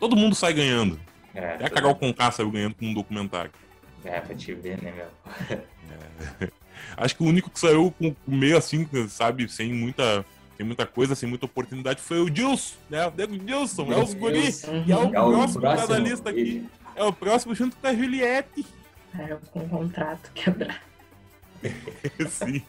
[0.00, 0.98] todo mundo sai ganhando.
[1.34, 3.50] É, Até a Carol Conká saiu ganhando com um documentário.
[4.02, 6.48] É, pra te ver, né, meu?
[6.96, 10.24] Acho que o único que saiu com meio assim, sabe, sem muita,
[10.56, 13.06] sem muita coisa, sem muita oportunidade, foi o Dilson, né?
[13.06, 14.52] O Nego Dilson, é os guri,
[14.84, 16.66] que é o É o próximo da lista aqui.
[16.94, 18.66] É o próximo junto com a Juliette.
[19.18, 20.74] É, com o contrato quebrado.
[22.28, 22.62] Sim.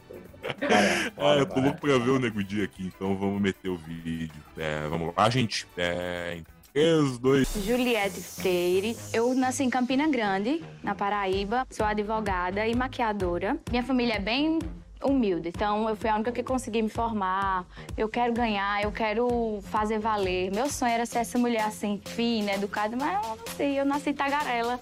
[0.59, 3.77] Cara, Ah, eu tô louco pra ver o Nego Di aqui, então vamos meter o
[3.77, 4.31] vídeo.
[4.57, 5.67] É, vamos lá, gente.
[5.77, 6.43] É, em
[6.77, 8.95] 3, 2, Juliette Freire.
[9.11, 11.65] Eu nasci em Campina Grande, na Paraíba.
[11.71, 13.57] Sou advogada e maquiadora.
[13.71, 14.59] Minha família é bem
[15.03, 17.65] humilde, então eu fui a única que consegui me formar.
[17.97, 20.51] Eu quero ganhar, eu quero fazer valer.
[20.53, 24.13] Meu sonho era ser essa mulher assim, fina, educada, mas eu não sei, eu nasci
[24.13, 24.79] tagarela.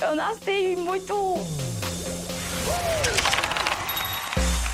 [0.00, 1.14] Eu nasci muito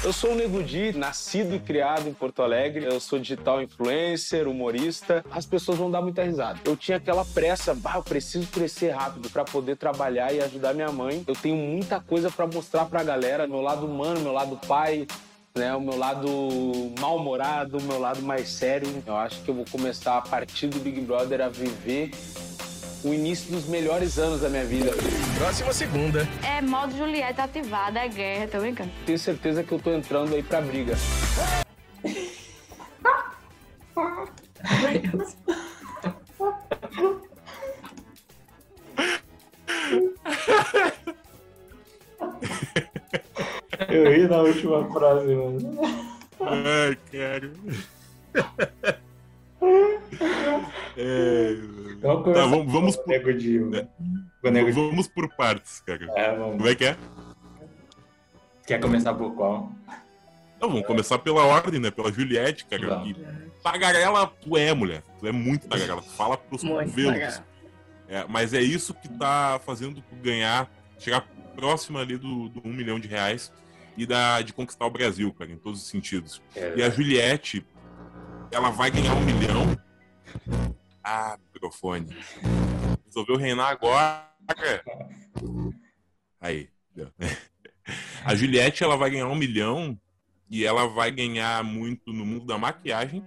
[0.05, 2.85] Eu sou o Nego Di, nascido e criado em Porto Alegre.
[2.85, 5.25] Eu sou digital influencer, humorista.
[5.31, 6.61] As pessoas vão dar muita risada.
[6.63, 10.93] Eu tinha aquela pressa, bah, eu preciso crescer rápido para poder trabalhar e ajudar minha
[10.93, 11.25] mãe.
[11.27, 15.07] Eu tenho muita coisa para mostrar pra galera, meu lado humano, meu lado pai,
[15.55, 16.29] né, o meu lado
[17.01, 19.03] mal-humorado, o meu lado mais sério.
[19.07, 22.11] Eu acho que eu vou começar a partir do Big Brother a viver
[23.05, 24.91] o início dos melhores anos da minha vida.
[25.37, 26.27] Próxima segunda.
[26.43, 28.91] É modo Juliette ativada, é guerra, tô brincando.
[29.05, 30.95] Tenho certeza que eu tô entrando aí pra briga.
[43.89, 45.79] Eu ri na última frase, mano.
[46.41, 47.53] Ai, cara.
[50.97, 51.57] É,
[52.01, 53.89] Vamos tá, vamos, vamos, por, Nego Di, né?
[54.43, 54.71] Di.
[54.73, 56.07] vamos por partes, cara.
[56.15, 56.57] É, vamos.
[56.57, 56.97] Como é que é?
[58.67, 59.73] Quer começar por qual?
[60.61, 61.91] Não, vamos começar pela ordem, né?
[61.91, 62.87] Pela Juliette, cara.
[62.87, 63.15] Vamos.
[63.15, 63.25] Que
[63.63, 65.03] tagarela tu é, mulher.
[65.19, 66.03] Tu é muito tagarela.
[66.03, 67.43] Tu fala pros cotovelos.
[68.07, 71.27] É, mas é isso que tá fazendo tu ganhar, chegar
[71.57, 73.51] próximo ali do, do um milhão de reais
[73.97, 76.43] e da, de conquistar o Brasil, cara, em todos os sentidos.
[76.55, 77.65] É, E a Juliette,
[78.51, 79.79] ela vai ganhar um milhão.
[81.02, 82.09] Ah, microfone.
[83.06, 84.28] Resolveu reinar agora.
[86.40, 86.69] Aí.
[88.24, 89.98] A Juliette, ela vai ganhar um milhão
[90.51, 93.23] e ela vai ganhar muito no mundo da maquiagem,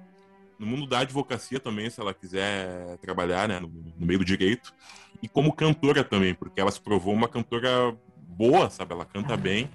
[0.58, 4.74] no mundo da advocacia também, se ela quiser trabalhar, né, no, no meio do direito,
[5.22, 8.94] e como cantora também, porque ela se provou uma cantora boa, sabe?
[8.94, 9.38] Ela canta Ah.
[9.38, 9.70] bem.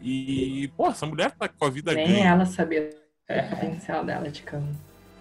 [0.00, 2.28] E, pô, essa mulher tá com a vida Nem ganha.
[2.28, 2.90] ela sabia
[3.28, 4.78] o potencial dela de canto.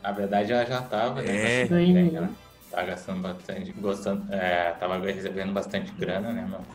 [0.08, 1.64] Na verdade, ela já tava, né?
[1.64, 1.66] É.
[1.66, 2.30] bem, Ela
[2.72, 6.66] tava gastando bastante, gostando, é, tava recebendo bastante grana, né, mano?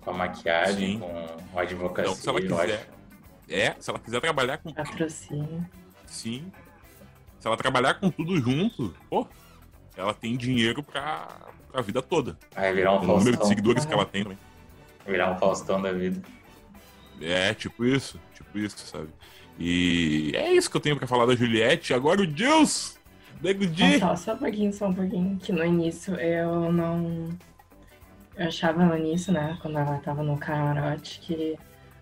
[0.00, 0.98] Com a maquiagem, Sim.
[0.98, 2.10] com a advocacia.
[2.10, 2.80] Então, se ela quiser.
[2.80, 2.88] acho.
[3.48, 4.72] É, se ela quiser trabalhar com.
[4.72, 5.64] Patrocínio.
[6.04, 6.50] Sim.
[7.38, 9.24] Se ela trabalhar com tudo junto, pô,
[9.96, 11.28] ela tem dinheiro pra,
[11.70, 12.36] pra vida toda.
[12.56, 13.46] Vai virar um o número de Faustão.
[13.46, 14.38] seguidores que ela tem também.
[15.06, 16.20] Virar um Faustão da vida.
[17.20, 19.10] É, tipo isso, tipo isso, sabe?
[19.58, 21.94] E é isso que eu tenho pra falar da Juliette.
[21.94, 22.98] Agora o Deus!
[23.42, 23.98] Nego Di!
[23.98, 25.38] Só, só um pouquinho, só um pouquinho.
[25.38, 27.28] Que no início eu não.
[28.36, 29.58] Eu achava no início, né?
[29.60, 31.58] Quando ela tava no camarote, que.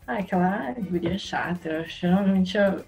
[0.06, 1.68] Ah, aquela ah, guria chata.
[1.68, 2.84] Eu realmente eu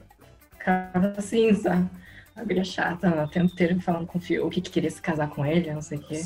[0.51, 1.89] ficava assim, sabe?
[2.37, 5.29] A guria chata, ela o tempo inteiro falando com o Fiuk que queria se casar
[5.29, 6.23] com ele, não sei o quê.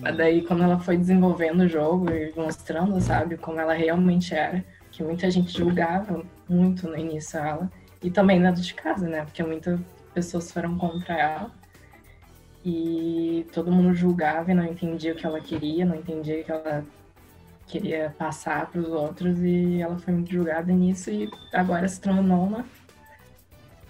[0.00, 4.64] Mas daí quando ela foi desenvolvendo o jogo e mostrando, sabe, como ela realmente era,
[4.90, 7.70] que muita gente julgava muito no início ela.
[8.02, 9.24] E também dentro de casa, né?
[9.24, 9.78] Porque muitas
[10.14, 11.50] pessoas foram contra ela.
[12.64, 16.52] E todo mundo julgava e não entendia o que ela queria, não entendia o que
[16.52, 16.84] ela
[17.66, 19.38] queria passar para os outros.
[19.40, 22.64] E ela foi muito julgada nisso e agora se tornou uma,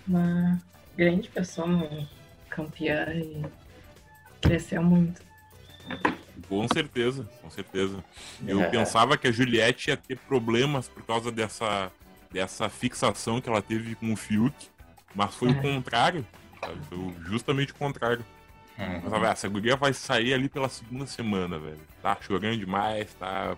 [0.06, 0.60] uma
[0.96, 2.08] grande pessoa, uma
[2.48, 3.44] campeã e
[4.40, 5.20] cresceu muito.
[6.48, 8.04] Com certeza, com certeza.
[8.46, 8.68] Eu É.
[8.68, 11.90] pensava que a Juliette ia ter problemas por causa dessa,
[12.32, 14.54] dessa fixação que ela teve com o Fiuk,
[15.14, 15.54] mas foi o É.
[15.62, 16.26] contrário,
[16.60, 16.78] sabe?
[16.88, 18.24] Foi o- justamente o contrário.
[18.78, 19.00] Uhum.
[19.02, 21.78] Mas, velho, essa guria vai sair ali pela segunda semana, velho.
[22.02, 23.56] Tá chorando demais, tá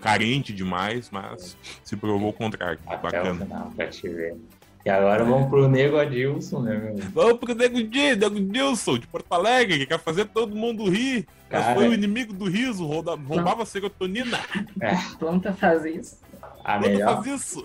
[0.00, 2.78] carente demais, mas se provou o contrário.
[2.86, 3.44] Até o Bacana.
[3.44, 4.36] final, pra te ver.
[4.84, 6.96] E agora vamos pro Nego Adilson, né, meu?
[7.12, 11.26] Vamos pro Nego Di, Nego Dilson, de Porto Alegre, que quer fazer todo mundo rir.
[11.50, 11.74] Mas Cara.
[11.74, 14.38] foi o inimigo do riso, rouba- roubava serotonina.
[15.18, 16.20] Planta faz isso.
[16.62, 17.64] A Quando melhor, faz isso?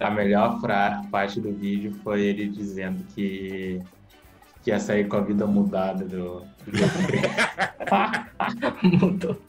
[0.00, 3.80] A melhor fra- parte do vídeo foi ele dizendo que,
[4.62, 6.46] que ia sair com a vida mudada do, do
[9.00, 9.40] Mudou.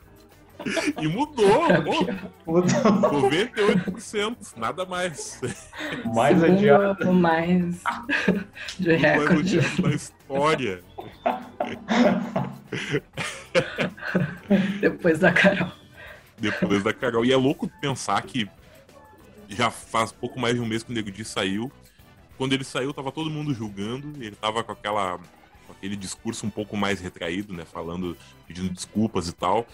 [1.00, 2.52] E mudou, pô.
[2.54, 2.70] Mudou.
[3.30, 5.40] 98%, nada mais.
[6.14, 6.40] mais.
[6.40, 7.84] Segundo mais
[8.80, 9.60] de Mais recorde.
[9.82, 10.80] da história.
[14.80, 15.72] Depois da Carol.
[16.40, 17.26] Depois da Carol.
[17.26, 18.50] E é louco pensar que
[19.50, 21.72] já faz pouco mais de um mês que o Nego Di saiu.
[22.38, 24.14] Quando ele saiu, tava todo mundo julgando.
[24.22, 25.18] e Ele tava com aquela
[25.68, 27.66] com aquele discurso um pouco mais retraído, né?
[27.66, 28.16] Falando,
[28.48, 29.66] pedindo desculpas e tal.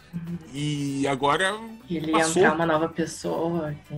[0.54, 3.96] E agora ele ia entrar uma nova pessoa, que,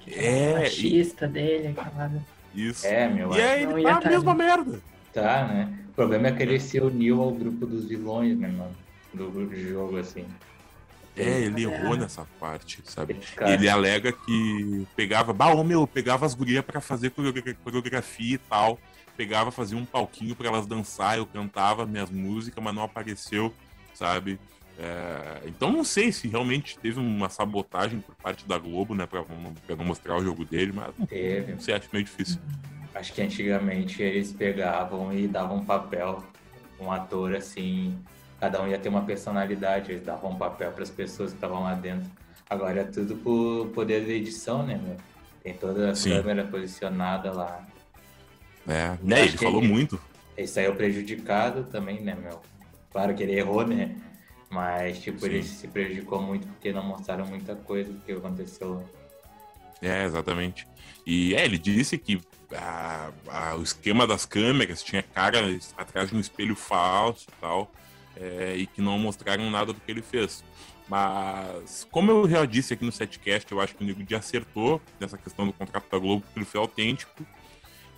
[0.00, 2.12] que É, era e- machista dele, aquela.
[2.54, 2.86] Isso.
[2.86, 3.32] É, meu.
[3.34, 4.38] E aí Não ele tá tá a mesma ali.
[4.38, 4.80] merda.
[5.12, 5.78] Tá, né?
[5.90, 8.74] O problema é que ele se uniu ao grupo dos vilões, né, mano?
[9.14, 10.26] Do grupo de jogo, assim.
[11.16, 11.68] É, ele É.
[11.68, 13.14] errou nessa parte, sabe?
[13.36, 18.38] Cara, Ele alega que pegava, bah, meu, pegava as gurias pra fazer coreogra- coreografia e
[18.38, 18.78] tal.
[19.16, 23.54] Pegava, fazia um palquinho pra elas dançar, eu cantava minhas músicas, mas não apareceu,
[23.94, 24.40] sabe?
[24.76, 29.24] É, então não sei se realmente teve uma sabotagem por parte da Globo, né, pra,
[29.76, 31.52] não- mostrar o jogo dele, mas Teve.
[31.52, 32.40] não sei, acho meio difícil.
[32.92, 36.24] Acho que antigamente eles pegavam e davam um papel,
[36.80, 37.96] um ator assim,
[38.44, 41.62] cada um ia ter uma personalidade, eles davam um papel para as pessoas que estavam
[41.62, 42.10] lá dentro.
[42.48, 44.96] Agora é tudo por poder de edição, né, meu?
[45.42, 46.10] Tem toda a Sim.
[46.10, 47.66] câmera posicionada lá.
[48.68, 49.98] É, né, ele falou ele- muito.
[50.36, 52.42] Ele saiu prejudicado também, né, meu?
[52.92, 53.96] Claro que ele errou, né?
[54.50, 55.54] Mas, tipo, ele Sim.
[55.56, 58.86] se prejudicou muito porque não mostraram muita coisa do que aconteceu.
[59.80, 60.66] É, exatamente.
[61.06, 62.20] E é, ele disse que
[62.54, 65.38] a- a- o esquema das câmeras tinha cara
[65.78, 67.72] atrás de um espelho falso e tal,
[68.16, 70.44] é, e que não mostraram nada do que ele fez.
[70.88, 74.80] Mas, como eu já disse aqui no setcast, eu acho que o Nego Di acertou
[75.00, 77.24] nessa questão do contrato da Globo, porque ele foi autêntico.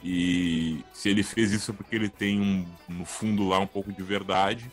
[0.05, 3.93] E se ele fez isso é porque ele tem, um, no fundo lá, um pouco
[3.93, 4.70] de verdade.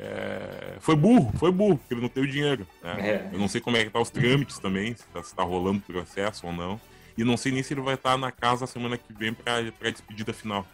[0.00, 2.66] É, foi burro, foi burro, porque ele não tem o dinheiro.
[2.82, 2.96] né?
[3.00, 3.30] É.
[3.32, 5.78] Eu não sei como é que tá os trâmites também, se tá, se tá rolando
[5.78, 6.80] o processo ou não.
[7.16, 9.90] E não sei nem se ele vai estar na casa semana que vem pra, pra
[9.90, 10.66] despedida final.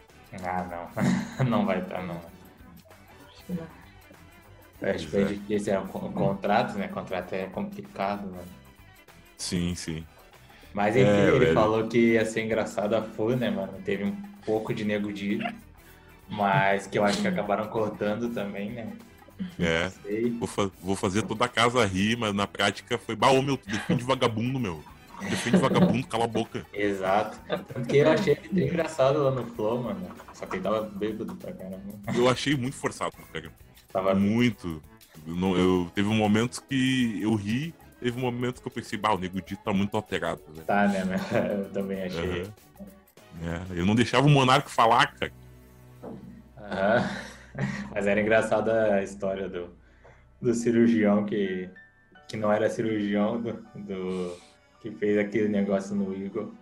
[0.45, 0.89] Ah,
[1.37, 1.45] não.
[1.45, 2.17] não vai estar, não.
[2.17, 3.78] Acho que não.
[4.81, 5.21] Eu acho que é.
[5.23, 6.89] é difícil, é um con- contrato, né?
[6.89, 8.49] Contrato é complicado, mano.
[9.37, 10.05] Sim, sim.
[10.73, 11.55] Mas enfim, É, ele velho.
[11.55, 13.73] falou que ia ser engraçado a full, né, mano?
[13.85, 14.13] Teve um
[14.45, 15.39] pouco de nego de
[16.29, 18.93] mas que eu acho que acabaram cortando também, né?
[19.59, 19.91] É.
[20.39, 23.59] Vou, fa- vou fazer toda a casa rir, mas na prática foi, bah, ô meu,
[23.67, 24.83] defende vagabundo, meu.
[25.23, 26.65] Defende vagabundo, cala a boca.
[26.73, 27.39] Exato.
[27.49, 30.07] Tanto que eu achei ele engraçado lá no Flow, mano.
[30.35, 31.83] Só que ele tava bêbado pra caramba.
[32.15, 33.51] Eu achei muito forçado, cara.
[33.93, 34.83] Tava muito.
[35.27, 39.41] Eu, eu- teve momentos que eu ri, teve momentos que eu pensei, bah, o Nego
[39.43, 40.67] Dito tá muito alterado, velho.
[40.67, 41.05] Tá, né?
[41.05, 41.17] né?
[41.65, 42.43] Eu também achei.
[42.43, 42.53] Aham.
[43.41, 45.33] É, eu não deixava o Monarco falar, cara.
[46.57, 47.11] Aham.
[47.95, 49.71] Mas era engraçada a história do,
[50.41, 51.69] do cirurgião que,
[52.29, 54.37] que não era cirurgião, do, do-
[54.81, 56.53] que fez aquele negócio no Igor.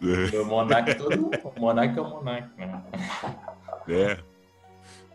[0.00, 2.82] O Monark, todo, o Monark é o Monark, né?
[3.88, 4.18] É.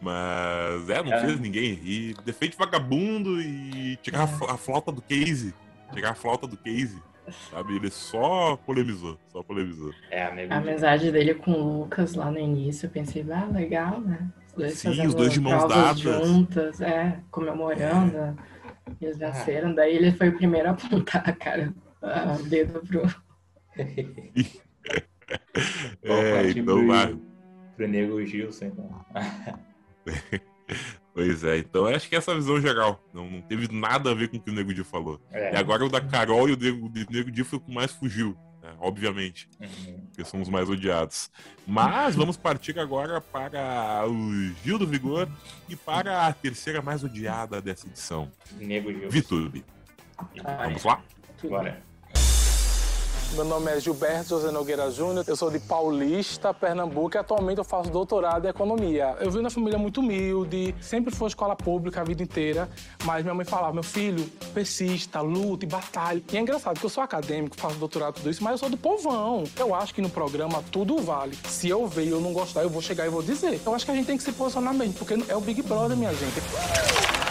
[0.04, 1.22] Mas, é, não É.
[1.26, 2.16] fez ninguém rir.
[2.26, 5.54] Defende vagabundo e tirar a a flauta do case.
[5.94, 7.02] Tirar a flauta do case.
[7.50, 7.78] Sabe?
[7.78, 9.18] Ele só polemizou.
[9.30, 9.94] Só polemizou.
[10.12, 14.02] É, a A amizade dele com o Lucas lá no início, eu pensei, ah, legal,
[14.02, 14.28] né?
[14.48, 16.00] Os dois Sim, os dois de mãos dadas.
[16.00, 18.38] juntas, é, comemorando.
[19.00, 19.74] E eles venceram.
[19.74, 21.74] Daí ele foi o primeiro a apontar, cara,
[22.40, 23.04] o dedo pro.
[26.04, 27.18] É, então vai.
[27.76, 29.06] pro Nego Gilson, então.
[31.14, 33.00] Pois é, então eu acho que essa é a visão geral.
[33.14, 35.22] Não, não teve nada a ver com o que o Nego Di falou.
[35.32, 35.54] É.
[35.54, 37.92] E agora o da Carol e o Nego, o Nego Di foi o que mais
[37.92, 38.74] fugiu, né?
[38.80, 39.48] obviamente.
[40.08, 41.30] Porque são os mais odiados.
[41.68, 45.30] Mas vamos partir agora para o Gil do Vigor
[45.70, 48.32] e para a terceira mais odiada dessa edição.
[48.60, 49.10] Nego Gilson.
[49.10, 49.64] Vitube.
[50.44, 51.04] Vamos lá?
[51.44, 51.93] Bora.
[53.36, 57.64] Meu nome é Gilberto José Nogueira Júnior, eu sou de Paulista, Pernambuco e atualmente eu
[57.64, 59.18] faço doutorado em economia.
[59.20, 62.70] Eu vim de uma família muito humilde, sempre foi escola pública a vida inteira,
[63.04, 64.24] mas minha mãe falava, meu filho,
[64.54, 66.24] persista, lute, batalhe.
[66.32, 68.78] E é engraçado que eu sou acadêmico, faço doutorado, tudo isso, mas eu sou do
[68.78, 69.46] povão.
[69.58, 71.36] Eu acho que no programa tudo vale.
[71.48, 73.60] Se eu ver e eu não gostar, eu vou chegar e vou dizer.
[73.66, 75.98] Eu acho que a gente tem que se posicionar mesmo, porque é o Big Brother,
[75.98, 77.23] minha gente.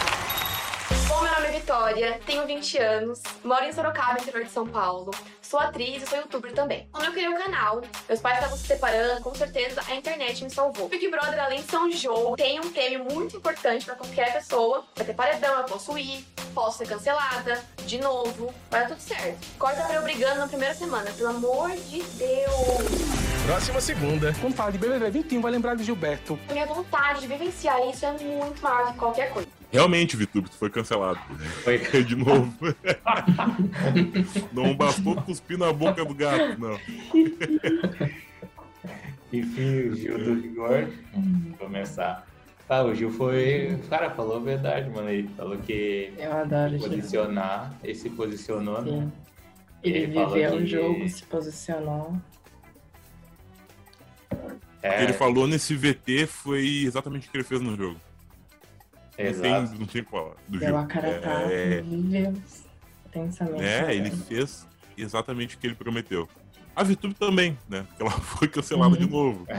[1.63, 5.11] Vitória, tenho 20 anos, moro em Sorocaba, interior de São Paulo.
[5.41, 6.89] Sou atriz e sou youtuber também.
[6.91, 10.49] Quando eu criei o canal, meus pais estavam se separando, com certeza a internet me
[10.49, 10.89] salvou.
[10.89, 14.83] Big Brother, além de ser um jogo, tem um prêmio muito importante pra qualquer pessoa.
[14.93, 19.47] Vai ter paredão, eu posso ir, posso ser cancelada, de novo, vai dar tudo certo.
[19.57, 23.23] Corta pra eu brigando na primeira semana, pelo amor de Deus.
[23.45, 24.35] Próxima segunda.
[24.41, 26.37] Quando fala de BBB 21, vai lembrar de Gilberto.
[26.49, 29.62] A minha vontade de vivenciar isso é muito maior que qualquer coisa.
[29.73, 31.19] Realmente, Vitube, tu foi cancelado.
[31.63, 32.53] Foi de novo.
[34.53, 36.79] não bastou cuspir na boca do gato, não.
[39.33, 40.87] Enfim, o Gil do Vigor.
[41.11, 42.27] Vamos começar.
[42.69, 43.79] Ah, o Gil foi.
[43.89, 45.09] Cara, falou a verdade, mano.
[45.09, 46.89] Ele falou que Eu adoro se o Gil.
[46.89, 48.91] posicionar, ele se posicionou, né?
[48.91, 49.11] Sim.
[49.83, 52.15] Ele, falou viveu o que- jogo, se posicionou.
[54.31, 57.99] O que ele falou nesse VT foi exatamente o que ele fez no jogo.
[59.17, 59.69] Não Exato.
[59.69, 60.33] tem, não tem falar.
[60.47, 60.77] Do Deu Gil.
[60.77, 62.33] a cara É, viveu
[63.07, 63.63] intensamente.
[63.63, 64.67] É, ele fez
[64.97, 66.27] exatamente o que ele prometeu.
[66.75, 67.85] A Vitube também, né?
[67.89, 69.45] Porque ela foi cancelada de novo.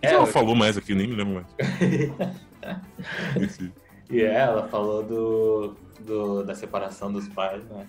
[0.00, 0.06] E...
[0.06, 0.94] É, ela eu- falou mais aqui?
[0.94, 1.46] Nem me lembro mais.
[4.10, 7.86] E é, ela falou do, do, da separação dos pais, né?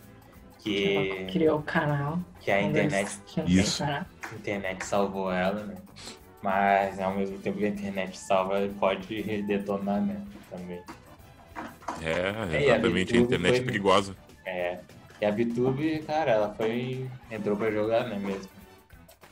[0.60, 2.20] Que, Ela criou o canal.
[2.42, 3.18] que a internet,
[3.48, 3.84] Isso.
[3.84, 4.06] a
[4.36, 5.76] internet salvou ela, né?
[6.42, 10.22] Mas ao mesmo tempo que a internet salva, pode detonar, né?
[10.50, 10.82] Também.
[12.02, 12.12] É,
[12.56, 13.18] É, e a exatamente.
[13.18, 14.16] A internet é foi- perigosa.
[14.46, 14.80] É.
[15.22, 17.06] E a Vitube, cara, ela foi.
[17.30, 18.50] entrou pra jogar, né mesmo?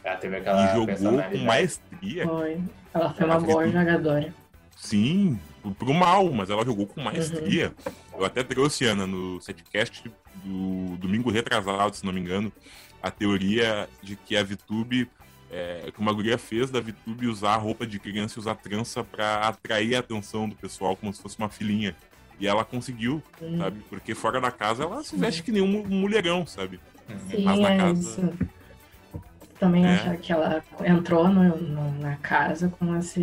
[0.03, 0.65] Ela teve aquela.
[0.65, 2.27] E jogou com maestria.
[2.27, 2.61] Foi.
[2.93, 4.34] Ela foi uma A boa jogadora.
[4.75, 7.73] Sim, pro- pro mal, mas ela jogou com maestria.
[8.13, 10.11] Eu até trouxe, Ana, no setcast
[10.43, 12.51] do domingo retrasado, se não me engano,
[13.01, 15.09] a teoria de que a VTube,
[15.52, 19.03] é, que uma guria fez da VTube usar a roupa de criança e usar trança
[19.03, 21.95] pra atrair a atenção do pessoal como se fosse uma filhinha.
[22.40, 23.57] E ela conseguiu, Hum.
[23.57, 23.80] sabe?
[23.90, 26.80] Porque fora da casa ela se veste que nem um mulherão, sabe?
[27.30, 27.99] Sim, Mas na é casa.
[27.99, 28.34] isso.
[29.60, 29.94] Também É.
[29.95, 33.19] acho que ela entrou no- no- na casa com essa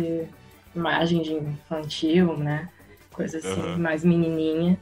[0.75, 2.67] imagem de infantil, né?
[3.13, 3.77] Coisa assim, Aham.
[3.77, 4.77] mais menininha,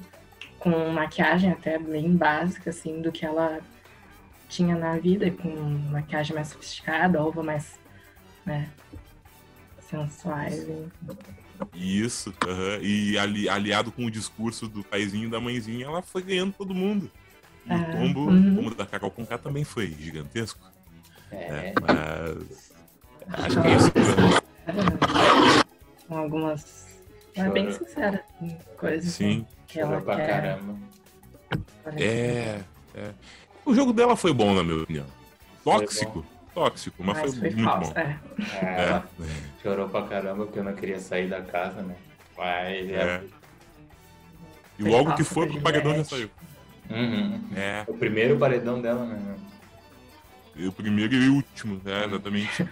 [0.57, 3.59] com maquiagem até bem básica, assim, do que ela
[4.53, 5.49] tinha na vida, com
[5.89, 7.79] maquiagem mais sofisticada, roupa mais,
[8.45, 8.69] né,
[9.89, 10.67] sensuais.
[11.73, 12.33] Isso,
[12.81, 16.73] e ali- aliado com o discurso do paizinho e da mãezinha, ela foi ganhando todo
[16.73, 17.09] mundo.
[17.65, 18.53] E É, o tombo, uhum.
[18.53, 20.59] o tombo da Carol Conká também foi gigantesco.
[21.31, 21.49] É.
[21.51, 21.73] né?
[21.81, 22.73] Mas.
[23.31, 23.91] Acho que é isso.
[23.95, 25.63] né?
[26.07, 26.85] Com algumas.
[27.33, 29.47] Ela é bem sincera em coisas Sim.
[29.67, 30.27] que ela pra quer.
[30.27, 30.77] caramba.
[31.97, 32.61] É,
[32.93, 33.11] é.
[33.65, 35.05] O jogo dela foi bom, na minha opinião.
[35.63, 36.25] Tóxico.
[36.53, 37.99] tóxico, mas, Mas foi, foi muito falso, bom.
[37.99, 38.19] é.
[38.61, 39.09] É, ela
[39.61, 41.95] chorou pra caramba porque eu não queria sair da casa, né?
[42.37, 42.93] Mas é.
[42.93, 43.23] É.
[44.77, 46.29] E logo que foi pro paredão já saiu.
[46.89, 47.41] Uhum.
[47.55, 47.85] É.
[47.87, 49.35] O primeiro paredão dela, né?
[50.55, 52.67] E o primeiro e o último, é, exatamente.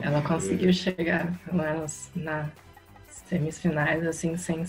[0.00, 2.48] Ela conseguiu chegar pelo menos nas
[3.08, 4.64] semifinais, assim, sem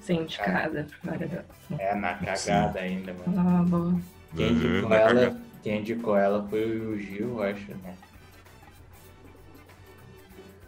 [0.00, 0.86] ser indicada.
[1.04, 1.44] Paredão.
[1.78, 3.34] É, na cagada ainda, mano.
[3.38, 4.00] Ah, boa.
[4.36, 7.94] Quem Uhum, indicou, na ela, quem indicou ela foi o Gil, eu acho, né?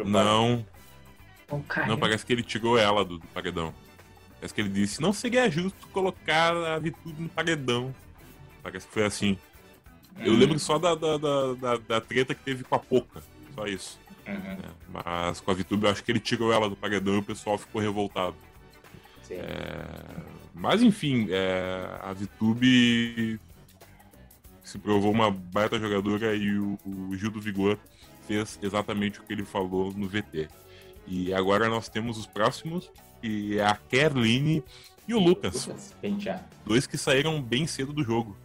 [0.04, 0.66] Não,
[1.86, 3.72] não, parece que ele tirou ela do, do paredão.
[4.34, 7.94] Parece que ele disse, não seria justo colocar a Vitube no paredão.
[8.62, 9.38] Parece que foi assim.
[10.24, 10.36] Eu Hum.
[10.36, 13.22] lembro só da, da, da, da- da treta que teve com a Poca.
[13.54, 13.98] Só isso.
[14.26, 14.34] Uhum.
[14.34, 17.22] É, mas com a Vitube eu acho que ele tirou ela do paredão e o
[17.22, 18.36] pessoal ficou revoltado.
[19.30, 19.84] É,
[20.54, 23.40] mas enfim, é, a Vitube
[24.62, 27.78] se provou uma baita jogadora e o, o Gil do Vigor
[28.26, 30.48] fez exatamente o que ele falou no VT.
[31.06, 32.90] E agora nós temos os próximos,
[33.20, 34.64] que é a Kerline
[35.06, 35.94] e o Lucas.
[36.00, 36.44] Penteado.
[36.64, 38.36] Dois que saíram bem cedo do jogo.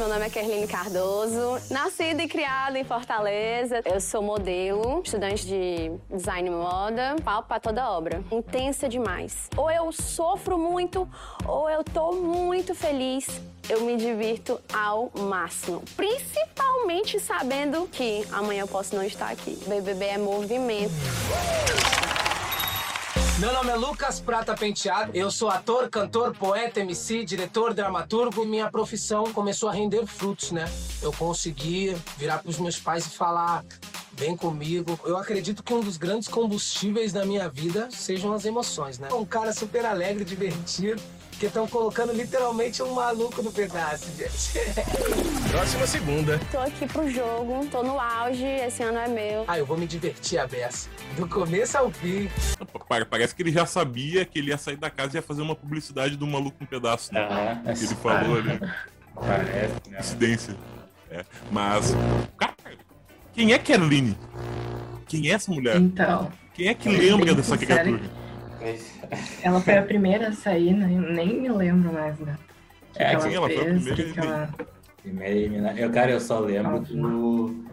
[0.00, 3.82] Meu nome é Kerline Cardoso, nascida e criada em Fortaleza.
[3.84, 8.24] Eu sou modelo, estudante de design e moda, pau pra toda obra.
[8.32, 9.50] Intensa demais.
[9.58, 11.06] Ou eu sofro muito,
[11.46, 13.26] ou eu tô muito feliz.
[13.68, 15.82] Eu me divirto ao máximo.
[15.94, 19.58] Principalmente sabendo que amanhã eu posso não estar aqui.
[19.66, 20.94] BBB é movimento.
[23.40, 25.12] Meu nome é Lucas Prata Penteado.
[25.14, 28.44] Eu sou ator, cantor, poeta, MC, diretor, dramaturgo.
[28.44, 30.70] Minha profissão começou a render frutos, né?
[31.00, 33.64] Eu consegui virar pros meus pais e falar:
[34.12, 35.00] vem comigo.
[35.06, 39.08] Eu acredito que um dos grandes combustíveis da minha vida sejam as emoções, né?
[39.10, 41.00] Um cara super alegre, divertido,
[41.40, 44.52] que estão colocando literalmente um maluco no pedaço, gente.
[45.50, 46.38] Próxima segunda.
[46.52, 49.44] Tô aqui pro jogo, tô no auge, esse ano é meu.
[49.48, 50.90] Ah, eu vou me divertir a beça.
[51.16, 52.28] Do começo ao fim.
[52.86, 55.40] Pa- Parece que ele já sabia que ele ia sair da casa e ia fazer
[55.40, 57.12] uma publicidade do maluco um pedaço.
[57.14, 57.20] Né?
[57.26, 57.74] Aham.
[57.74, 58.60] Que ele falou ali.
[59.16, 59.98] Parece, né?
[59.98, 60.54] Incidência.
[61.10, 61.24] É.
[61.50, 61.94] Mas,
[62.36, 62.54] cara,
[63.32, 64.16] quem é Kerline?
[65.08, 65.76] Quem é essa mulher?
[65.76, 66.30] Então.
[66.52, 68.00] Quem é que lembra dessa criatura?
[69.42, 70.86] Ela foi a primeira a sair, né?
[70.86, 72.36] nem me lembro mais, né?
[72.92, 74.54] Que É, que sim, ela foi a fez, primeira que ela-
[75.02, 75.80] Primeira eliminada.
[75.80, 77.64] Eu, cara, eu só lembro do,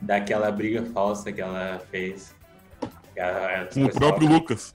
[0.00, 2.32] daquela briga falsa que ela fez.
[3.16, 4.72] Ela- Com o próprio Lucas.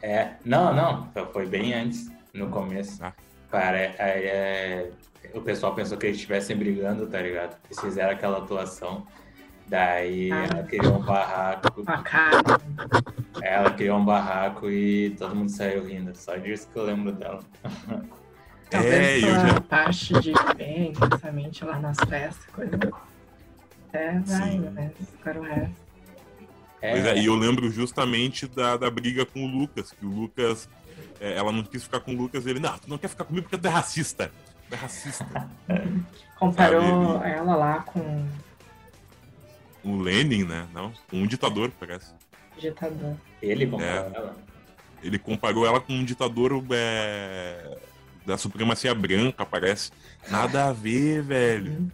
[0.00, 3.02] É, não, não, foi bem antes, no começo.
[3.02, 3.12] Ah.
[3.50, 4.90] Cara, é, é-
[5.34, 7.56] o pessoal pensou que eles estivessem brigando, tá ligado?
[7.66, 9.04] Eles fizeram aquela atuação.
[9.68, 10.44] Daí Ah.
[10.50, 11.84] ela criou um barraco.
[13.42, 16.14] Ela criou um barraco e todo mundo saiu rindo.
[16.16, 17.40] Só disso que eu lembro dela.
[18.70, 22.78] Talvez É, eu pela já- parte de viver intensamente lá nas festas, coisa.
[23.92, 24.70] É, vai, Sim.
[24.74, 25.88] mas agora o resto.
[26.80, 30.68] Pois é, e eu lembro justamente da, da briga com o Lucas, que o Lucas.
[31.20, 33.48] é, ela não quis ficar com o Lucas ele, não, tu não quer ficar comigo
[33.48, 34.30] porque tu é racista.
[34.68, 35.48] Tu é racista.
[36.38, 38.28] Comparou Sabe, ela lá com
[39.84, 40.66] O Lenin, né?
[40.74, 42.12] Não, um ditador, parece.
[42.58, 43.16] ditador.
[43.40, 44.16] Ele comparou É.
[44.16, 44.36] ela.
[45.02, 47.78] Ele comparou ela com um ditador é,
[48.26, 49.92] da supremacia branca, parece.
[50.28, 51.90] Nada a ver, velho.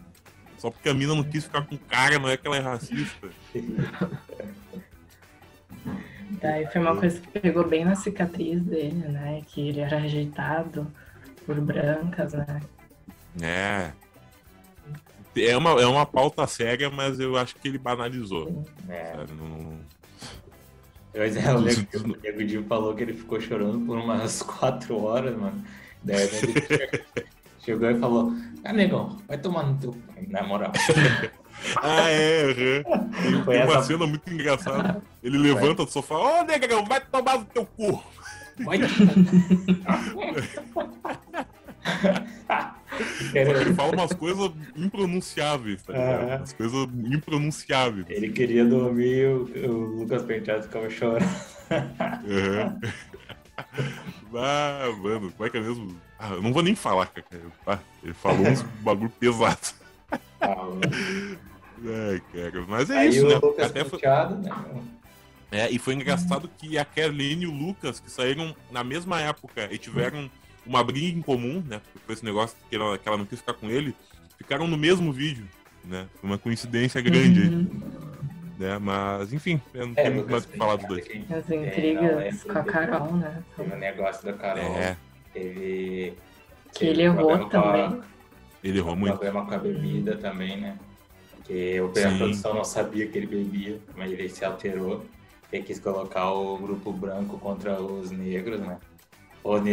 [0.57, 2.61] Só porque a mina não quis ficar com o cara, não é que ela é
[2.61, 3.29] racista.
[6.41, 9.43] Daí foi uma coisa que pegou bem na cicatriz dele, né?
[9.47, 10.91] Que ele era rejeitado
[11.45, 12.61] por brancas, né?
[13.43, 13.93] É.
[15.37, 18.65] É uma, é uma pauta séria, mas eu acho que ele banalizou.
[18.89, 19.13] É.
[19.17, 19.81] Sabe, não-
[21.13, 21.63] Pois é, o
[22.21, 25.65] Diego Di falou que ele ficou chorando por umas quatro horas, mano.
[26.03, 27.05] Daí ele che-
[27.65, 28.33] chegou e falou,
[28.65, 29.93] ah, negão, vai tomar no teu...
[29.93, 29.99] cu."
[30.29, 30.73] Na moral.
[31.83, 33.11] Ah, é, aham.
[33.23, 35.03] Tem Foi tem uma essa- cena muito engraçada.
[35.23, 38.03] Ele levanta do sofá, ô negão, vai tomar no teu cu.
[38.65, 38.79] Vai
[43.39, 46.23] Ele fala umas coisas impronunciáveis, tá ligado?
[46.25, 46.37] Aham.
[46.37, 48.07] Umas coisas impronunciáveis.
[48.09, 51.25] Ele queria dormir e o, o Lucas Penteado ficava chorando.
[51.71, 52.81] Aham.
[54.37, 55.97] Ah, mano, como é que é mesmo?
[56.19, 57.25] Ah, eu não vou nem falar, cara.
[57.65, 59.61] Ah, ele falou uns bagulho pesado.
[60.41, 63.35] É, cara, mas é Aí isso, né?
[63.41, 64.51] Lucas Até foi- Penteado, né?
[65.53, 69.69] É, e foi engraçado que a Kerline e o Lucas, que saíram na mesma época
[69.71, 70.29] e tiveram
[70.67, 71.81] uma briga em comum, né?
[72.07, 73.95] Foi esse negócio que ela, que ela não quis ficar com ele,
[74.39, 75.47] ficaram no mesmo vídeo,
[75.85, 76.07] né?
[76.21, 77.49] Foi uma coincidência grande aí.
[77.49, 77.81] Uhum.
[78.59, 78.79] Né?
[78.79, 81.05] Mas, enfim, eu não É, tenho mais o que falar dos dois.
[81.31, 83.43] As intrigas lembra com a dele, Carol, né?
[83.59, 84.77] O negócio da Carol.
[84.77, 84.97] É.
[85.33, 86.15] Teve.
[86.73, 88.01] Que ele errou com a- também.
[88.63, 89.13] Ele errou muito.
[89.19, 90.79] Problema com a bebida também, né?
[91.45, 95.05] Que o- produção não sabia que ele bebia, mas ele se alterou
[95.53, 98.79] e quis colocar o grupo branco contra os negros, né?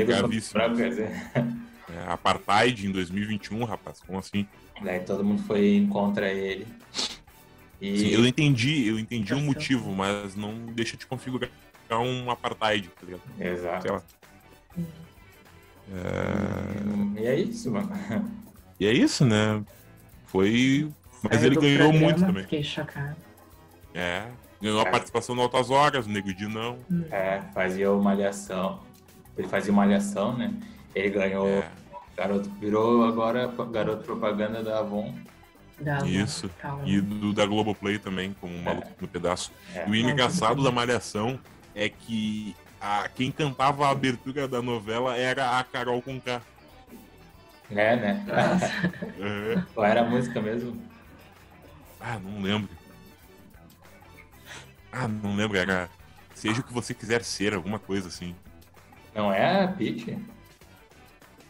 [0.06, 0.54] Gravíssimo.
[0.54, 1.12] brancos, quer dizer.
[1.36, 4.02] É, apartheid em 2021, rapaz.
[4.06, 4.48] Como assim?
[4.82, 6.68] Daí todo mundo foi contra ele.
[7.82, 11.50] E Sim, eu entendi, eu entendi o motivo, mas não deixa de configurar
[11.92, 13.22] um apartheid, tá ligado?
[13.40, 13.82] Exato.
[13.82, 14.02] Sei lá.
[15.94, 17.90] É, E é isso, mano.
[18.80, 19.64] E é isso, né?
[20.28, 20.90] Foi.
[21.24, 22.44] Mas Saiu ele ganhou programa, muito também.
[22.44, 23.18] Fiquei chocada.
[23.94, 24.28] É.
[24.62, 26.78] Ganhou a participação no Altas Horas, o Nego Di não.
[27.12, 28.80] É, fazia o Malhação.
[29.38, 30.54] Ele fazia Malhação, né?
[30.94, 31.48] Ele ganhou.
[31.48, 31.70] É.
[32.16, 35.16] Garoto, virou agora garoto propaganda da Avon.
[35.80, 36.50] Da Isso.
[36.60, 36.84] Calma.
[36.86, 39.52] E do da Globoplay também, como um maluco no pedaço.
[39.74, 39.88] É.
[39.88, 41.40] E o engraçado da Malhação
[41.74, 46.42] é que a, quem cantava a abertura da novela era a Carol Conká.
[47.72, 48.26] É, né?
[49.20, 49.64] É.
[49.74, 50.80] Qual era a música mesmo?
[52.00, 52.70] Ah, não lembro.
[54.92, 55.90] Ah, não lembro, era
[56.42, 58.36] Seja o que você quiser ser, alguma coisa assim.
[59.14, 60.18] Não é a Peach?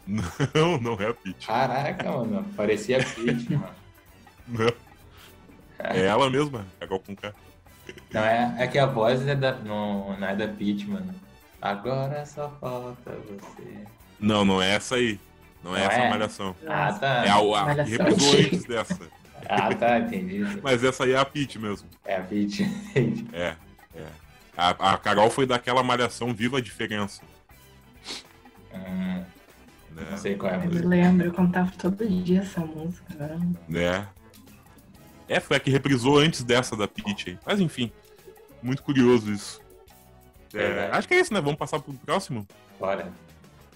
[0.06, 1.46] Não, não é a Peach.
[1.46, 2.44] Caraca, mano.
[2.56, 3.74] Parecia a Peach, mano.
[4.48, 4.72] Não.
[5.78, 7.32] É ela mesma, Carol Conká.
[8.12, 11.14] Não, é, é que a voz é da, não, não é da Peach, mano.
[11.60, 13.84] Agora só falta você.
[14.20, 15.18] Não, não é essa aí.
[15.62, 16.10] Não é Não essa é?
[16.10, 16.56] malhação.
[16.66, 17.24] Ah, tá.
[17.24, 18.98] É a, a reprisou antes dessa.
[19.48, 20.40] Ah, tá, entendi.
[20.62, 21.88] Mas essa aí é a Peach mesmo.
[22.04, 22.62] É a Peach.
[23.32, 23.56] É,
[23.94, 24.06] é.
[24.56, 27.22] A, a Carol foi daquela malhação Viva a Diferença.
[28.74, 29.24] Hum,
[29.94, 30.06] Né?
[30.10, 30.88] Não sei qual é a Eu música.
[30.88, 33.04] lembro, eu cantava todo dia essa música.
[33.14, 33.38] Agora...
[33.68, 34.08] né?
[35.28, 37.38] É, foi a que reprisou antes dessa da Peach aí.
[37.46, 37.92] Mas enfim,
[38.62, 39.60] muito curioso isso.
[40.54, 41.40] É, acho que é isso, né?
[41.40, 42.46] Vamos passar pro próximo?
[42.78, 43.10] Bora.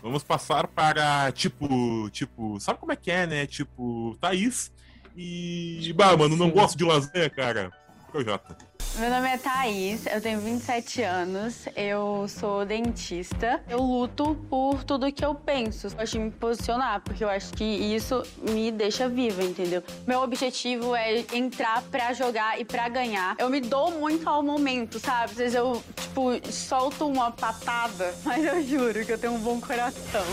[0.02, 3.46] Vamos passar para, tipo, tipo, sabe como é que é, né?
[3.46, 4.70] Tipo, Thaís
[5.16, 5.92] e.
[5.96, 7.72] Bah, mano, não gosto de lasanha, cara.
[8.12, 8.56] Projota.
[8.98, 13.62] Meu nome é Thaís, eu tenho 27 anos, eu sou dentista.
[13.68, 15.88] Eu luto por tudo que eu penso.
[15.98, 19.82] Eu de me posicionar, porque eu acho que isso me deixa viva, entendeu?
[20.06, 23.36] Meu objetivo é entrar pra jogar e pra ganhar.
[23.38, 25.24] Eu me dou muito ao momento, sabe?
[25.24, 29.60] Às vezes eu, tipo, solto uma patada, mas eu juro que eu tenho um bom
[29.60, 30.24] coração.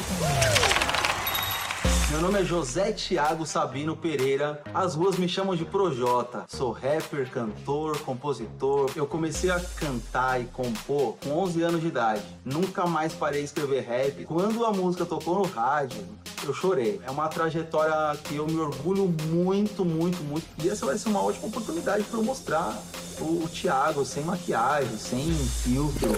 [2.14, 4.62] Meu nome é José Tiago Sabino Pereira.
[4.72, 6.46] As ruas me chamam de Projota.
[6.48, 8.92] Sou rapper, cantor, compositor.
[8.96, 12.22] Eu comecei a cantar e compor com 11 anos de idade.
[12.46, 14.26] Nunca mais parei de escrever rap.
[14.26, 16.06] Quando a música tocou no rádio,
[16.44, 17.02] eu chorei.
[17.04, 20.46] É uma trajetória que eu me orgulho muito, muito, muito.
[20.64, 22.78] E essa vai ser uma ótima oportunidade para eu mostrar
[23.24, 26.10] o, o Thiago sem maquiagem, sem filtro.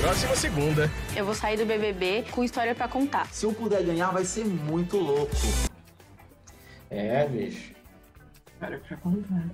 [0.00, 0.90] Próxima segunda.
[1.14, 3.26] Eu vou sair do BBB com história pra contar.
[3.32, 5.32] Se eu puder ganhar, vai ser muito louco.
[6.90, 7.72] É, bicho.
[8.58, 9.44] Para pra contar.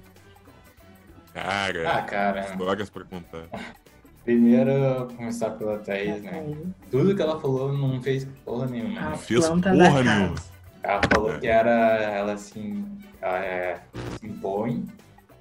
[1.33, 2.41] Cara, Ah, cara.
[2.41, 3.47] histórias pra contar.
[4.25, 6.55] Primeiro, começar pela Thaís, né?
[6.91, 9.01] Tudo que ela falou não fez porra nenhuma.
[9.11, 9.17] Né?
[9.17, 9.73] Fez porra
[10.03, 10.35] nenhuma.
[10.83, 11.71] Ela falou que era.
[11.71, 12.85] Ela assim.
[13.21, 13.81] Ela é,
[14.19, 14.85] se impõe,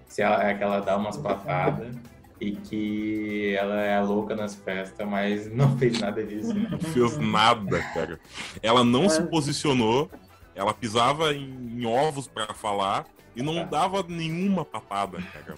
[0.09, 1.95] se ela, é que ela dá umas patadas
[2.41, 6.53] e que ela é louca nas festas, mas não fez nada disso.
[6.53, 6.67] Né?
[6.69, 8.19] Não fez nada, cara.
[8.61, 10.09] Ela não se posicionou,
[10.55, 13.05] ela pisava em, em ovos pra falar
[13.35, 15.55] e não dava nenhuma patada, cara.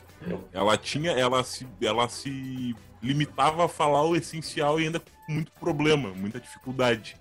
[0.53, 5.51] Ela tinha, ela se, ela se limitava a falar o essencial e ainda com muito
[5.53, 7.17] problema, muita dificuldade.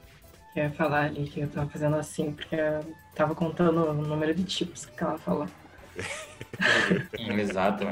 [0.56, 4.42] Ia falar ali que eu tava fazendo assim, porque eu tava contando o número de
[4.42, 5.46] tipos que ela falou.
[7.38, 7.86] Exato.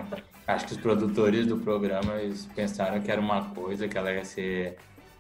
[0.46, 4.24] Acho que os produtores do programa eles pensaram que era uma coisa, que ela ia
[4.24, 4.76] ser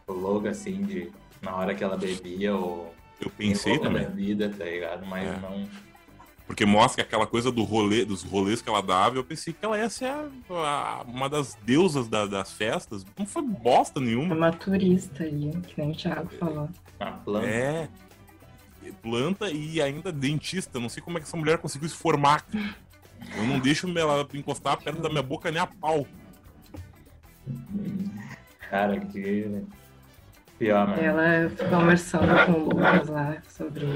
[0.06, 1.10] louca assim, de
[1.42, 4.02] na hora que ela bebia ou Eu pensei também.
[4.04, 5.06] da vida, tá ligado?
[5.06, 5.38] Mas É.
[5.40, 5.68] não.
[6.46, 9.76] Porque mostra aquela coisa do rolê, dos rolês que ela dava, eu pensei que ela
[9.76, 13.04] ia ser a- a- uma das deusas da- das festas.
[13.18, 14.34] Não foi bosta nenhuma.
[14.34, 16.70] Uma turista ali, que nem o Thiago falou.
[16.98, 17.46] A planta.
[17.46, 17.88] É.
[19.02, 20.78] Planta e ainda dentista.
[20.78, 22.44] Não sei como é que essa mulher conseguiu se formar.
[23.36, 26.06] Eu não deixo ela encostar perto da minha boca nem a pau.
[28.70, 29.62] Cara, que.
[30.58, 31.02] Pior, mano.
[31.02, 33.86] Ela conversando com o Lucas lá sobre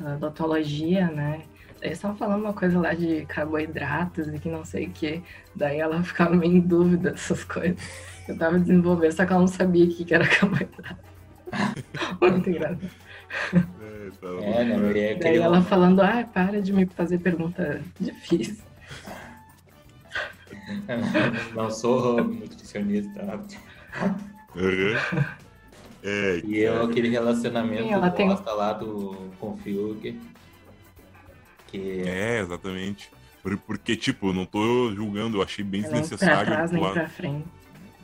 [0.00, 1.42] a odontologia, né?
[1.80, 5.22] Eles estavam falando uma coisa lá de carboidratos e que não sei o que.
[5.54, 7.76] Daí ela ficava meio em dúvida dessas coisas.
[8.28, 10.96] Eu tava desenvolvendo, só que ela não sabia o que que era carboidrato.
[12.20, 12.90] Muito engraçado.
[13.52, 14.92] É, né?
[14.94, 18.62] E aí, Daí ela falando, ah, para de me fazer pergunta difícil.
[21.54, 23.40] Não sou nutricionista.
[24.54, 25.24] Uhum.
[26.04, 30.18] É, E eu, aquele relacionamento Sim, ela tem- lá do com o Fiuk.
[31.68, 33.10] Que É, exatamente.
[33.42, 36.52] Por- Porque, tipo, não tô julgando, eu achei bem Nem pra desnecessário.
[36.52, 36.92] trás, nem pular.
[36.92, 37.44] pra frente.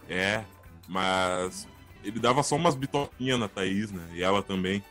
[0.08, 0.42] É,
[0.88, 1.68] mas
[2.02, 4.02] ele dava só umas bitoquinhas na Thaís, né?
[4.14, 4.82] E ela também.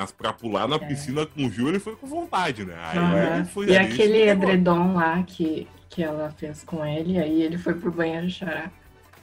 [0.00, 2.74] Mas pra pular na piscina com o Gil, ele foi com vontade, né?
[2.78, 7.42] Aí ele foi E ali, aquele edredom lá que, que ela fez com ele, aí
[7.42, 8.72] ele foi pro banheiro chorar.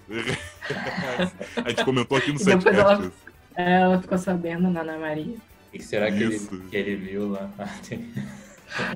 [1.66, 3.12] A gente comentou aqui no E depois set ela,
[3.56, 5.34] é, ela ficou sabendo na Ana Maria.
[5.74, 6.40] E será que ele,
[6.70, 7.50] que ele viu lá?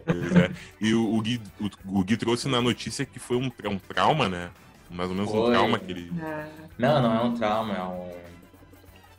[0.06, 0.52] Pois é.
[0.80, 3.80] E o, o, Gui, o, o Gui trouxe na notícia que foi um, tra- um
[3.80, 4.52] trauma, né?
[4.88, 5.52] Mais ou menos um Foi.
[5.52, 6.12] trauma que ele.
[6.78, 8.12] Não, não é um trauma, é um.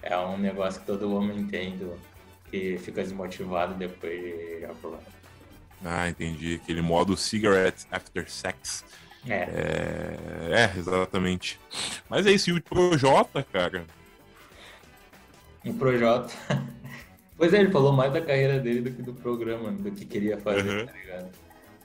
[0.02, 1.98] É um negócio que todo homem tem, do,
[2.52, 5.00] que fica desmotivado depois de aprovar.
[5.84, 6.60] Ah, entendi.
[6.62, 8.84] Aquele modo cigarette after sex.
[9.26, 9.34] É.
[9.34, 10.16] É,
[10.74, 11.58] é, exatamente.
[12.08, 13.84] Mas é isso, e o Projota, cara.
[15.64, 16.32] O Projota.
[17.36, 20.36] pois é, ele falou mais da carreira dele do que do programa, do que queria
[20.38, 20.86] fazer, Uhum.
[20.86, 21.30] tá ligado?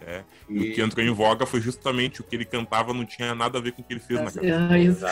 [0.06, 0.24] É.
[0.48, 3.58] E o que entrou em voga foi justamente o que ele cantava não tinha nada
[3.58, 4.78] a ver com o que ele fez na carreira.
[4.78, 5.06] É isso.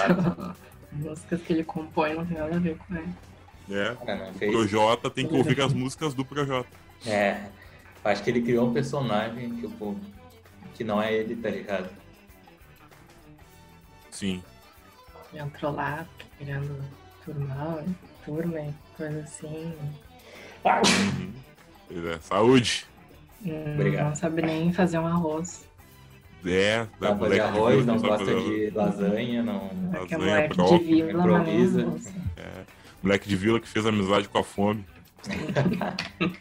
[0.91, 3.07] Músicas que ele compõe não tem nada a ver com ele.
[3.70, 3.96] É.
[4.06, 4.52] Cara, não O.
[4.52, 6.70] Projota tem que ouvir as músicas do Projota.
[7.06, 7.46] É.
[8.04, 10.00] Acho que ele criou um personagem, tipo,
[10.76, 11.90] que não é ele, tá ligado?
[14.12, 14.42] Sim.
[15.34, 16.06] Ele entrou lá
[16.38, 16.84] querendo
[17.26, 17.84] turma,
[18.24, 19.74] turma e coisa assim.
[20.64, 21.34] Uhum.
[21.88, 22.86] Pois é, Saúde.
[23.46, 24.08] Hum, Obrigado.
[24.10, 25.68] Não sabe nem fazer um arroz.
[26.46, 29.68] É, da Não de arroz, vila, não gosta de lasanha, não.
[30.06, 30.80] Que é Lasanha moleque de própria.
[30.80, 31.82] vila, mas não Improvisa.
[32.38, 32.74] É.
[33.02, 34.86] Moleque de vila que fez amizade com a fome.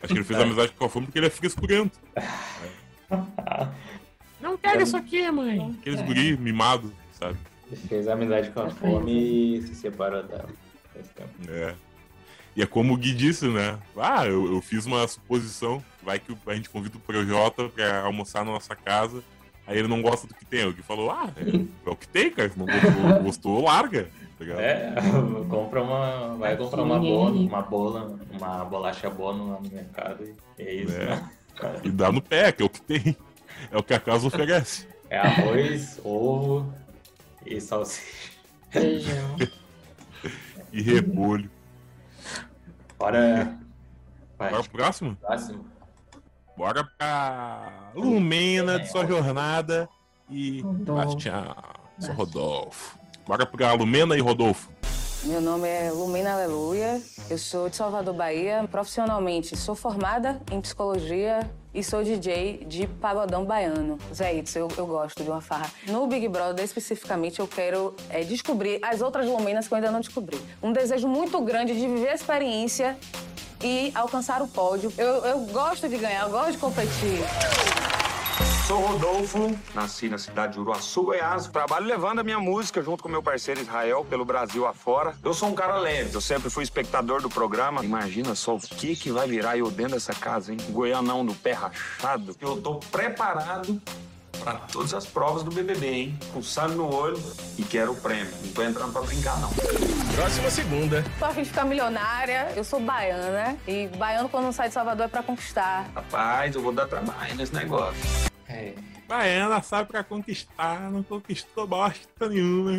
[0.03, 1.99] Acho que ele fez amizade com a fome porque ele é frescurento.
[4.41, 5.77] Não quero isso aqui, mãe.
[5.81, 7.39] Aqueles guri mimado, sabe?
[7.89, 10.49] Fez amizade com a fome e se separou dela.
[11.49, 11.75] É.
[12.57, 13.79] E é como o Gui disse, né?
[13.97, 15.85] Ah, eu, eu fiz uma suposição.
[16.03, 19.23] Vai que a gente convida o Projota pra almoçar na nossa casa.
[19.67, 20.65] Aí ele não gosta do que tem.
[20.65, 22.49] O Gui falou, ah, é, é o que tem, cara.
[22.49, 24.09] Se não gostou, gostou larga.
[24.45, 24.61] Ligado?
[24.61, 24.95] É,
[25.49, 26.37] compra uma.
[26.37, 30.25] Vai comprar uma bola, uma bola, uma bolacha bono lá no mercado
[30.59, 31.07] e é isso, É.
[31.07, 31.31] né?
[31.85, 33.17] E dá no pé, que é o que tem.
[33.71, 34.89] É o que a casa oferece.
[35.09, 36.73] É arroz, ovo
[37.47, 38.33] e salsicha.
[38.71, 39.37] Feijão.
[40.73, 41.49] E repolho.
[42.99, 43.57] Bora.
[44.37, 45.17] Bora pro próximo?
[45.17, 45.65] Próximo.
[46.57, 49.89] Bora pra Lumena de sua jornada
[50.29, 51.07] e Rodolfo.
[51.15, 51.57] Bastião,
[52.01, 52.99] sou Rodolfo.
[53.27, 54.69] Bora pra Lumena e Rodolfo.
[55.23, 58.69] Meu nome é Lumena Aleluia, eu sou de Salvador, Bahia.
[58.71, 63.99] Profissionalmente, sou formada em psicologia e sou DJ de pagodão baiano.
[64.13, 65.71] Zé Itz, eu, eu gosto de uma farra.
[65.87, 70.01] No Big Brother, especificamente, eu quero é, descobrir as outras Lumenas que eu ainda não
[70.01, 70.39] descobri.
[70.63, 72.95] Um desejo muito grande de viver a experiência
[73.63, 74.93] e alcançar o pódio.
[74.99, 77.21] Eu, eu gosto de ganhar, eu gosto de competir.
[78.67, 81.47] Sou Rodolfo, nasci na cidade de Uruaçu, Goiás.
[81.49, 85.15] Trabalho levando a minha música junto com meu parceiro Israel pelo Brasil afora.
[85.23, 87.85] Eu sou um cara leve, eu sempre fui espectador do programa.
[87.85, 90.59] Imagina só o que que vai virar eu dentro dessa casa, hein?
[90.71, 92.35] Goianão do pé rachado.
[92.41, 93.83] Eu tô preparado
[94.43, 96.19] para todas as provas do BBB, hein?
[96.33, 97.23] Com sangue no olho
[97.59, 98.33] e quero o prêmio.
[98.45, 99.51] Não tô entrando pra brincar, não.
[100.15, 101.05] Próxima segunda.
[101.19, 105.05] Tô a fim de ficar milionária, eu sou baiana e baiano quando sai de Salvador
[105.05, 105.87] é pra conquistar.
[105.95, 108.33] Rapaz, eu vou dar trabalho nesse negócio.
[108.55, 108.75] É.
[109.09, 112.73] Baiana sabe pra conquistar, não conquistou bosta nenhuma.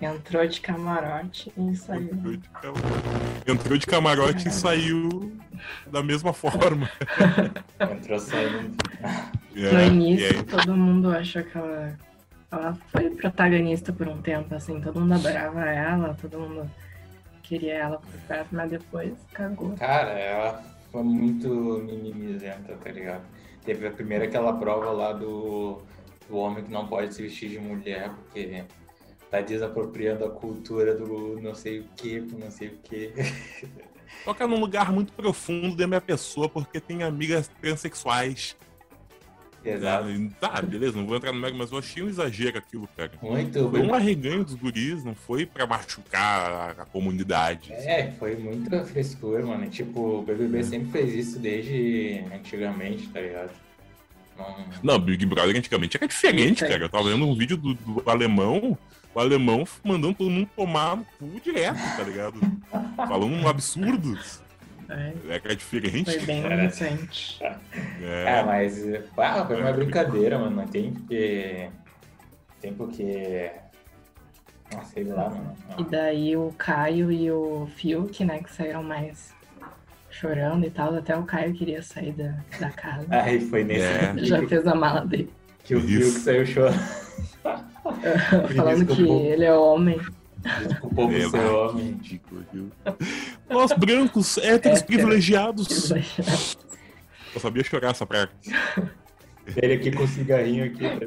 [0.00, 2.40] Entrou de camarote e saiu.
[3.46, 5.32] Entrou de camarote e saiu
[5.86, 6.90] da mesma forma.
[7.78, 8.76] Entrou saindo.
[9.54, 11.96] É, no início, aí- todo mundo achou que ela,
[12.50, 16.68] ela foi protagonista por um tempo, assim, todo mundo adorava ela, todo mundo
[17.42, 19.74] queria ela por perto, mas depois cagou.
[19.76, 21.48] Cara, ela foi muito
[21.86, 23.22] mimimizenta, tá ligado?
[23.64, 25.80] Teve a primeira aquela prova lá do,
[26.28, 28.64] do homem que não pode se vestir de mulher, porque
[29.30, 33.12] tá desapropriando a cultura do não sei o que, não sei o que.
[34.24, 38.56] Toca num lugar muito profundo da minha pessoa, porque tem amigas transexuais.
[39.64, 40.08] Exato.
[40.08, 43.12] É, Tá, beleza, não vou entrar no mega, mas eu achei um exagero aquilo, cara.
[43.22, 43.90] Muito Foi bem.
[43.90, 47.72] um arreganho dos guris, não foi pra machucar a, a comunidade.
[47.72, 49.68] É, foi muita frescura, mano.
[49.68, 53.50] Tipo, o BBB sempre fez isso desde antigamente, tá ligado?
[54.36, 54.56] Não...
[54.82, 56.84] Não, Big Brother antigamente era diferente, cara.
[56.84, 58.76] Eu tava vendo um vídeo do, do alemão,
[59.14, 62.40] o alemão mandando todo mundo tomar no cu direto, tá ligado?
[62.96, 64.43] Falando absurdos.
[64.94, 66.10] É, Era diferente.
[66.10, 66.62] foi bem Era.
[66.62, 67.42] recente.
[68.02, 68.82] É, mas
[69.16, 70.56] ah, foi uma brincadeira, mano.
[70.56, 71.68] Não tem porque.
[72.60, 73.50] Tem porque.
[74.74, 75.54] Ah, sei lá, mano.
[75.78, 79.34] E daí o Caio e o Fiuk, né, que saíram mais
[80.10, 80.94] chorando e tal.
[80.94, 83.06] Até o Caio queria sair da, da casa.
[83.10, 84.14] Aí foi nesse É.
[84.18, 85.30] Já fez a mala dele.
[85.64, 86.78] que o Fiuk saiu chorando.
[88.56, 90.00] Falando que ele é homem.
[90.68, 91.86] Desculpou por ser homem.
[91.86, 92.70] ridículo, viu?
[93.48, 95.90] Nós brancos, héteros, privilegiados.
[97.34, 98.30] Eu sabia chorar essa praia.
[99.56, 101.06] Ele aqui com o cigarrinho aqui, tá?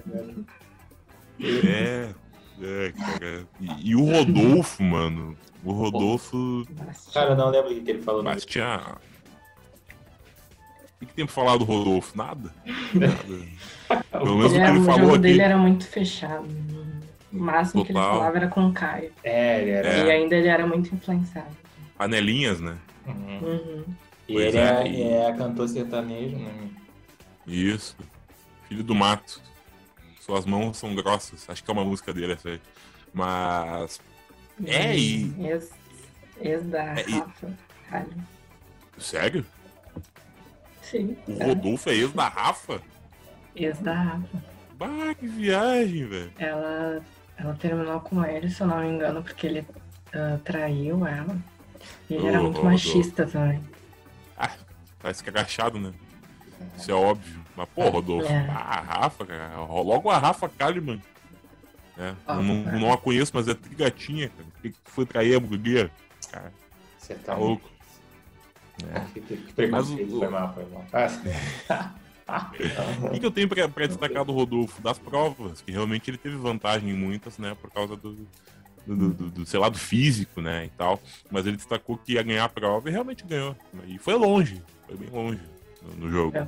[1.39, 2.09] É,
[2.61, 3.47] é, cara.
[3.61, 5.37] E, e o Rodolfo, mano.
[5.63, 6.65] O Rodolfo.
[7.13, 8.23] Cara, não lembro o que ele falou.
[8.23, 8.97] Mas tinha.
[10.99, 12.17] O que, tem pra falar do Rodolfo?
[12.17, 12.51] Nada.
[12.93, 14.03] Nada.
[14.11, 15.21] Pelo menos o Ele que ele o falou jogo aqui.
[15.21, 16.47] dele era muito fechado.
[17.37, 18.17] O máximo que ele Total.
[18.17, 19.11] falava era com o Caio.
[19.23, 19.97] É, ele era.
[19.97, 21.55] E ainda ele era muito influenciado.
[21.97, 22.77] Panelinhas, né?
[23.05, 23.83] Uhum.
[24.27, 26.69] E Pois ele é, é, e- é cantor sertanejo, né?
[27.45, 27.95] Isso.
[28.67, 29.41] Filho do mato.
[30.19, 31.49] Suas mãos são grossas.
[31.49, 32.61] Acho que é uma música dele essa aí.
[33.13, 34.01] Mas.
[34.65, 35.33] É, e.
[35.47, 35.71] Ex,
[36.41, 37.53] ex da É, e- Rafa.
[37.89, 38.13] Kali.
[38.97, 39.45] Sério?
[40.81, 41.15] Sim.
[41.27, 41.45] O é.
[41.45, 42.81] Rodolfo é ex da Rafa?
[43.55, 44.43] Ex da Rafa.
[44.77, 46.31] Bah, que viagem, velho.
[46.37, 47.01] Ela,
[47.37, 49.67] ela terminou com ele, se eu não me engano, porque ele
[50.13, 51.37] ah, traiu ela.
[52.09, 53.61] E ele era muito machista também.
[54.99, 55.93] Tá escrachado, né?
[56.75, 57.39] Isso é óbvio.
[57.55, 58.49] Mas, pô, Rodolfo, É.
[58.49, 59.57] a Rafa, cara.
[59.59, 61.01] Logo a Rafa Kalimann.
[61.97, 62.79] É, Ah, eu não, é.
[62.79, 64.47] não a conheço, mas é trigatinha, cara.
[64.61, 65.91] Que foi trair a guria?
[66.31, 66.51] Cara,
[66.97, 67.69] Você tá louco.
[68.93, 68.99] É.
[69.13, 70.85] Que, que, que Mas o- foi mal, foi mal.
[70.93, 71.91] Ah,
[73.03, 74.81] O que, que eu tenho pra, pra destacar do Rodolfo?
[74.81, 77.55] Das provas, que realmente ele teve vantagem em muitas, né?
[77.61, 78.13] Por causa do,
[78.85, 80.65] do, do- do- do, sei lá, do físico, né?
[80.65, 80.99] E tal.
[81.31, 83.55] Mas ele destacou que ia ganhar a prova e realmente ganhou.
[83.87, 85.39] E foi longe, foi bem longe
[85.81, 86.35] no, no jogo.
[86.37, 86.43] É.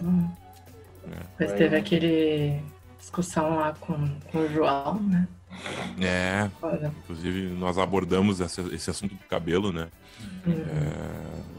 [1.38, 2.60] Depois teve aquele
[3.00, 5.28] discussão lá com, com o João, né?
[6.00, 6.94] É, Olha.
[7.04, 9.88] inclusive nós abordamos esse, esse assunto do cabelo, né?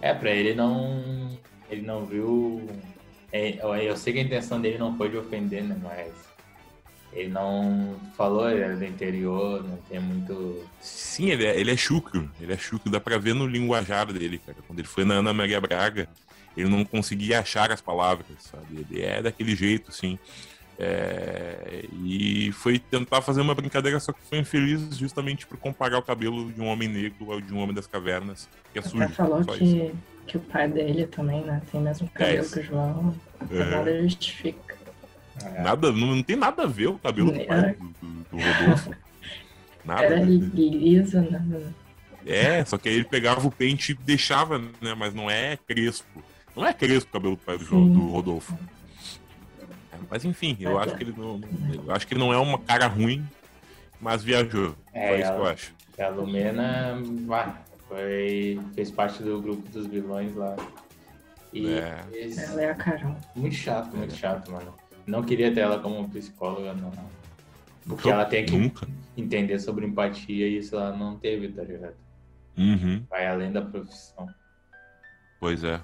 [0.01, 1.31] É, pra ele não.
[1.71, 2.69] Ele não viu.
[3.33, 5.77] É, eu- eu sei que a intenção dele não foi de ofender, né?
[5.83, 6.13] Mas.
[7.13, 10.65] Ele não falou, ele era do interior, não tem muito.
[10.81, 14.39] Sim, ele é, ele é chucro, ele é chucro, dá pra ver no linguajar dele,
[14.39, 14.57] cara.
[14.65, 16.09] Quando ele foi na Ana Maria Braga,
[16.57, 18.87] ele não conseguia achar as palavras, sabe?
[18.89, 20.21] Ele é daquele jeito, assim.
[20.79, 26.03] É, e foi tentar fazer uma brincadeira, só que foi infeliz justamente por comparar o
[26.03, 29.03] cabelo de um homem negro ao de um homem das cavernas, que é sujo.
[29.03, 29.93] Até falou isso.
[30.31, 31.61] Que, o pai dele também, né?
[31.71, 32.55] Tem o mesmo cabelo isso.
[32.55, 33.15] que o João.
[33.51, 33.65] É.
[33.65, 34.77] Nada justifica.
[35.59, 37.73] Nada, não, não tem nada a ver o cabelo do, pai É.
[37.75, 38.95] do, do- do Rodolfo.
[39.85, 40.03] Nada.
[40.05, 40.27] Era a ver.
[40.27, 41.73] lisa, né?
[42.27, 44.95] É, só que aí ele pegava o pente e deixava, né?
[44.97, 46.23] Mas não é crespo.
[46.55, 47.93] Não é crespo o cabelo do pai do, Jo- Sim.
[47.95, 48.59] do Rodolfo.
[49.93, 51.41] É, Mas enfim, eu acho que ele não.
[51.87, 53.27] Eu acho que ele não é uma cara ruim,
[54.01, 54.75] mas viajou.
[54.93, 55.75] É, Foi isso que eu acho.
[55.99, 57.55] A Lumena vai,
[57.91, 60.55] foi, fez parte do grupo dos vilões lá.
[61.53, 62.03] E É.
[62.13, 63.17] fez- Ela é a Carol.
[63.35, 64.73] Muito chato, muito chato, mano.
[65.07, 66.93] Não queria ter ela como psicóloga, não.
[67.85, 68.87] Porque ela tem que nunca.
[69.17, 71.97] entender sobre empatia e isso ela não teve, tá ligado?
[72.57, 74.29] Uhum, Vai além da profissão.
[75.41, 75.81] pois é.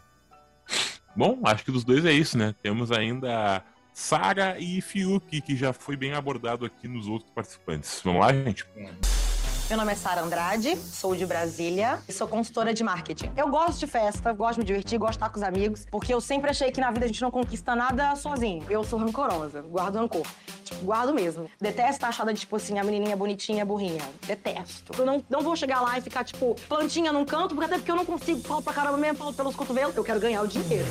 [1.17, 2.55] Bom, acho que dos dois é isso, né?
[2.63, 8.01] Temos ainda Sara e Fiuk, que já foi bem abordado aqui nos outros participantes.
[8.05, 8.65] Vamos lá, gente?
[9.69, 13.33] Meu nome é Sara Andrade, sou de Brasília e sou consultora de marketing.
[13.37, 16.15] Eu gosto de festa, gosto de me divertir, gosto de estar com os amigos, porque
[16.15, 18.65] eu sempre achei que na vida a gente não conquista nada sozinho.
[18.71, 20.25] Eu sou rancorosa, guardo rancor.
[20.63, 21.51] Tipo, guardo mesmo.
[21.61, 24.09] Detesto estar achada de, tipo assim, a menininha bonitinha, burrinha.
[24.25, 24.93] Detesto.
[24.97, 27.91] Eu não, não vou chegar lá e ficar, tipo, plantinha num canto, porque até porque
[27.91, 29.97] eu não consigo, falo pra caramba mesmo, falo pelos cotovelos.
[29.97, 30.87] Eu quero ganhar o dinheiro.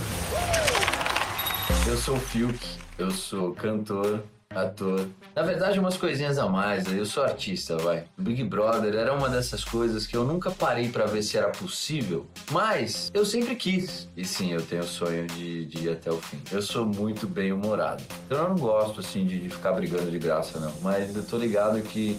[1.88, 2.60] Eu sou o Fiuk,
[2.98, 4.22] eu sou cantor,
[4.56, 5.08] ator.
[5.36, 8.06] Na verdade, umas coisinhas a mais, eu sou artista, vai.
[8.18, 11.50] O Big Brother era uma dessas coisas que eu nunca parei pra ver se era
[11.50, 14.10] possível, mas eu sempre quis.
[14.16, 16.42] E sim, eu tenho o sonho de, de ir até o fim.
[16.52, 18.02] Eu sou muito bem humorado.
[18.26, 20.74] Então eu não gosto, assim, de, de ficar brigando de graça, não.
[20.82, 22.18] Mas eu tô ligado que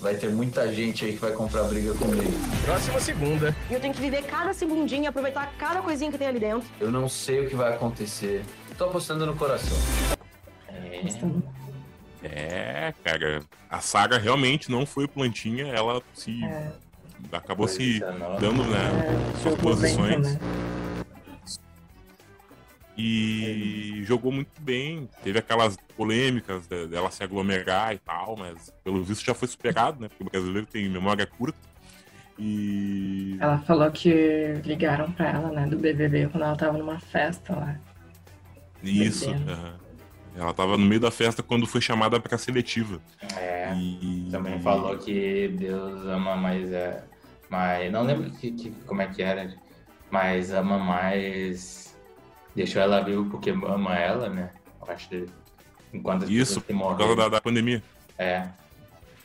[0.00, 2.32] vai ter muita gente aí que vai comprar briga comigo.
[2.64, 3.56] Próxima segunda.
[3.70, 6.68] E eu tenho que viver cada segundinho, aproveitar cada coisinha que tem ali dentro.
[6.80, 8.44] Eu não sei o que vai acontecer.
[8.76, 9.76] Tô apostando no coração.
[10.68, 11.00] É,
[13.02, 13.40] cara.
[13.68, 16.40] A saga realmente não foi plantinha, ela se.
[17.30, 18.40] Acabou se Posicionou.
[18.40, 18.78] dando, né?
[19.40, 20.34] suas jogou bem posições.
[20.34, 20.62] também.
[22.96, 25.08] E jogou muito bem.
[25.22, 30.00] Teve aquelas polêmicas de- dela se aglomerar e tal, mas pelo visto já foi superado,
[30.00, 30.08] né?
[30.08, 31.58] Porque o brasileiro tem memória curta.
[32.38, 33.36] E.
[33.40, 37.76] Ela falou que ligaram pra ela, né, do BBB, quando ela tava numa festa lá.
[38.82, 39.30] Isso.
[39.30, 39.81] Bebendo.
[40.34, 43.00] Ela tava no meio da festa quando foi chamada pra seletiva.
[43.36, 43.72] É.
[43.74, 44.28] E...
[44.30, 46.72] Também falou que Deus ama mais.
[46.72, 47.04] É,
[47.50, 49.54] mas não lembro que, que- como é que era.
[50.10, 51.94] mas ama mais.
[52.54, 54.50] Deixou ela viva porque ama ela, né?
[54.86, 55.26] Eu acho que
[55.92, 57.16] enquanto as Isso, pessoas que por causa morreram.
[57.16, 57.82] da, da pandemia.
[58.18, 58.48] É.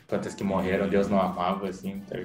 [0.04, 2.00] Enquanto as que morreram, Deus não amava, assim.
[2.00, 2.18] tá?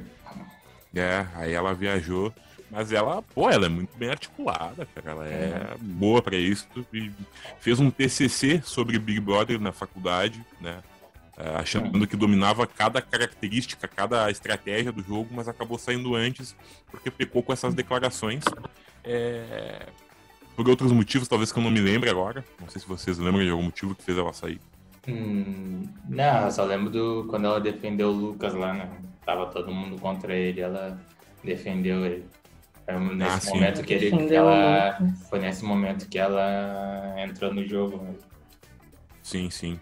[0.95, 2.33] É, aí ela viajou.
[2.73, 5.11] Mas ela, pô, ela é muito bem articulada, cara.
[5.11, 6.67] Ela é boa pra isso.
[6.91, 7.11] E
[7.59, 10.81] fez um TCC sobre Big Brother na faculdade, né?
[11.37, 16.55] É, achando que dominava cada característica, cada estratégia do jogo, mas acabou saindo antes
[16.91, 18.43] porque pecou com essas declarações.
[19.03, 19.87] É,
[20.55, 22.43] Por outros motivos, talvez que eu não me lembre agora.
[22.59, 24.59] Não sei se vocês lembram de algum motivo que fez ela sair.
[25.07, 28.89] Hum, não, eu só lembro do quando ela defendeu o Lucas lá, né?
[29.25, 30.99] Tava todo mundo contra ele, ela
[31.43, 32.25] defendeu ele.
[32.85, 33.49] Foi nesse Ah, sim.
[33.53, 34.97] momento que, ele, que ela.
[34.99, 35.29] Lucas.
[35.29, 37.97] Foi nesse momento que ela entrou no jogo.
[37.97, 38.13] né?
[39.21, 39.79] Sim, sim.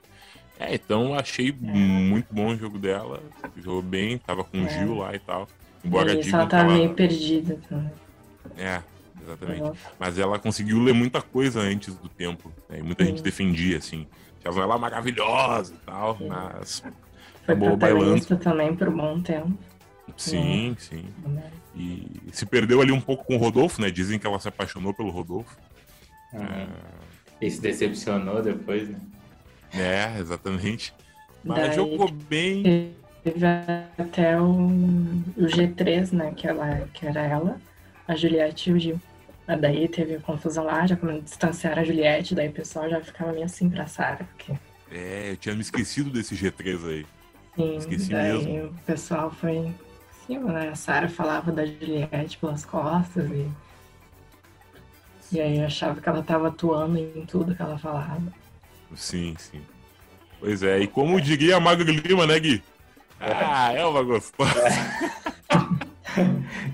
[0.60, 3.22] É, então eu achei muito bom o jogo dela.
[3.57, 4.69] Jogou bem, tava com o É.
[4.69, 5.48] Gil lá e tal.
[5.84, 7.91] Embora digam ela tá ela- meio perdida também.
[8.56, 8.82] É,
[9.23, 9.61] exatamente.
[9.64, 9.73] Uhum.
[9.98, 12.52] Mas ela conseguiu ler muita coisa antes do tempo.
[12.69, 12.78] né?
[12.78, 13.10] E muita Sim.
[13.10, 14.06] gente defendia, assim.
[14.40, 16.84] Achavam ela maravilhosa e tal, mas
[17.45, 17.78] Foi bailando.
[17.80, 19.57] protagonista também por um bom tempo.
[20.18, 21.06] Sim, sim.
[21.76, 23.90] E se perdeu ali um pouco com o Rodolfo, né?
[23.90, 25.57] Dizem que ela se apaixonou pelo Rodolfo.
[26.34, 26.68] Uhum.
[27.40, 28.99] E se decepcionou depois, né?
[29.73, 30.94] É, exatamente.
[31.44, 32.94] Mas Daí jogou bem.
[33.23, 33.45] Teve
[33.98, 36.34] até o, o G3, né?
[36.36, 37.61] Que, ela, que era ela,
[38.07, 38.99] a Juliette e o Gil.
[39.60, 43.45] Daí teve confusão lá, já quando distanciaram a Juliette, daí o pessoal já ficava meio
[43.45, 44.53] assim pra Sarah, porque
[44.90, 47.06] É, eu tinha me esquecido desse G3 aí.
[47.56, 48.69] sim, Esqueci daí mesmo.
[48.69, 49.73] o pessoal foi
[50.32, 50.70] cima, né?
[50.70, 53.48] A Sarah falava da Juliette pelas costas e.
[55.34, 58.22] E aí achava que ela tava atuando em tudo que ela falava.
[58.95, 59.62] Sim, sim.
[60.40, 62.62] Pois é, e como diria a Magro Lima, né, Gui?
[63.20, 64.52] Ah, é uma gostosa.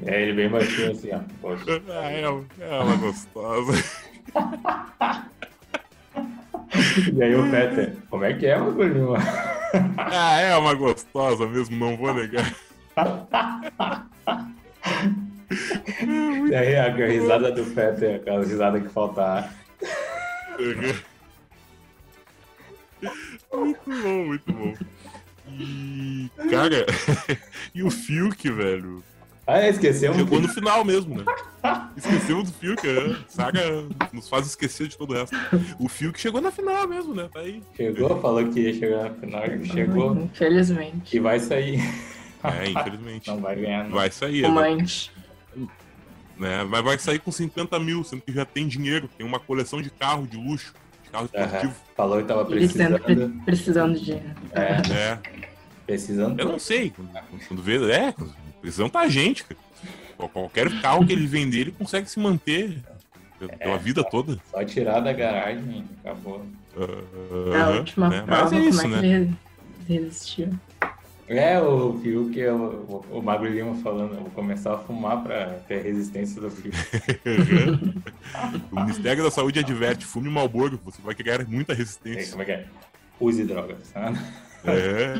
[0.03, 1.19] É ele bem baixinho assim, ó.
[1.39, 1.81] Poxa.
[1.89, 3.73] Ah, é, é uma gostosa.
[7.13, 9.13] E aí o Peter, como é que é, Magulhinho?
[9.97, 12.51] Ah, é uma gostosa mesmo, não vou negar.
[16.57, 19.49] Aí a risada do Peter, aquela risada que falta.
[23.53, 24.73] Muito bom, muito bom.
[25.51, 26.85] E, cara,
[27.73, 29.03] e o Fiuk, velho?
[29.45, 30.17] Ah, esquecemos.
[30.17, 31.23] Chegou no final mesmo, né?
[31.95, 33.17] Esquecemos do Fiuk, né?
[33.29, 33.61] Saga
[34.11, 35.35] nos faz esquecer de todo o resto.
[35.79, 37.29] O Fiuk chegou na final mesmo, né?
[37.31, 37.61] Tá aí.
[37.75, 40.15] Chegou, falou que ia chegar na final, chegou.
[40.17, 41.15] Infelizmente.
[41.15, 41.79] E vai sair.
[42.43, 43.27] É, infelizmente.
[43.29, 43.91] Não vai ganhar, não.
[43.91, 45.11] Vai sair, Fumante.
[46.37, 46.63] né?
[46.63, 49.89] Mas vai sair com 50 mil, sendo que já tem dinheiro, tem uma coleção de
[49.89, 50.73] carro de luxo,
[51.03, 51.73] de carro esportivo.
[51.95, 52.97] Falou que tava precisando.
[53.05, 54.29] sempre precisando de dinheiro.
[54.53, 55.19] É, É.
[55.85, 56.39] precisando.
[56.39, 56.91] Eu não sei.
[56.91, 57.09] Quando,
[57.47, 58.13] quando vê, é,
[58.61, 59.43] precisão tá a gente.
[59.43, 59.59] cara.
[60.15, 62.81] Qual- Qualquer carro que ele vender, ele consegue se manter
[63.59, 64.37] pela vida toda.
[64.51, 66.43] Só tirar da garagem, acabou.
[66.75, 68.21] É a Aham, última né?
[68.23, 69.01] prova, Mas é isso, como é né?
[69.85, 70.49] que ele resistiu.
[71.27, 75.21] É, o Fiuk, é o, o, o Magro Lima falando, eu vou começar a fumar
[75.23, 76.75] pra ter resistência do Fiuk.
[78.71, 82.31] o Ministério da Saúde adverte: fume Malboro, você vai criar muita resistência.
[82.31, 82.65] Como é que é?
[83.19, 84.17] Use drogas, sabe?
[84.63, 85.15] É.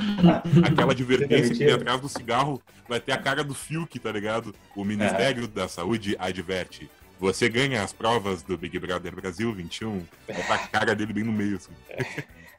[0.66, 4.56] Aquela advertência que tem atrás do cigarro vai ter a cara do Fiuk, tá ligado?
[4.76, 6.90] O Ministério da Saúde adverte.
[7.20, 10.04] Você ganha as provas do Big Brother Brasil 21.
[10.28, 11.72] Vai tá a cara dele bem no meio, assim.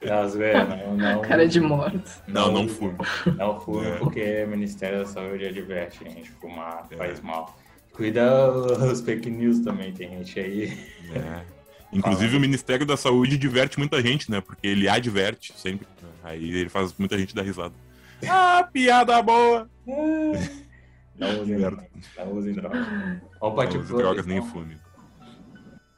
[0.02, 1.22] Não, zoeira, não, não.
[1.26, 2.22] Cara de morto.
[2.26, 2.96] Não, não fume.
[3.36, 3.96] Não fume É.
[3.96, 6.30] porque o Ministério da Saúde adverte, gente.
[6.30, 7.56] Fumar faz mal.
[7.92, 10.78] Cuida os fake news também, tem gente aí.
[11.14, 11.42] É.
[11.92, 14.40] Inclusive o Ministério da Saúde diverte muita gente, né?
[14.40, 15.86] Porque ele adverte sempre.
[16.22, 17.74] Aí ele faz muita gente dar risada.
[18.28, 19.70] Ah, piada boa!
[21.16, 21.84] Não usem drogas.
[22.16, 22.86] Não usem drogas.
[23.40, 24.76] Não use pro drogas nem fume.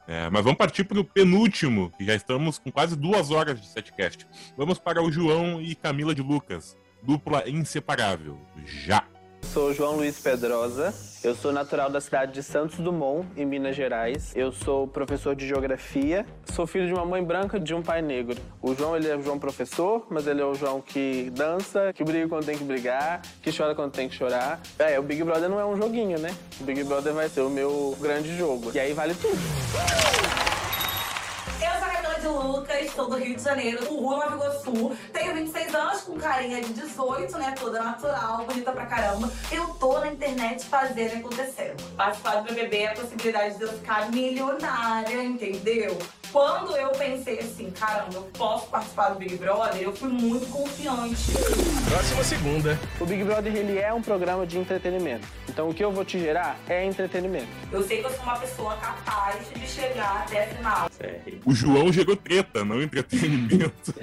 [0.07, 3.67] É, mas vamos partir para o penúltimo, que já estamos com quase duas horas de
[3.67, 4.27] setcast.
[4.57, 6.77] Vamos para o João e Camila de Lucas.
[7.03, 8.39] Dupla inseparável.
[8.65, 9.03] Já.
[9.43, 10.93] Sou João Luiz Pedrosa,
[11.23, 14.31] eu sou natural da cidade de Santos Dumont, em Minas Gerais.
[14.33, 18.01] Eu sou professor de geografia, sou filho de uma mãe branca e de um pai
[18.01, 18.37] negro.
[18.61, 22.03] O João, ele é o João professor, mas ele é o João que dança, que
[22.03, 24.61] briga quando tem que brigar, que chora quando tem que chorar.
[24.79, 26.33] É, o Big Brother não é um joguinho, né?
[26.59, 28.71] O Big Brother vai ser o meu grande jogo.
[28.73, 30.40] E aí vale tudo.
[32.21, 34.95] De Lucas, sou do Rio de Janeiro, do Rua Nova Iguaçu.
[35.11, 37.55] Tenho 26 anos, com carinha de 18, né?
[37.59, 39.31] Toda natural, bonita pra caramba.
[39.51, 41.75] Eu tô na internet fazendo acontecer.
[41.97, 45.97] Participar do BBB é a possibilidade de eu ficar milionária, entendeu?
[46.31, 51.33] Quando eu pensei assim, caramba, eu posso participar do Big Brother, eu fui muito confiante.
[51.89, 52.79] Próxima segunda.
[53.01, 55.27] O Big Brother ele é um programa de entretenimento.
[55.49, 57.49] Então o que eu vou te gerar é entretenimento.
[57.71, 60.90] Eu sei que eu sou uma pessoa capaz de chegar até a final.
[61.45, 63.93] O João chegou treta, não entretenimento.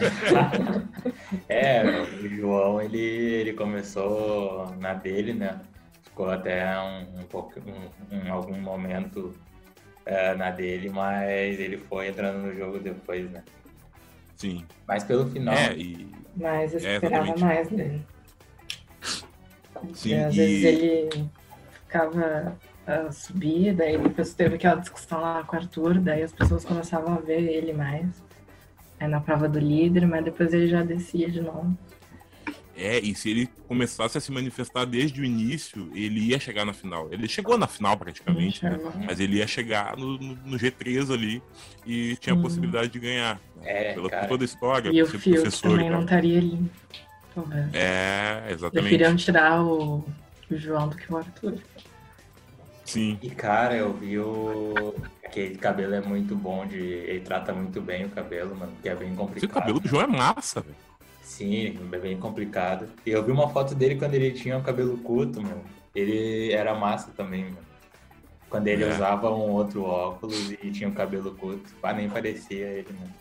[1.48, 5.60] É, o João, ele, ele começou na dele, né?
[6.02, 9.34] Ficou até um, um pouco, um, em algum momento
[10.06, 13.42] é, na dele, mas ele foi entrando no jogo depois, né?
[14.36, 14.64] Sim.
[14.86, 15.54] Mas pelo final.
[15.54, 16.08] É, e.
[16.36, 17.40] Mas eu É, esperava exatamente.
[17.44, 18.02] mais dele.
[19.94, 21.28] Sim, E às e- vezes ele
[21.84, 22.56] ficava
[22.88, 27.14] a subir, daí depois teve aquela discussão lá com o Arthur, daí as pessoas começavam
[27.14, 28.06] a ver ele mais.
[28.98, 31.76] Aí na prova do líder, mas depois ele já descia de novo.
[32.74, 36.72] É, e se ele começasse a se manifestar desde o início, ele ia chegar na
[36.72, 37.08] final.
[37.12, 38.78] Ele chegou na final praticamente, né?
[39.04, 41.42] Mas ele ia chegar no, no- no G3 ali
[41.84, 42.42] e tinha a Sim.
[42.42, 43.40] possibilidade de ganhar.
[43.64, 44.28] É, Pela cara.
[44.28, 46.70] toda a história, E o Fiuk professor também não estaria ali.
[47.34, 47.74] Talvez.
[47.74, 48.88] É, exatamente.
[48.88, 50.04] Preferiam tirar o,
[50.48, 51.54] o João do que o Arthur.
[52.88, 53.18] Sim.
[53.22, 54.94] E cara, eu vi o.
[55.22, 56.78] Aquele cabelo é muito bom de.
[56.78, 59.50] Ele trata muito bem o cabelo, mano, que é bem complicado.
[59.50, 60.74] O cabelo do João é massa, velho.
[61.22, 62.88] Sim, é bem complicado.
[63.04, 65.62] E eu vi uma foto dele quando ele tinha o cabelo curto, mano.
[65.94, 67.58] Ele era massa também, mano.
[68.48, 68.90] Quando ele É.
[68.94, 71.70] usava um outro óculos e tinha o cabelo curto.
[71.82, 73.12] Ah, nem parecia ele, mano.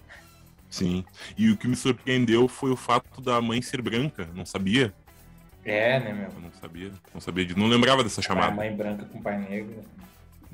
[0.69, 1.03] Sim.
[1.38, 4.30] E o que me surpreendeu foi o fato da mãe ser branca.
[4.34, 4.94] Não sabia?
[5.69, 6.30] É, né, meu?
[6.30, 6.91] Eu não sabia.
[7.14, 7.57] Não sabia de.
[7.57, 8.52] Não lembrava dessa A chamada.
[8.56, 9.81] mãe branca com pai negro.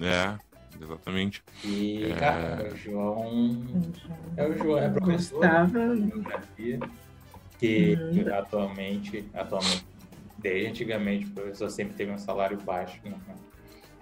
[0.01, 0.35] É,
[0.83, 1.43] exatamente.
[1.63, 2.15] E, É.
[2.15, 3.63] cara, o João.
[4.35, 5.95] É o João, é professor Gostava.
[5.95, 6.79] de geografia,
[7.59, 8.33] que Uhum.
[8.35, 9.85] atualmente, atualmente,
[10.39, 12.99] desde antigamente, o professor sempre teve um salário baixo.
[13.05, 13.13] Né?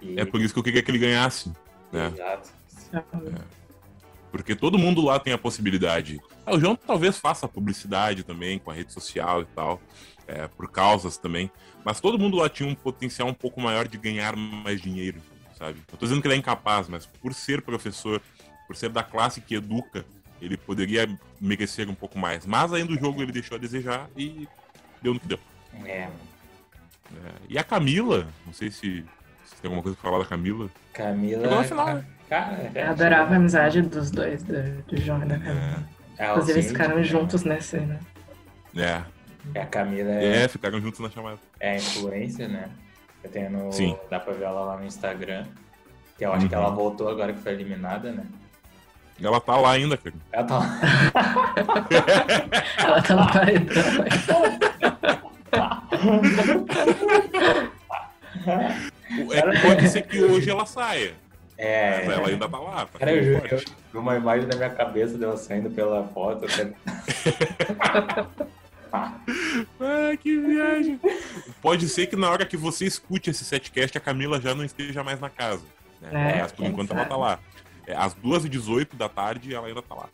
[0.00, 1.52] E- É por isso que eu queria que ele ganhasse.
[1.92, 2.06] Né?
[2.06, 2.50] Exato.
[4.30, 6.18] Porque todo mundo lá tem a possibilidade.
[6.46, 9.78] Ah, o João talvez faça publicidade também com a rede social e tal,
[10.26, 11.50] é, por causas também.
[11.84, 15.20] Mas todo mundo lá tinha um potencial um pouco maior de ganhar mais dinheiro,
[15.58, 15.78] sabe?
[15.90, 18.20] Não tô dizendo que ele é incapaz, mas por ser professor,
[18.66, 20.04] por ser da classe que educa,
[20.40, 21.08] ele poderia
[21.40, 22.46] merecer um pouco mais.
[22.46, 24.48] Mas ainda o jogo ele deixou a desejar e
[25.00, 25.38] deu no que deu.
[25.84, 26.08] É,
[27.12, 29.04] É, e a Camila, não sei se,
[29.44, 30.70] se tem alguma coisa pra falar da Camila.
[30.92, 31.42] Camila.
[31.42, 32.04] Chegou na final, né?
[32.28, 35.88] Cara, Eu adorava a amizade dos dois, do, do João e da Camila.
[36.18, 38.00] É, Inclusive, eles ficaram juntos nessa, né?
[38.76, 39.02] É.
[39.54, 41.38] E a Camila é, É, ficaram juntos na chamada.
[41.60, 42.68] é influencer, né?
[43.24, 43.96] Eu tenho no, Sim.
[44.10, 45.44] Dá pra ver ela lá no Instagram.
[46.18, 46.60] Que eu acho que Uhum.
[46.62, 48.24] ela voltou agora que foi eliminada, né?
[49.22, 50.14] Ela tá lá ainda, cara.
[50.32, 50.66] Ela tá lá.
[52.84, 53.82] Ela tá no paredão.
[59.30, 61.14] É, pode ser que hoje ela saia.
[61.56, 62.04] É.
[62.06, 62.86] Mas ela ainda tá lá.
[62.86, 63.54] Tá Cara, eu, firme ju- forte.
[63.66, 66.46] eu vi uma imagem na minha cabeça dela saindo pela foto.
[66.46, 66.72] até-
[68.92, 71.00] Ah, que viagem.
[71.62, 75.02] Pode ser que na hora que você escute esse setcast, a Camila já não esteja
[75.02, 75.62] mais na casa.
[76.00, 76.38] né?
[76.38, 77.10] É, Mas por enquanto ela sabe?
[77.10, 77.38] tá lá.
[77.86, 80.08] É, às 2h18 da tarde ela ainda tá lá.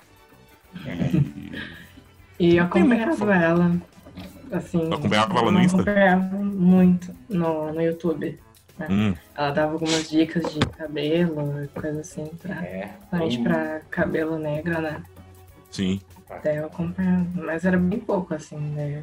[2.39, 3.77] E eu acompanhava ela.
[4.53, 5.77] Assim, acompanhava ela no não Insta?
[5.83, 8.39] acompanhava muito no, no YouTube.
[8.79, 8.87] né?
[8.89, 9.15] Hum.
[9.35, 12.87] Ela dava algumas dicas de cabelo e coisa assim, pra, É.
[13.11, 13.43] principalmente Hum.
[13.43, 15.03] pra cabelo negro, né?
[15.71, 16.01] Sim.
[16.43, 19.03] Daí eu acompanhava, mas era bem pouco, assim, né?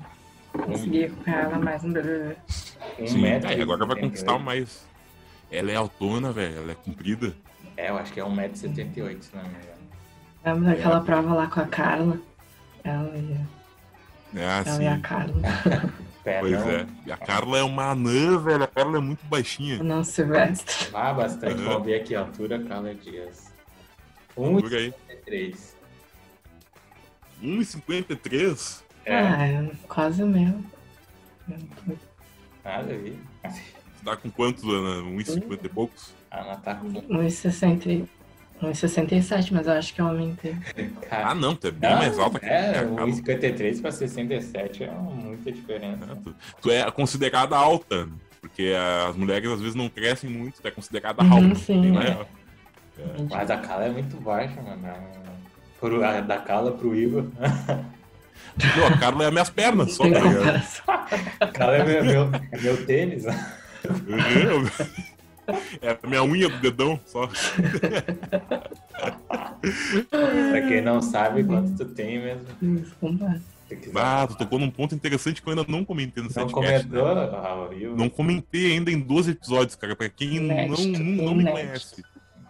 [0.53, 2.37] Eu conseguia acompanhar ela mais no BBB.
[2.99, 3.21] Um Sim.
[3.21, 3.99] metro É, e agora vai 78.
[4.01, 4.85] conquistar mais.
[5.51, 6.57] Ela é autona, velho.
[6.57, 7.33] Ela é comprida.
[7.77, 9.75] É, eu acho que é 1,78m, se não me engano.
[10.45, 12.19] Lembra daquela prova lá com a Carla?
[12.83, 13.37] Ela e,
[14.37, 14.83] Ah, ela sim.
[14.83, 15.33] e a Carla.
[16.39, 16.87] Pois é.
[17.05, 18.63] E a Carla é uma anã, velho.
[18.63, 19.83] A Carla é muito baixinha.
[19.83, 20.87] Não, Silvestre.
[20.91, 21.53] Ah, bastante.
[21.53, 21.65] Aham.
[21.65, 23.53] Vamos ver aqui a altura, Carla Dias.
[24.33, 24.91] Por aí.
[27.45, 28.15] 1,53.
[28.25, 28.83] 1,53?
[29.07, 30.59] Ah, é quase o meu.
[32.63, 33.19] Nada a ver.
[33.43, 33.61] Você
[34.03, 35.03] tá com quantos, Ana?
[35.03, 36.13] 1,50 e poucos?
[36.31, 36.91] A Ana tá com.
[36.91, 38.07] 1,60
[38.63, 40.55] 1,67, mas eu acho que eu aumentei.
[41.11, 43.05] Ah, não, tu é bem Não, mais alta que É, a Carla.
[43.07, 46.17] 1,53 para 67 é muita diferença.
[46.61, 48.07] Tu é considerada alta,
[48.39, 48.73] porque
[49.09, 51.55] as mulheres às vezes não crescem muito, tu é considerada Uhum, alta.
[51.55, 51.91] sim, é.
[51.91, 52.25] maior.
[53.29, 54.81] Mas a Carla é muito baixa, mano.
[55.79, 57.25] Pro, a, da Carla pro Igor.
[58.77, 60.63] Não, a Carla é as minhas pernas só, tá ligado?
[61.41, 63.25] A Carla é meu, meu, é meu tênis.
[65.81, 67.29] É a minha unha do dedão só.
[70.51, 72.45] pra quem não sabe quanto tu tem mesmo.
[73.95, 76.87] Ah, tu tocou num ponto interessante que eu ainda não comentei no Não setcast.
[76.87, 77.93] comentou, né?
[77.95, 79.95] Não comentei ainda em 12 episódios, cara.
[79.95, 82.03] Pra quem não, Inédito, não, não me conhece.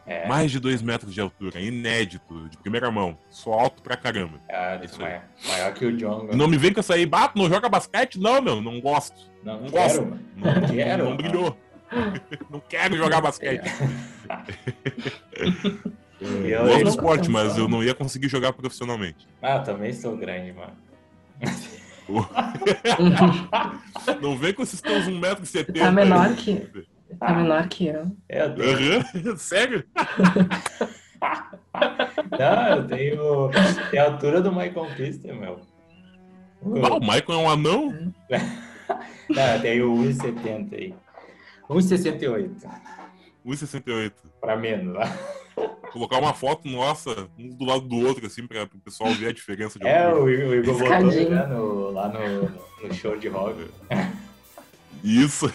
[0.08, 0.28] É.
[0.28, 3.18] Mais de dois metros de altura, inédito, de primeira mão.
[3.32, 4.40] Sou alto pra caramba.
[4.50, 5.08] Ah, Isso aí.
[5.10, 6.30] maior, maior que o John.
[6.34, 8.20] Não me vem com essa aí, bato, não joga basquete?
[8.20, 9.20] Não, meu, não gosto.
[9.44, 10.02] Não, Não quero, gosto.
[10.06, 10.20] mano.
[10.38, 11.18] Não, Não quero, não mano.
[11.18, 11.58] brilhou.
[12.52, 13.64] não quero jogar basquete.
[16.22, 19.28] Eu- Gosto do esporte, mas eu não ia conseguir jogar profissionalmente.
[19.42, 20.72] Ah, também sou grande, mano.
[24.22, 25.80] não vem com esses teus 1,70m.
[25.80, 26.68] Tá menor que.
[27.20, 28.12] Tá menor que eu.
[28.28, 29.00] Eu tenho...
[29.00, 29.84] Aham, Sério?
[32.40, 33.50] Não, eu tenho,
[33.92, 35.60] tenho a altura do Michael Kister, meu.
[36.62, 38.14] Não, o Michael é um anão?
[39.30, 40.96] Não, eu tenho 1,70 aí.
[41.70, 42.52] 1,68.
[43.46, 44.12] 1,68.
[44.42, 45.06] Pra menos, lá.
[45.92, 49.34] Colocar uma foto nossa, um do lado do outro, assim, pra o pessoal ver a
[49.34, 50.24] diferença de É, altura.
[50.24, 52.50] o, Igor- o Igor botou né, no, lá no,
[52.88, 53.66] no show de rock.
[55.06, 55.52] Isso.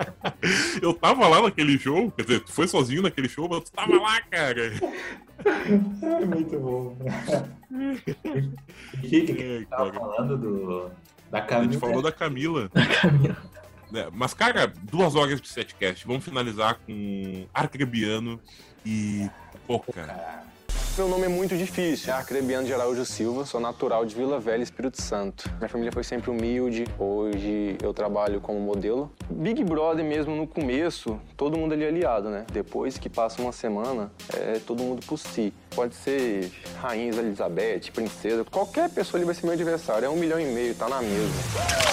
[0.80, 3.94] eu tava lá naquele show, quer dizer, tu foi sozinho naquele show, mas tu tava
[4.00, 4.72] lá, cara.
[6.02, 6.96] É muito bom.
[7.72, 10.90] O que que que tava falando do,
[11.30, 11.72] da A Camila?
[11.72, 12.68] gente falou da Camila.
[13.94, 16.04] É, mas, cara, duas horas de setcast.
[16.06, 18.40] Vamos finalizar com Arcrebiano
[18.84, 19.30] e
[19.66, 20.42] Poca.
[21.00, 22.12] Meu nome é muito difícil.
[22.12, 25.50] É Arcrebiano de Araújo Silva, sou natural de Vila Velha, Espírito Santo.
[25.56, 29.10] Minha família foi sempre humilde, hoje eu trabalho como modelo.
[29.30, 32.44] Big Brother mesmo no começo, todo mundo ali é aliado, né?
[32.52, 35.54] Depois que passa uma semana, é todo mundo por si.
[35.74, 36.52] Pode ser
[36.82, 40.04] Rainha Elizabeth, Princesa, qualquer pessoa ali vai ser meu adversário.
[40.04, 41.89] É um milhão e meio, tá na mesa.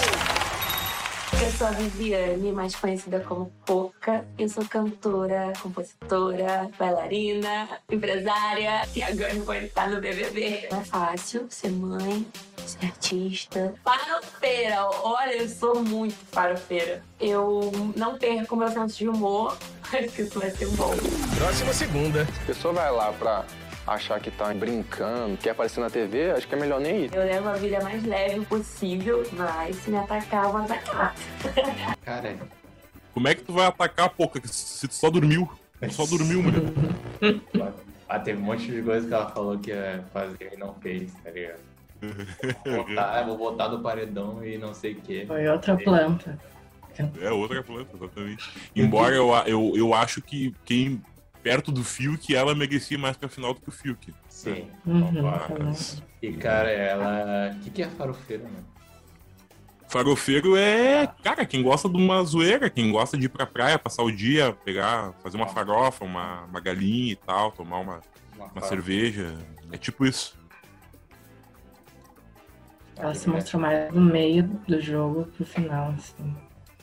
[1.40, 4.24] Eu sou a Viviane, mais conhecida como Poca.
[4.36, 10.68] Eu sou cantora, compositora, bailarina, empresária e agora vou entrar no BBB.
[10.70, 12.26] Não é fácil ser mãe,
[12.66, 13.72] ser artista.
[13.84, 17.02] Farofeira, olha, eu sou muito farofeira.
[17.20, 19.56] Eu não perco meu senso de humor,
[19.92, 20.92] acho que isso vai ser bom.
[21.38, 22.22] Próxima segunda.
[22.42, 23.44] A pessoa vai lá pra
[23.94, 27.14] achar que tá brincando, quer aparecer na TV, acho que é melhor nem ir.
[27.14, 31.14] Eu levo a vida mais leve possível, mas se me atacar, eu vou atacar.
[32.04, 32.36] Cara,
[33.12, 35.50] Como é que tu vai atacar Poca se tu só dormiu?
[35.80, 36.62] Tu só dormiu, mulher.
[38.08, 41.12] ah, teve um monte de coisa que ela falou que ia fazer e não fez,
[41.22, 41.68] tá ligado?
[42.64, 45.24] Vou botar, vou botar do paredão e não sei o quê.
[45.26, 46.38] Foi outra planta.
[47.20, 48.50] É outra planta, exatamente.
[48.74, 51.02] Embora eu, eu, eu acho que quem
[51.42, 54.12] perto do Fiuk, ela merecia mais pra final do que o Fiuk.
[54.28, 54.68] Sim.
[54.86, 55.22] Uhum,
[55.64, 56.02] Mas...
[56.22, 57.54] E, cara, ela...
[57.54, 58.66] O que, que é farofeira, mano?
[59.88, 64.02] Farofeiro é, cara, quem gosta de uma zoeira, quem gosta de ir pra praia, passar
[64.02, 68.00] o dia, pegar, fazer uma farofa, uma, uma galinha e tal, tomar uma,
[68.36, 68.68] uma farofa.
[68.68, 69.34] cerveja.
[69.72, 70.36] É tipo isso.
[72.96, 76.36] Ela se mostrou mais no meio do jogo pro final, assim.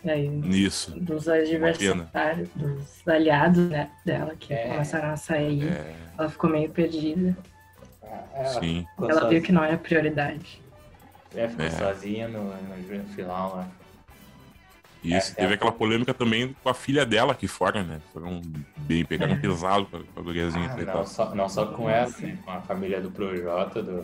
[0.06, 0.92] Aí, Isso.
[1.00, 4.68] dos adversários, dos aliados né, dela, que É.
[4.68, 5.96] começaram a sair, É.
[6.18, 7.36] ela ficou meio perdida.
[8.60, 8.86] Sim.
[8.92, 9.42] ficou Ela viu sozinha.
[9.42, 10.62] que não era prioridade.
[11.36, 11.70] É, ficou É.
[11.72, 13.68] sozinha no, no, final lá.
[15.04, 15.32] Isso.
[15.34, 15.56] É, Teve é.
[15.56, 18.00] aquela polêmica também com a filha dela aqui fora, né?
[18.14, 18.42] Foram
[18.78, 20.72] bem, pegaram pesado com a, com a guriazinha.
[20.72, 22.38] Ah, não, só, não só com ela, né?
[22.44, 24.04] com a família do Projota, do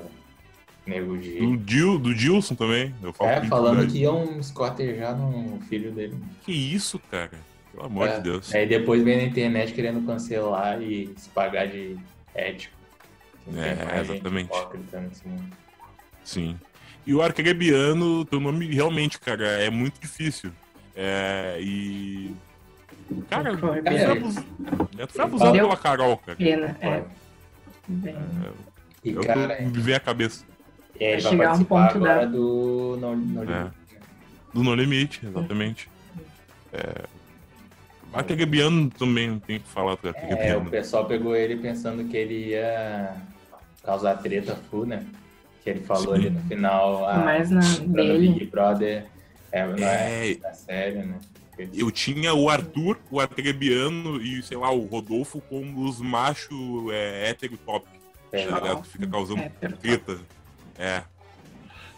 [0.85, 1.39] Nego G.
[1.39, 2.93] Do, Dil, do Dilson também.
[3.03, 6.15] Eu falo É, falando que iam esquartejar no filho dele.
[6.43, 7.31] Que isso, cara?
[7.71, 8.53] Pelo amor É, de Deus.
[8.53, 11.95] Aí depois vem na internet querendo cancelar e se pagar de
[12.33, 12.75] ético.
[13.55, 14.49] É, exatamente.
[16.23, 16.57] Sim.
[17.05, 20.51] E o Arcrebiano, teu nome realmente, cara, é muito difícil.
[20.95, 22.35] É, e.
[23.29, 25.63] Cara, tu foi abusado, tu foi abusado Valeu.
[25.67, 26.37] pela Carol, cara.
[26.37, 27.03] Pena, é.
[27.87, 28.15] Bem,
[29.03, 30.45] E, eu cara, vem a cabeça.
[30.99, 33.45] E aí ele vai chegar um participar ponto agora da- do No, no É.
[33.45, 33.75] Limite.
[34.53, 35.89] Do No Limite, exatamente.
[36.73, 37.03] É.
[38.13, 40.67] O Arcrebiano também tem que falar do É, Arcrebiano.
[40.67, 43.15] o pessoal pegou ele pensando que ele ia
[43.83, 45.05] causar treta full, né?
[45.63, 47.07] Que ele falou ali no final.
[47.07, 49.05] ah, Mas na dele- Big Brother
[49.51, 50.35] é, não é, É.
[50.35, 51.15] da série, né?
[51.73, 57.29] Eu tinha o Arthur, o Arcrebiano e, sei lá, o Rodolfo como os machos é,
[57.29, 57.85] hétero top.
[58.31, 58.45] Tá É.
[58.45, 58.83] ligado?
[58.83, 59.73] Fica causando top.
[59.77, 60.17] treta.
[60.77, 61.03] É.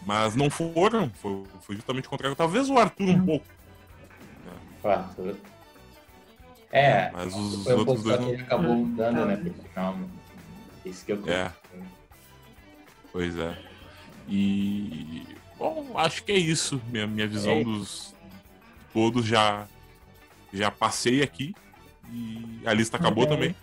[0.06, 2.36] Mas não foram, foi, foi justamente o contrário.
[2.36, 3.46] Talvez o Arthur um pouco.
[4.82, 5.36] O Arthur.
[6.70, 9.96] É, Mas os foi outros dois só que ele acabou mudando, né, pro final.
[9.96, 10.08] né?
[10.84, 11.50] Isso que eu É.
[13.12, 13.56] Pois é.
[14.28, 15.24] E.
[15.56, 16.82] Bom, acho que é isso.
[16.90, 17.64] Minha, minha visão É.
[17.64, 18.12] dos
[18.92, 19.66] todos já,
[20.52, 21.54] já passei aqui.
[22.12, 23.36] E a lista acabou Ok.
[23.36, 23.56] também.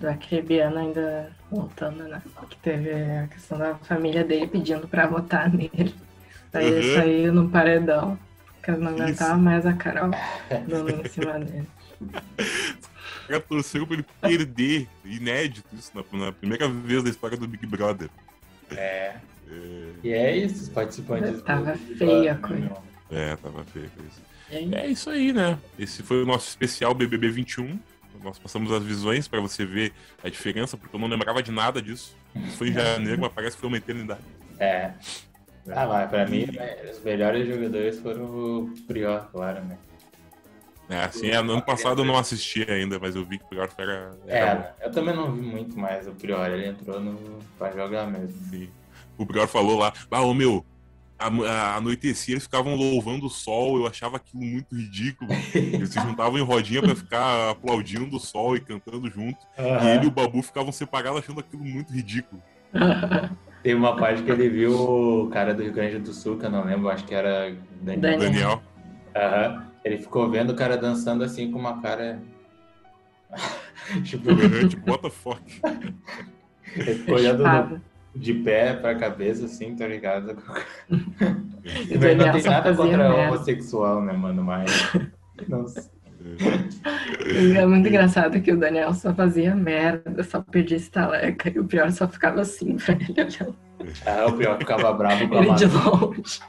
[0.00, 2.20] Do Acrebiano ainda voltando, né?
[2.50, 5.94] Que teve a questão da família dele pedindo pra votar nele.
[6.52, 6.94] Aí ele Uhum.
[6.94, 8.18] saiu no paredão.
[8.56, 10.10] Porque eu não aguentava mais a Carol
[10.66, 11.68] dando em cima dele.
[13.28, 14.88] caras torceram pra ele perder.
[15.04, 18.08] Inédito isso, na, na primeira vez da história do Big Brother.
[18.76, 19.14] É.
[20.02, 21.40] E é isso, os participantes.
[21.42, 22.72] Tava do feia a coisa.
[23.10, 24.20] É, tava feio isso.
[24.50, 25.56] E É isso aí, né?
[25.78, 27.78] Esse foi o nosso especial BBB 21.
[28.22, 31.80] Nós passamos as visões pra você ver a diferença, porque eu não lembrava de nada
[31.80, 32.16] disso.
[32.34, 34.20] Isso foi em janeiro, mas parece que foi uma eternidade.
[34.58, 34.92] É.
[35.70, 39.78] Ah, mas pra mim, né, os melhores jogadores foram o Prior, claro, né?
[40.88, 43.48] É, assim, é, no ano passado eu não assisti ainda, mas eu vi que o
[43.48, 44.16] pior era.
[44.26, 44.62] era bom.
[44.62, 48.38] É, eu também não vi muito mais o Prior, ele entrou no, pra jogar mesmo.
[48.50, 48.70] Sim.
[49.18, 50.64] O pior falou lá, ah, ô meu,
[51.18, 55.30] a, a, anoitecia eles ficavam louvando o sol, eu achava aquilo muito ridículo.
[55.54, 59.38] Eles se juntavam em rodinha pra ficar aplaudindo o sol e cantando junto.
[59.58, 59.84] Aham.
[59.84, 62.42] E ele e o Babu ficavam separados achando aquilo muito ridículo.
[63.62, 66.50] Teve uma parte que ele viu o cara do Rio Grande do Sul, que eu
[66.50, 68.18] não lembro, acho que era Daniel.
[68.18, 68.62] Daniel.
[69.14, 69.66] Aham.
[69.84, 72.20] Ele ficou vendo o cara dançando assim com uma cara.
[74.04, 74.28] tipo,
[74.68, 75.42] tipo, what the fuck?
[76.74, 77.80] Ele ficou olhando
[78.16, 80.36] de pé pra cabeça, assim, tá ligado?
[81.90, 83.14] E não tem nada contra merda.
[83.14, 84.44] homossexual, né, mano?
[84.44, 84.70] Mas.
[85.48, 85.90] Nossa.
[87.56, 91.90] É muito engraçado que o Daniel só fazia merda, só perdia estaleca, e o pior
[91.90, 93.56] só ficava assim pra ele olhando.
[94.06, 96.40] Ah, o pior ficava bravo com a Ele de longe.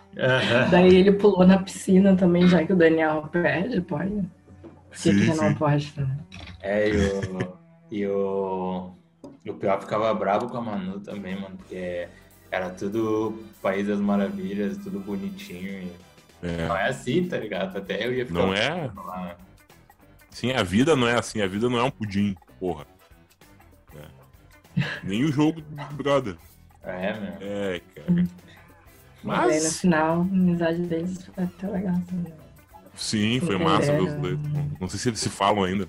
[0.72, 4.24] Daí ele pulou na piscina também, já que o Daniel pede, pode.
[4.92, 5.54] Que Sim, que não sim.
[5.56, 6.18] pode também?
[6.62, 7.58] É, e o.
[7.92, 8.92] E o.
[9.48, 12.10] E o pior ficava bravo com a Manu também, mano, porque
[12.52, 15.84] era tudo País das Maravilhas, tudo bonitinho.
[15.84, 15.92] E...
[16.44, 16.68] É.
[16.68, 17.78] Não é assim, tá ligado?
[17.78, 18.40] Até eu ia ficar.
[18.40, 18.92] Não é?
[18.94, 19.38] lá.
[20.30, 22.86] Sim, a vida não é assim, a vida não é um pudim, porra.
[23.96, 24.84] É.
[25.02, 26.36] Nem o jogo do Brother.
[26.84, 27.34] É, meu.
[27.40, 28.28] É, cara.
[29.24, 32.34] Mas aí no final, a amizade deles foi até legal também.
[32.96, 34.38] sim, foi massa ver os Entenderam.
[34.38, 34.80] dois.
[34.82, 35.88] Não- sei se eles se falam ainda.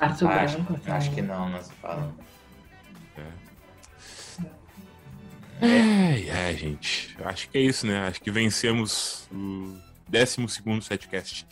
[0.00, 2.12] Acho, acho que não, não se fala.
[5.60, 7.16] Ai, ai, gente.
[7.24, 8.06] Acho que é isso, né?
[8.06, 9.76] Acho que vencemos o
[10.08, 11.46] 12 setcast.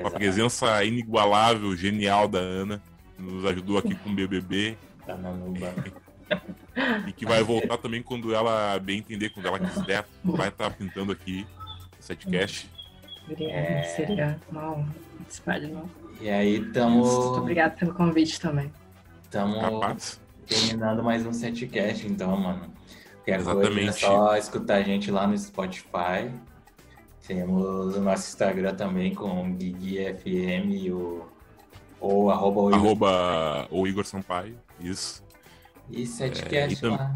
[0.00, 2.82] Com a presença inigualável, genial da Ana.
[3.18, 4.76] Nos ajudou aqui com o BBB.
[5.06, 5.72] Tá na nuba.
[7.06, 10.04] E que vai voltar também quando ela bem entender, quando ela quiser.
[10.22, 11.46] Vai estar pintando aqui
[11.98, 12.68] o setcast.
[13.40, 13.82] É.
[13.96, 15.90] seria uma honra participar de novo.
[16.20, 17.02] E aí Muito tamo.
[17.04, 18.70] obrigada pelo convite também.
[19.30, 20.20] Tamo Capaz.
[20.46, 22.75] terminando mais um setcast, então, mano.
[23.26, 24.00] Qualquer coisa é Exatamente.
[24.00, 26.30] só escutar a gente lá no Spotify.
[27.26, 31.26] Temos o nosso Instagram também com Guigui FM e o.
[31.98, 34.56] Ou arroba o Igor- Arroba o Igor Sampaio.
[34.78, 35.24] Isso.
[35.90, 37.12] E É, e setcast lá.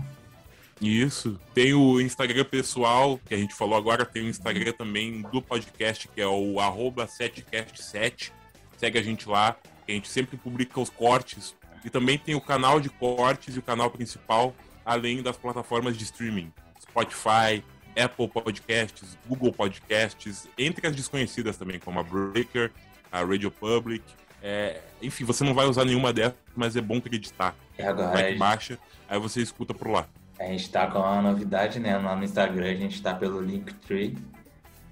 [0.80, 1.38] Isso.
[1.54, 6.08] Tem o Instagram pessoal, que a gente falou agora, tem o Instagram também do podcast,
[6.08, 8.32] que é o arroba 7cast7.
[8.78, 9.56] Segue a gente lá,
[9.86, 11.54] a gente sempre publica os cortes.
[11.84, 14.54] E também tem o canal de cortes e o canal principal,
[14.84, 16.52] além das plataformas de streaming.
[16.80, 17.62] Spotify,
[17.96, 22.70] Apple Podcasts, Google Podcasts, entre as desconhecidas também, como a Breaker,
[23.10, 24.04] a Radio Public.
[24.42, 27.54] É, enfim, você não vai usar nenhuma dessas, mas é bom acreditar.
[27.78, 28.78] E agora Vai que baixa,
[29.08, 30.06] aí você escuta por lá.
[30.38, 31.98] A gente tá com uma novidade, né?
[31.98, 34.16] Lá no Instagram a gente tá pelo Linktree,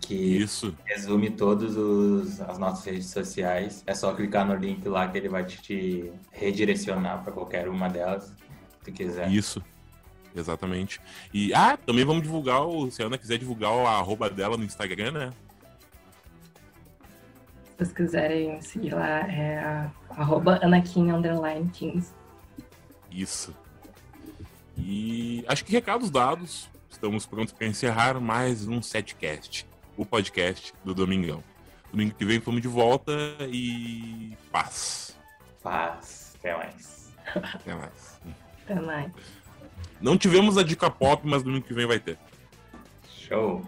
[0.00, 0.74] que Isso.
[0.84, 3.82] resume todas as nossas redes sociais.
[3.86, 7.88] É só clicar no link lá que ele vai te, te redirecionar para qualquer uma
[7.88, 8.34] delas,
[8.82, 9.30] se quiser.
[9.30, 9.62] Isso.
[10.34, 11.00] Exatamente.
[11.32, 14.64] E, ah, também vamos divulgar, o, se a Ana quiser divulgar o arroba dela no
[14.64, 15.32] Instagram, né?
[17.64, 22.12] Se vocês quiserem seguir lá, é a- arroba Anakin underline 15.
[23.10, 23.54] Isso.
[24.76, 26.68] E acho que recados dados.
[26.90, 31.44] Estamos prontos para encerrar mais um setcast, o podcast do Domingão.
[31.92, 33.12] Domingo que vem estamos de volta
[33.48, 35.16] e paz.
[35.62, 36.34] Paz.
[36.38, 37.12] Até mais.
[37.34, 38.20] Até mais.
[38.64, 39.12] Até mais.
[40.00, 42.18] Não tivemos a dica pop, mas domingo que vem vai ter.
[43.08, 43.62] Show.